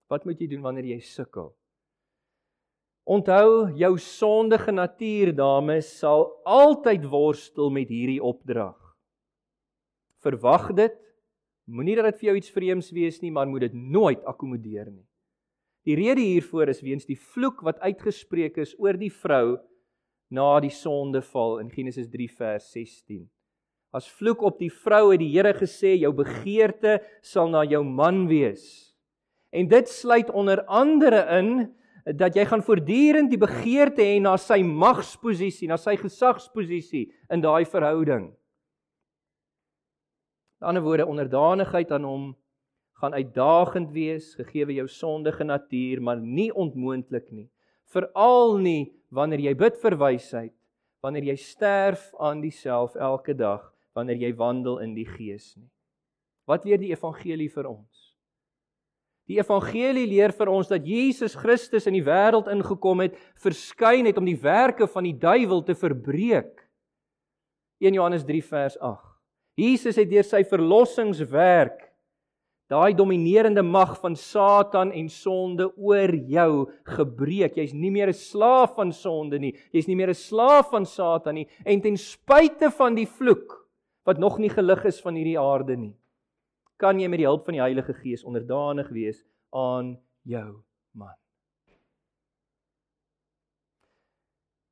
Wat 0.10 0.26
moet 0.26 0.40
jy 0.40 0.48
doen 0.48 0.62
wanneer 0.62 0.86
jy 0.86 1.00
sukkel? 1.00 1.54
Onthou 3.04 3.68
jou 3.76 3.98
sondige 4.00 4.72
natuur 4.72 5.34
dames 5.36 5.90
sal 6.00 6.30
altyd 6.48 7.04
worstel 7.12 7.72
met 7.74 7.90
hierdie 7.92 8.22
opdrag. 8.24 8.78
Verwag 10.24 10.70
dit. 10.78 10.96
Moenie 11.68 11.98
dat 12.00 12.12
dit 12.12 12.22
vir 12.22 12.30
jou 12.30 12.38
iets 12.40 12.54
vreemds 12.56 12.92
wees 12.96 13.20
nie, 13.24 13.32
maar 13.32 13.48
moet 13.48 13.68
dit 13.68 13.76
nooit 13.76 14.24
akkommodeer 14.28 14.88
nie. 14.92 15.06
Die 15.84 15.96
rede 16.00 16.24
hiervoor 16.24 16.72
is 16.72 16.82
weens 16.84 17.08
die 17.08 17.20
vloek 17.20 17.60
wat 17.64 17.82
uitgespreek 17.84 18.58
is 18.64 18.72
oor 18.80 18.96
die 19.00 19.12
vrou 19.12 19.60
na 20.32 20.48
die 20.64 20.72
sondeval 20.72 21.60
in 21.60 21.72
Genesis 21.72 22.08
3 22.12 22.30
vers 22.40 22.70
16. 22.72 23.26
As 23.94 24.08
vloek 24.08 24.42
op 24.48 24.58
die 24.64 24.72
vrou 24.72 25.12
het 25.12 25.22
die 25.22 25.32
Here 25.36 25.52
gesê 25.54 25.94
jou 26.00 26.14
begeerte 26.16 27.02
sal 27.22 27.52
na 27.52 27.66
jou 27.68 27.84
man 27.84 28.26
wees. 28.32 28.96
En 29.54 29.68
dit 29.70 29.92
sluit 29.92 30.32
onder 30.32 30.64
andere 30.66 31.28
in 31.36 31.52
dat 32.04 32.36
jy 32.36 32.44
gaan 32.46 32.64
voortdurend 32.64 33.32
die 33.32 33.40
begeerte 33.40 34.04
hê 34.04 34.20
na 34.20 34.36
sy 34.38 34.60
magsposisie, 34.64 35.70
na 35.72 35.78
sy 35.80 35.96
gesagsposisie 36.00 37.08
in 37.32 37.44
daai 37.44 37.64
verhouding. 37.70 38.32
In 40.60 40.72
ander 40.72 40.84
woorde, 40.84 41.08
onderdanigheid 41.08 41.92
aan 41.92 42.08
hom 42.08 42.26
gaan 43.00 43.16
uitdagend 43.16 43.92
wees 43.92 44.34
gegee 44.40 44.78
jou 44.78 44.88
sondige 44.88 45.44
natuur, 45.44 46.02
maar 46.02 46.20
nie 46.20 46.52
ontmoontlik 46.52 47.32
nie. 47.32 47.50
Veral 47.92 48.58
nie 48.64 48.94
wanneer 49.12 49.44
jy 49.44 49.54
bid 49.60 49.80
vir 49.82 49.98
wysheid, 50.00 50.56
wanneer 51.04 51.34
jy 51.34 51.36
sterf 51.40 52.12
aan 52.20 52.42
diself 52.42 52.96
elke 52.96 53.36
dag, 53.36 53.66
wanneer 53.96 54.24
jy 54.24 54.32
wandel 54.40 54.80
in 54.84 54.96
die 54.96 55.08
Gees 55.08 55.54
nie. 55.58 55.70
Wat 56.48 56.66
leer 56.66 56.80
die 56.80 56.92
evangelie 56.92 57.50
vir 57.52 57.70
ons? 57.70 58.03
Die 59.30 59.40
evangelie 59.40 60.06
leer 60.10 60.34
vir 60.36 60.52
ons 60.52 60.68
dat 60.68 60.84
Jesus 60.88 61.38
Christus 61.40 61.88
in 61.88 61.96
die 61.96 62.04
wêreld 62.04 62.50
ingekom 62.52 63.06
het, 63.06 63.16
verskyn 63.40 64.10
het 64.10 64.20
om 64.20 64.28
die 64.28 64.40
werke 64.40 64.88
van 64.92 65.08
die 65.08 65.16
duiwel 65.16 65.64
te 65.64 65.76
verbreek. 65.80 66.52
1 67.80 67.96
Johannes 67.96 68.26
3 68.28 68.44
vers 68.50 68.76
8. 68.80 69.00
Jesus 69.60 70.00
het 70.02 70.10
deur 70.12 70.28
sy 70.28 70.42
verlossingswerk 70.50 71.90
daai 72.72 72.96
dominerende 72.98 73.62
mag 73.62 73.94
van 74.02 74.16
Satan 74.18 74.90
en 74.96 75.10
sonde 75.12 75.68
oor 75.78 76.10
jou 76.28 76.66
gebreek. 76.96 77.60
Jy's 77.60 77.74
nie 77.74 77.92
meer 77.92 78.10
'n 78.10 78.18
slaaf 78.18 78.76
van 78.76 78.92
sonde 78.92 79.38
nie. 79.40 79.54
Jy's 79.72 79.88
nie 79.88 79.96
meer 79.96 80.10
'n 80.10 80.16
slaaf 80.16 80.72
van 80.72 80.86
Satan 80.86 81.36
nie 81.36 81.48
en 81.66 81.82
ten 81.82 81.98
spyte 81.98 82.72
van 82.72 82.96
die 82.96 83.06
vloek 83.06 83.70
wat 84.06 84.18
nog 84.18 84.40
nie 84.40 84.50
gelig 84.50 84.86
is 84.86 85.00
van 85.02 85.16
hierdie 85.16 85.40
aarde 85.40 85.78
nie 85.78 85.94
kan 86.84 87.00
jy 87.00 87.08
met 87.08 87.22
die 87.22 87.30
hulp 87.30 87.46
van 87.48 87.56
die 87.56 87.64
Heilige 87.64 87.96
Gees 87.96 88.26
onderdanig 88.28 88.90
wees 88.92 89.24
aan 89.56 89.96
jou 90.28 90.50
man. 90.92 91.16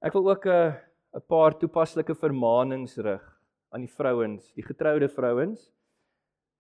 Ek 0.02 0.14
wil 0.18 0.28
ook 0.34 0.46
'n 0.46 0.50
uh, 0.50 0.74
'n 1.16 1.24
paar 1.28 1.56
toepaslike 1.60 2.16
vermaanings 2.16 2.98
rig 2.98 3.24
aan 3.72 3.82
die 3.86 3.94
vrouens, 3.96 4.54
die 4.56 4.64
getroude 4.64 5.08
vrouens 5.08 5.72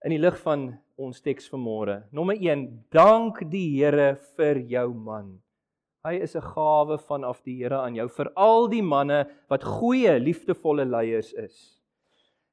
in 0.05 0.11
die 0.11 0.19
lig 0.19 0.37
van 0.43 0.79
ons 0.97 1.21
teks 1.21 1.49
vanmôre. 1.51 2.03
Nommer 2.11 2.35
1: 2.35 2.85
Dank 2.91 3.43
die 3.51 3.77
Here 3.77 4.15
vir 4.37 4.59
jou 4.59 4.93
man. 4.93 5.41
Hy 6.03 6.15
is 6.21 6.35
'n 6.35 6.41
gawe 6.41 6.97
vanaf 6.97 7.43
die 7.43 7.57
Here 7.63 7.77
aan 7.77 7.95
jou 7.95 8.07
vir 8.09 8.31
al 8.35 8.67
die 8.67 8.81
manne 8.81 9.29
wat 9.49 9.63
goeie, 9.63 10.19
liefdevolle 10.19 10.85
leiers 10.85 11.33
is. 11.33 11.80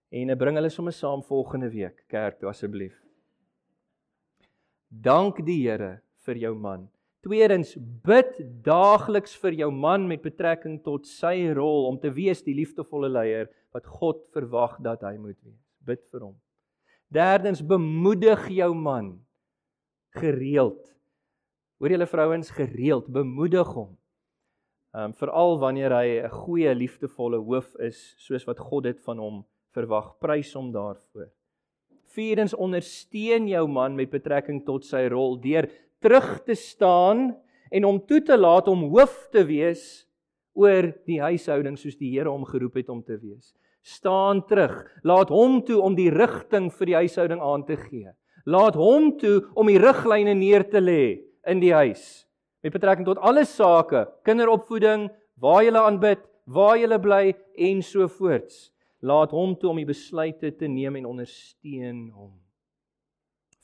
En 0.09 0.33
bring 0.41 0.57
hulle 0.57 0.71
sommer 0.73 0.95
saam 0.97 1.23
volgende 1.23 1.69
week 1.69 2.07
kerk 2.09 2.39
toe 2.41 2.49
asseblief. 2.49 2.97
Dank 4.89 5.43
die 5.45 5.61
Here 5.67 5.99
vir 6.25 6.41
jou 6.41 6.55
man. 6.57 6.87
Tweedens, 7.21 7.75
bid 7.77 8.39
daagliks 8.65 9.35
vir 9.37 9.59
jou 9.59 9.69
man 9.75 10.07
met 10.09 10.23
betrekking 10.25 10.79
tot 10.85 11.05
sy 11.07 11.51
rol 11.53 11.89
om 11.91 11.99
te 12.01 12.13
wees 12.15 12.41
die 12.47 12.55
liefdevolle 12.57 13.11
leier 13.11 13.51
wat 13.75 13.89
God 13.99 14.23
verwag 14.33 14.79
dat 14.85 15.05
hy 15.05 15.17
moet 15.21 15.37
wees. 15.45 15.61
Bid 15.85 16.01
vir 16.09 16.25
hom. 16.25 16.37
Derdens, 17.13 17.61
bemoedig 17.61 18.47
jou 18.55 18.71
man 18.77 19.19
gereeld. 20.17 20.81
Hoor 21.79 21.93
julle 21.93 22.09
vrouens 22.09 22.51
gereeld 22.55 23.13
bemoedig 23.13 23.77
hom. 23.77 23.93
Ehm 24.97 25.13
um, 25.13 25.15
veral 25.21 25.59
wanneer 25.61 25.93
hy 25.93 26.09
'n 26.25 26.33
goeie 26.33 26.73
liefdevolle 26.75 27.37
hoof 27.45 27.75
is 27.77 28.15
soos 28.17 28.47
wat 28.49 28.59
God 28.59 28.89
dit 28.89 29.01
van 29.05 29.19
hom 29.21 29.45
verwag. 29.79 30.13
Prys 30.23 30.53
hom 30.59 30.73
daarvoor. 30.75 31.31
Vierdens 32.15 32.57
ondersteun 32.57 33.47
jou 33.51 33.65
man 33.71 33.97
met 33.99 34.11
betrekking 34.11 34.65
tot 34.67 34.87
sy 34.89 35.07
rol 35.13 35.37
deur 35.41 35.69
terug 36.03 36.39
te 36.47 36.57
staan 36.59 37.31
en 37.71 37.87
hom 37.87 38.01
toe 38.09 38.21
te 38.25 38.37
laat 38.39 38.69
om 38.71 38.89
hoof 38.93 39.29
te 39.35 39.45
wees 39.47 39.85
oor 40.59 40.91
die 41.07 41.21
huishouding 41.23 41.77
soos 41.79 41.99
die 41.99 42.11
Here 42.15 42.31
hom 42.33 42.47
geroep 42.49 42.81
het 42.81 42.89
om 42.91 43.03
te 43.05 43.19
wees. 43.21 43.53
Staan 43.85 44.43
terug. 44.49 44.83
Laat 45.07 45.31
hom 45.33 45.61
toe 45.65 45.79
om 45.85 45.95
die 45.97 46.11
rigting 46.11 46.73
vir 46.75 46.91
die 46.91 46.99
huishouding 46.99 47.43
aan 47.45 47.65
te 47.69 47.77
gee. 47.79 48.11
Laat 48.49 48.77
hom 48.81 49.13
toe 49.21 49.43
om 49.59 49.69
die 49.71 49.79
riglyne 49.81 50.35
neer 50.35 50.65
te 50.67 50.83
lê 50.83 51.21
in 51.49 51.63
die 51.63 51.75
huis. 51.77 52.25
Met 52.65 52.75
betrekking 52.75 53.07
tot 53.07 53.21
alle 53.23 53.45
sake, 53.47 54.07
kinderopvoeding, 54.27 55.07
waar 55.39 55.63
jy 55.63 55.75
aanbid, 55.79 56.25
waar 56.49 56.77
jy 56.81 56.99
bly 56.99 57.23
en 57.69 57.83
so 57.85 58.09
voorts. 58.09 58.73
Laat 59.01 59.31
hom 59.31 59.55
toe 59.59 59.71
om 59.71 59.79
die 59.79 59.89
besluite 59.89 60.51
te 60.59 60.67
neem 60.67 60.99
en 60.99 61.07
ondersteun 61.07 62.09
hom. 62.11 62.33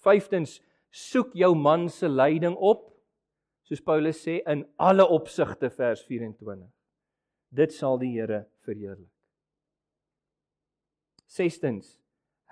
Vyftens, 0.05 0.61
soek 0.95 1.33
jou 1.35 1.51
man 1.59 1.89
se 1.91 2.09
leiding 2.09 2.55
op 2.55 2.93
soos 3.65 3.83
Paulus 3.83 4.21
sê 4.23 4.39
in 4.51 4.63
alle 4.79 5.07
opsigte 5.11 5.71
vers 5.73 6.05
24 6.07 6.69
dit 7.55 7.75
sal 7.75 7.99
die 8.01 8.13
Here 8.15 8.45
verheerlik. 8.67 9.11
Sestens 11.31 11.97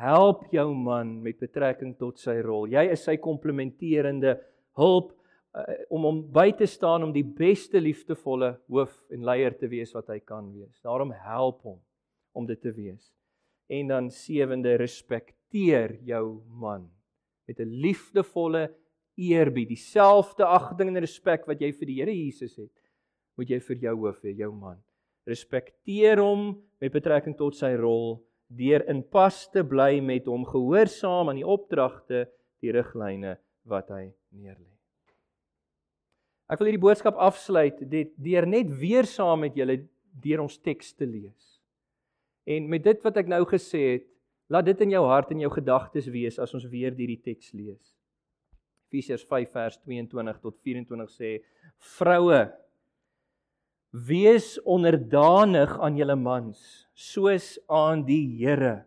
help 0.01 0.49
jou 0.55 0.73
man 0.75 1.19
met 1.23 1.39
betrekking 1.39 1.95
tot 1.99 2.19
sy 2.19 2.39
rol. 2.43 2.67
Jy 2.71 2.89
is 2.95 3.05
sy 3.07 3.19
komplementerende 3.23 4.37
hulp 4.79 5.13
uh, 5.13 5.67
om 5.93 6.07
hom 6.09 6.21
by 6.35 6.49
te 6.59 6.67
staan 6.71 7.05
om 7.07 7.13
die 7.15 7.27
beste 7.27 7.83
liefdevolle 7.83 8.57
hoof 8.73 8.97
en 9.13 9.27
leier 9.27 9.55
te 9.59 9.71
wees 9.71 9.93
wat 9.95 10.11
hy 10.11 10.19
kan 10.25 10.49
wees. 10.55 10.81
Daarom 10.83 11.13
help 11.15 11.63
hom 11.69 11.79
om 12.33 12.47
dit 12.47 12.61
te 12.61 12.73
wees 12.73 13.13
en 13.73 13.89
dan 13.89 14.11
sewende 14.13 14.75
respekteer 14.81 15.97
jou 16.05 16.43
man 16.49 16.91
met 17.49 17.61
'n 17.61 17.69
liefdevolle 17.85 18.71
eerbied, 19.17 19.69
dieselfde 19.69 20.45
agting 20.45 20.89
en 20.89 21.01
respek 21.05 21.47
wat 21.47 21.61
jy 21.61 21.73
vir 21.73 21.87
die 21.87 21.99
Here 22.01 22.15
Jesus 22.15 22.57
het, 22.57 22.73
moet 23.37 23.51
jy 23.51 23.61
vir 23.61 23.77
jou 23.77 23.97
hoof 23.97 24.21
hê, 24.25 24.35
jou 24.37 24.53
man. 24.53 24.79
Respekteer 25.29 26.21
hom 26.23 26.63
met 26.81 26.93
betrekking 26.93 27.37
tot 27.39 27.57
sy 27.57 27.75
rol 27.79 28.23
deur 28.53 28.85
in 28.91 29.03
pas 29.03 29.49
te 29.53 29.63
bly 29.65 30.01
met 30.01 30.27
hom, 30.27 30.45
gehoorsaam 30.45 31.29
aan 31.29 31.41
die 31.41 31.47
opdragte, 31.47 32.27
die 32.61 32.73
riglyne 32.75 33.39
wat 33.69 33.89
hy 33.95 34.13
neerlê. 34.35 34.69
Ek 36.53 36.61
wil 36.61 36.69
hierdie 36.69 36.83
boodskap 36.83 37.17
afsluit 37.17 37.79
deur 37.89 38.47
net 38.47 38.69
weer 38.77 39.09
saam 39.09 39.41
met 39.47 39.57
julle 39.57 39.79
deur 40.21 40.43
ons 40.45 40.59
teks 40.61 40.93
te 40.99 41.09
lees. 41.09 41.52
En 42.47 42.69
met 42.69 42.83
dit 42.85 43.05
wat 43.05 43.17
ek 43.21 43.31
nou 43.31 43.45
gesê 43.49 43.83
het, 43.93 44.09
Laat 44.53 44.67
dit 44.69 44.83
in 44.85 44.93
jou 44.93 45.05
hart 45.09 45.31
en 45.33 45.41
jou 45.41 45.51
gedagtes 45.55 46.09
wees 46.13 46.37
as 46.43 46.51
ons 46.53 46.67
weer 46.69 46.93
hierdie 46.93 47.21
teks 47.25 47.55
lees. 47.57 47.95
Efesiërs 48.93 49.25
5 49.25 49.55
vers 49.55 49.79
22 49.81 50.41
tot 50.43 50.59
24 50.67 51.13
sê: 51.15 51.31
Vroue, 51.97 52.43
wees 53.93 54.59
onderdanig 54.69 55.73
aan 55.81 55.97
julle 55.97 56.17
mans, 56.21 56.61
soos 56.93 57.55
aan 57.73 58.05
die 58.05 58.27
Here, 58.43 58.83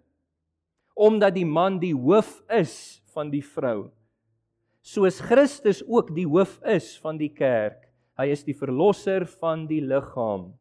omdat 0.93 1.33
die 1.39 1.47
man 1.49 1.79
die 1.81 1.95
hoof 1.97 2.37
is 2.53 3.01
van 3.15 3.33
die 3.33 3.43
vrou, 3.45 3.89
soos 4.85 5.17
Christus 5.25 5.81
ook 5.87 6.13
die 6.13 6.27
hoof 6.29 6.59
is 6.69 6.93
van 7.01 7.17
die 7.17 7.31
kerk. 7.33 7.81
Hy 8.21 8.29
is 8.31 8.45
die 8.45 8.55
verlosser 8.55 9.25
van 9.41 9.65
die 9.67 9.81
liggaam. 9.81 10.51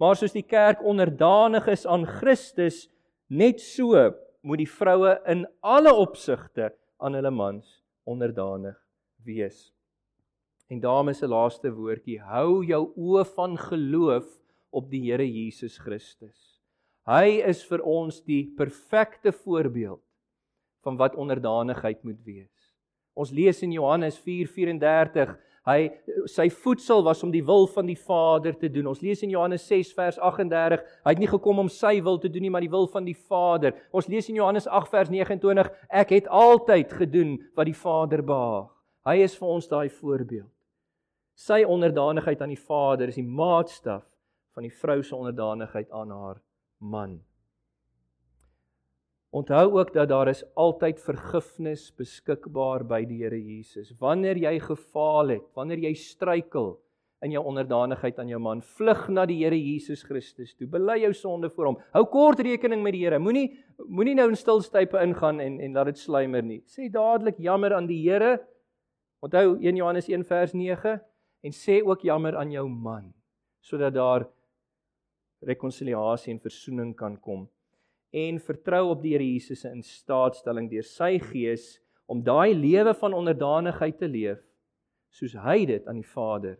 Maar 0.00 0.16
soos 0.16 0.34
die 0.36 0.44
kerk 0.44 0.82
onderdanig 0.84 1.66
is 1.72 1.86
aan 1.88 2.04
Christus, 2.06 2.86
Net 3.26 3.58
so 3.58 3.98
moet 4.46 4.60
die 4.60 4.70
vroue 4.70 5.16
in 5.26 5.46
alle 5.66 5.90
opsigte 5.90 6.70
aan 7.02 7.16
hulle 7.18 7.32
mans 7.34 7.80
onderdanig 8.06 8.76
wees. 9.26 9.72
En 10.70 10.78
dames 10.82 11.18
se 11.18 11.26
laaste 11.26 11.72
woordjie, 11.74 12.20
hou 12.22 12.62
jou 12.66 12.84
oë 12.94 13.24
van 13.34 13.56
geloof 13.58 14.28
op 14.70 14.86
die 14.92 15.02
Here 15.08 15.26
Jesus 15.26 15.78
Christus. 15.82 16.60
Hy 17.06 17.42
is 17.42 17.64
vir 17.66 17.82
ons 17.82 18.20
die 18.22 18.44
perfekte 18.58 19.32
voorbeeld 19.34 20.02
van 20.86 20.98
wat 20.98 21.18
onderdanigheid 21.18 22.04
moet 22.06 22.22
wees. 22.22 22.54
Ons 23.18 23.34
lees 23.34 23.62
in 23.66 23.74
Johannes 23.74 24.20
4:34 24.22 25.34
Hy 25.66 25.88
sy 26.30 26.46
voedsel 26.62 27.02
was 27.02 27.24
om 27.26 27.32
die 27.34 27.42
wil 27.44 27.66
van 27.66 27.88
die 27.90 27.98
Vader 27.98 28.54
te 28.54 28.68
doen. 28.70 28.86
Ons 28.92 29.02
lees 29.02 29.24
in 29.26 29.32
Johannes 29.34 29.64
6 29.66 29.90
vers 29.96 30.18
38, 30.22 30.84
hy 31.02 31.14
het 31.14 31.22
nie 31.22 31.30
gekom 31.30 31.64
om 31.64 31.70
sy 31.72 31.96
wil 32.06 32.20
te 32.22 32.30
doen 32.30 32.46
nie, 32.46 32.52
maar 32.54 32.62
die 32.62 32.70
wil 32.70 32.86
van 32.92 33.06
die 33.06 33.16
Vader. 33.18 33.74
Ons 33.90 34.06
lees 34.12 34.30
in 34.30 34.38
Johannes 34.38 34.68
8 34.70 34.92
vers 34.94 35.10
29, 35.10 35.72
ek 35.90 36.14
het 36.14 36.30
altyd 36.30 36.94
gedoen 37.02 37.34
wat 37.58 37.66
die 37.66 37.74
Vader 37.74 38.22
behaag. 38.26 38.70
Hy 39.06 39.16
is 39.26 39.34
vir 39.38 39.54
ons 39.56 39.66
daai 39.70 39.88
voorbeeld. 39.90 40.50
Sy 41.36 41.64
onderdanigheid 41.68 42.40
aan 42.42 42.54
die 42.54 42.62
Vader 42.62 43.10
is 43.10 43.18
die 43.18 43.26
maatstaf 43.26 44.06
van 44.56 44.64
die 44.64 44.72
vrou 44.72 45.02
se 45.04 45.18
onderdanigheid 45.18 45.90
aan 45.92 46.14
haar 46.14 46.38
man. 46.80 47.18
Onthou 49.34 49.78
ook 49.78 49.92
dat 49.92 50.08
daar 50.08 50.28
is 50.28 50.44
altyd 50.54 51.00
vergifnis 51.02 51.90
beskikbaar 51.98 52.84
by 52.86 53.02
die 53.04 53.22
Here 53.24 53.38
Jesus. 53.38 53.92
Wanneer 53.98 54.38
jy 54.38 54.58
gefaal 54.62 55.34
het, 55.34 55.46
wanneer 55.54 55.82
jy 55.82 55.94
struikel 55.98 56.76
in 57.24 57.32
jou 57.32 57.42
onderdanigheid 57.48 58.18
aan 58.20 58.28
jou 58.30 58.38
man, 58.40 58.62
vlug 58.62 59.08
na 59.08 59.26
die 59.26 59.40
Here 59.42 59.58
Jesus 59.58 60.04
Christus 60.06 60.54
toe. 60.54 60.68
Bely 60.70 61.00
jou 61.02 61.12
sonde 61.16 61.50
voor 61.50 61.72
hom. 61.72 61.80
Hou 61.96 62.04
kort 62.12 62.40
rekening 62.44 62.84
met 62.84 62.94
die 62.94 63.02
Here. 63.04 63.18
Moenie 63.18 63.48
moenie 63.88 64.14
nou 64.16 64.28
in 64.30 64.38
stilstype 64.38 65.00
ingaan 65.02 65.40
en 65.42 65.58
en 65.60 65.74
laat 65.76 65.90
dit 65.90 66.00
slymer 66.00 66.44
nie. 66.44 66.62
Sê 66.70 66.88
dadelik 66.92 67.40
jammer 67.42 67.74
aan 67.76 67.90
die 67.90 68.00
Here. 68.04 68.38
Onthou 69.24 69.56
1 69.58 69.76
Johannes 69.76 70.08
1 70.08 70.24
vers 70.28 70.54
9 70.54 70.96
en 71.42 71.52
sê 71.52 71.80
ook 71.84 72.04
jammer 72.06 72.36
aan 72.36 72.52
jou 72.52 72.68
man 72.68 73.12
sodat 73.66 73.94
daar 73.94 74.28
rekonsiliasie 75.42 76.32
en 76.32 76.40
versoening 76.40 76.94
kan 76.96 77.16
kom 77.20 77.48
en 78.10 78.38
vertrou 78.40 78.90
op 78.90 79.02
die 79.02 79.14
Here 79.14 79.26
Jesus 79.26 79.64
se 79.64 79.72
instaatstelling 79.72 80.70
deur 80.70 80.86
sy 80.86 81.16
gees 81.32 81.76
om 82.06 82.22
daai 82.22 82.54
lewe 82.54 82.94
van 82.94 83.16
onderdanigheid 83.16 83.98
te 83.98 84.08
leef 84.08 84.42
soos 85.10 85.34
hy 85.46 85.64
dit 85.66 85.86
aan 85.88 85.98
die 86.00 86.06
Vader 86.06 86.58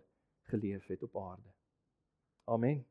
geleef 0.50 0.86
het 0.86 1.02
op 1.02 1.16
aarde. 1.18 1.50
Amen. 2.46 2.84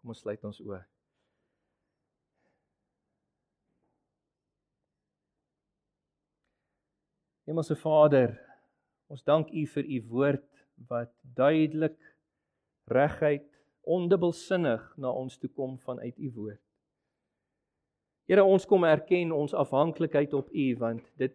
Kom 0.00 0.12
ons 0.14 0.20
sluit 0.22 0.44
ons 0.44 0.60
oë. 0.62 0.82
Hemelse 7.48 7.78
Vader, 7.80 8.34
ons 9.08 9.24
dank 9.24 9.48
U 9.56 9.62
vir 9.72 9.86
U 9.88 10.00
woord 10.12 10.48
wat 10.90 11.14
duidelik 11.36 11.96
reguit 12.92 13.48
ondubbelsinnig 13.88 14.84
na 15.00 15.12
ons 15.12 15.38
toe 15.40 15.50
kom 15.50 15.78
vanuit 15.78 16.18
u 16.18 16.30
woord. 16.36 16.62
Here, 18.28 18.44
ons 18.44 18.66
kom 18.68 18.84
erken 18.84 19.32
ons 19.32 19.54
afhanklikheid 19.56 20.34
op 20.36 20.50
u 20.52 20.66
want 20.80 21.04
dit 21.16 21.34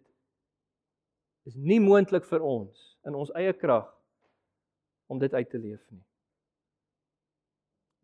is 1.44 1.56
nie 1.58 1.80
moontlik 1.82 2.24
vir 2.28 2.44
ons 2.46 2.84
in 3.04 3.16
ons 3.18 3.32
eie 3.34 3.52
krag 3.58 3.88
om 5.10 5.18
dit 5.18 5.34
uit 5.34 5.50
te 5.50 5.58
leef 5.58 5.82
nie. 5.90 6.04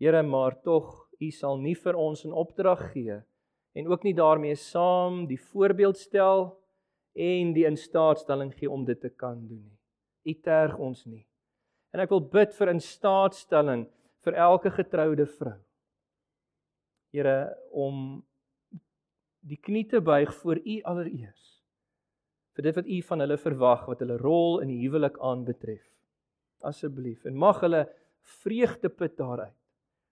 Here, 0.03 0.23
maar 0.27 0.59
tog 0.65 0.91
u 1.21 1.31
sal 1.31 1.61
nie 1.61 1.77
vir 1.77 1.97
ons 1.97 2.25
'n 2.25 2.33
opdrag 2.33 2.93
gee 2.93 3.23
en 3.75 3.87
ook 3.87 4.03
nie 4.03 4.15
daarmee 4.15 4.57
saam 4.57 5.27
die 5.27 5.39
voorbeeld 5.39 5.97
stel 5.97 6.59
en 7.15 7.53
die 7.53 7.67
instaatstelling 7.67 8.53
gee 8.55 8.71
om 8.71 8.85
dit 8.85 9.01
te 9.01 9.11
kan 9.11 9.47
doen 9.47 9.63
nie. 9.63 9.79
U 10.25 10.41
terg 10.41 10.79
ons 10.79 11.07
nie. 11.07 11.27
En 11.93 12.01
ek 12.01 12.11
wil 12.11 12.21
bid 12.21 12.55
vir 12.55 12.69
instaatstelling 12.75 13.87
vir 14.25 14.37
elke 14.37 14.71
getroude 14.71 15.27
vrou. 15.39 15.59
Here 17.15 17.57
om 17.73 18.21
die 19.41 19.59
knie 19.59 19.87
te 19.89 20.01
buig 20.05 20.33
voor 20.43 20.61
U 20.61 20.81
allereers 20.93 21.47
vir 22.57 22.67
dit 22.67 22.77
wat 22.77 22.89
U 22.91 22.99
van 23.09 23.25
hulle 23.25 23.39
verwag 23.41 23.87
wat 23.89 24.03
hulle 24.05 24.19
rol 24.21 24.59
in 24.61 24.69
die 24.73 24.81
huwelik 24.83 25.17
aanbetref. 25.25 25.87
Asseblief 26.67 27.25
en 27.25 27.39
mag 27.41 27.63
hulle 27.65 27.87
vreugde 28.43 28.91
put 28.93 29.17
daaruit 29.19 29.57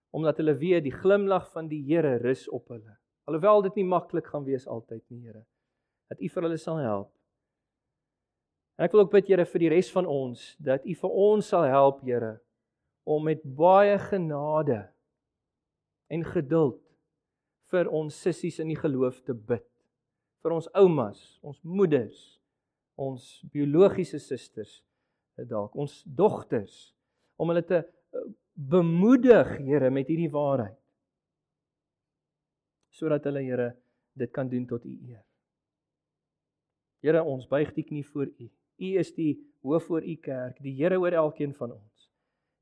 omdat 0.09 0.39
hulle 0.41 0.55
weet 0.57 0.87
die 0.87 0.95
glimlag 0.95 1.45
van 1.53 1.67
die 1.69 1.83
Here 1.85 2.15
rus 2.17 2.47
op 2.49 2.71
hulle. 2.73 2.95
Alhoewel 3.29 3.61
dit 3.67 3.75
nie 3.77 3.85
maklik 3.85 4.25
gaan 4.31 4.41
wees 4.47 4.65
altyd 4.65 5.03
nie, 5.13 5.27
Here. 5.27 5.43
Dat 6.09 6.17
U 6.17 6.29
vir 6.33 6.47
hulle 6.47 6.57
sal 6.57 6.79
help. 6.81 7.11
En 8.79 8.87
ek 8.87 8.95
wil 8.95 9.03
ook 9.03 9.11
bid 9.13 9.29
Here 9.29 9.45
vir 9.45 9.61
die 9.61 9.69
res 9.69 9.91
van 9.93 10.09
ons 10.09 10.55
dat 10.57 10.81
U 10.81 10.95
vir 11.03 11.13
ons 11.27 11.51
sal 11.53 11.67
help, 11.69 12.01
Here, 12.01 12.39
om 13.09 13.25
met 13.25 13.41
baie 13.43 13.97
genade 14.09 14.83
en 16.13 16.25
geduld 16.25 16.81
vir 17.73 17.89
ons 17.93 18.13
sissies 18.25 18.59
in 18.61 18.69
die 18.71 18.77
geloof 18.77 19.21
te 19.25 19.33
bid. 19.33 19.65
Vir 20.43 20.55
ons 20.55 20.69
oumas, 20.77 21.19
ons 21.45 21.57
moeders, 21.65 22.19
ons 22.99 23.25
biologiese 23.53 24.19
susters, 24.21 24.79
dalk 25.49 25.75
ons 25.79 26.01
dogters 26.03 26.89
om 27.39 27.51
hulle 27.51 27.63
te 27.63 27.79
eh, 27.79 28.23
bemoedig, 28.53 29.55
Here, 29.63 29.89
met 29.93 30.09
hierdie 30.11 30.31
waarheid. 30.33 30.75
Sodat 32.91 33.23
hulle, 33.29 33.45
Here, 33.45 33.69
dit 34.19 34.31
kan 34.35 34.49
doen 34.51 34.65
tot 34.67 34.83
U 34.83 34.91
eer. 34.91 35.23
Here, 37.05 37.23
ons 37.23 37.47
buig 37.47 37.71
die 37.77 37.87
knie 37.87 38.03
voor 38.03 38.27
U. 38.27 38.49
U 38.79 38.89
is 38.99 39.13
die 39.15 39.37
hoof 39.63 39.87
oor 39.93 40.03
U 40.03 40.15
kerk, 40.19 40.59
die 40.63 40.75
Here 40.75 40.99
oor 40.99 41.15
elkeen 41.23 41.55
van 41.55 41.77
ons. 41.77 41.98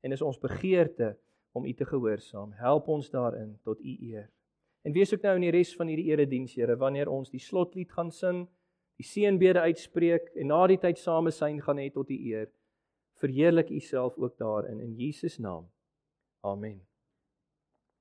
En 0.00 0.12
is 0.12 0.22
ons 0.22 0.38
begeerte 0.38 1.16
om 1.52 1.66
U 1.66 1.72
te 1.72 1.84
gehoorsaam. 1.84 2.52
Help 2.52 2.88
ons 2.88 3.10
daarin 3.10 3.56
tot 3.64 3.80
U 3.80 3.96
eer. 4.00 4.28
En 4.86 4.92
wees 4.92 5.12
ook 5.14 5.22
nou 5.22 5.34
in 5.36 5.48
die 5.48 5.54
res 5.54 5.74
van 5.76 5.90
hierdie 5.90 6.10
erediens, 6.12 6.54
Here, 6.54 6.76
wanneer 6.76 7.10
ons 7.10 7.30
die 7.30 7.42
slotlied 7.42 7.90
gaan 7.92 8.12
sing, 8.14 8.46
die 8.98 9.06
seënbede 9.06 9.60
uitspreek 9.60 10.30
en 10.34 10.50
na 10.52 10.66
die 10.70 10.78
tyd 10.82 10.98
same 10.98 11.30
syn 11.34 11.60
gaan 11.62 11.78
hê 11.82 11.90
tot 11.94 12.10
U 12.10 12.18
eer. 12.18 12.48
Verheerlik 13.18 13.70
U 13.74 13.80
self 13.82 14.16
ook 14.18 14.38
daarin 14.38 14.80
in 14.80 14.94
Jesus 14.98 15.38
naam. 15.38 15.66
Amen. 16.46 16.80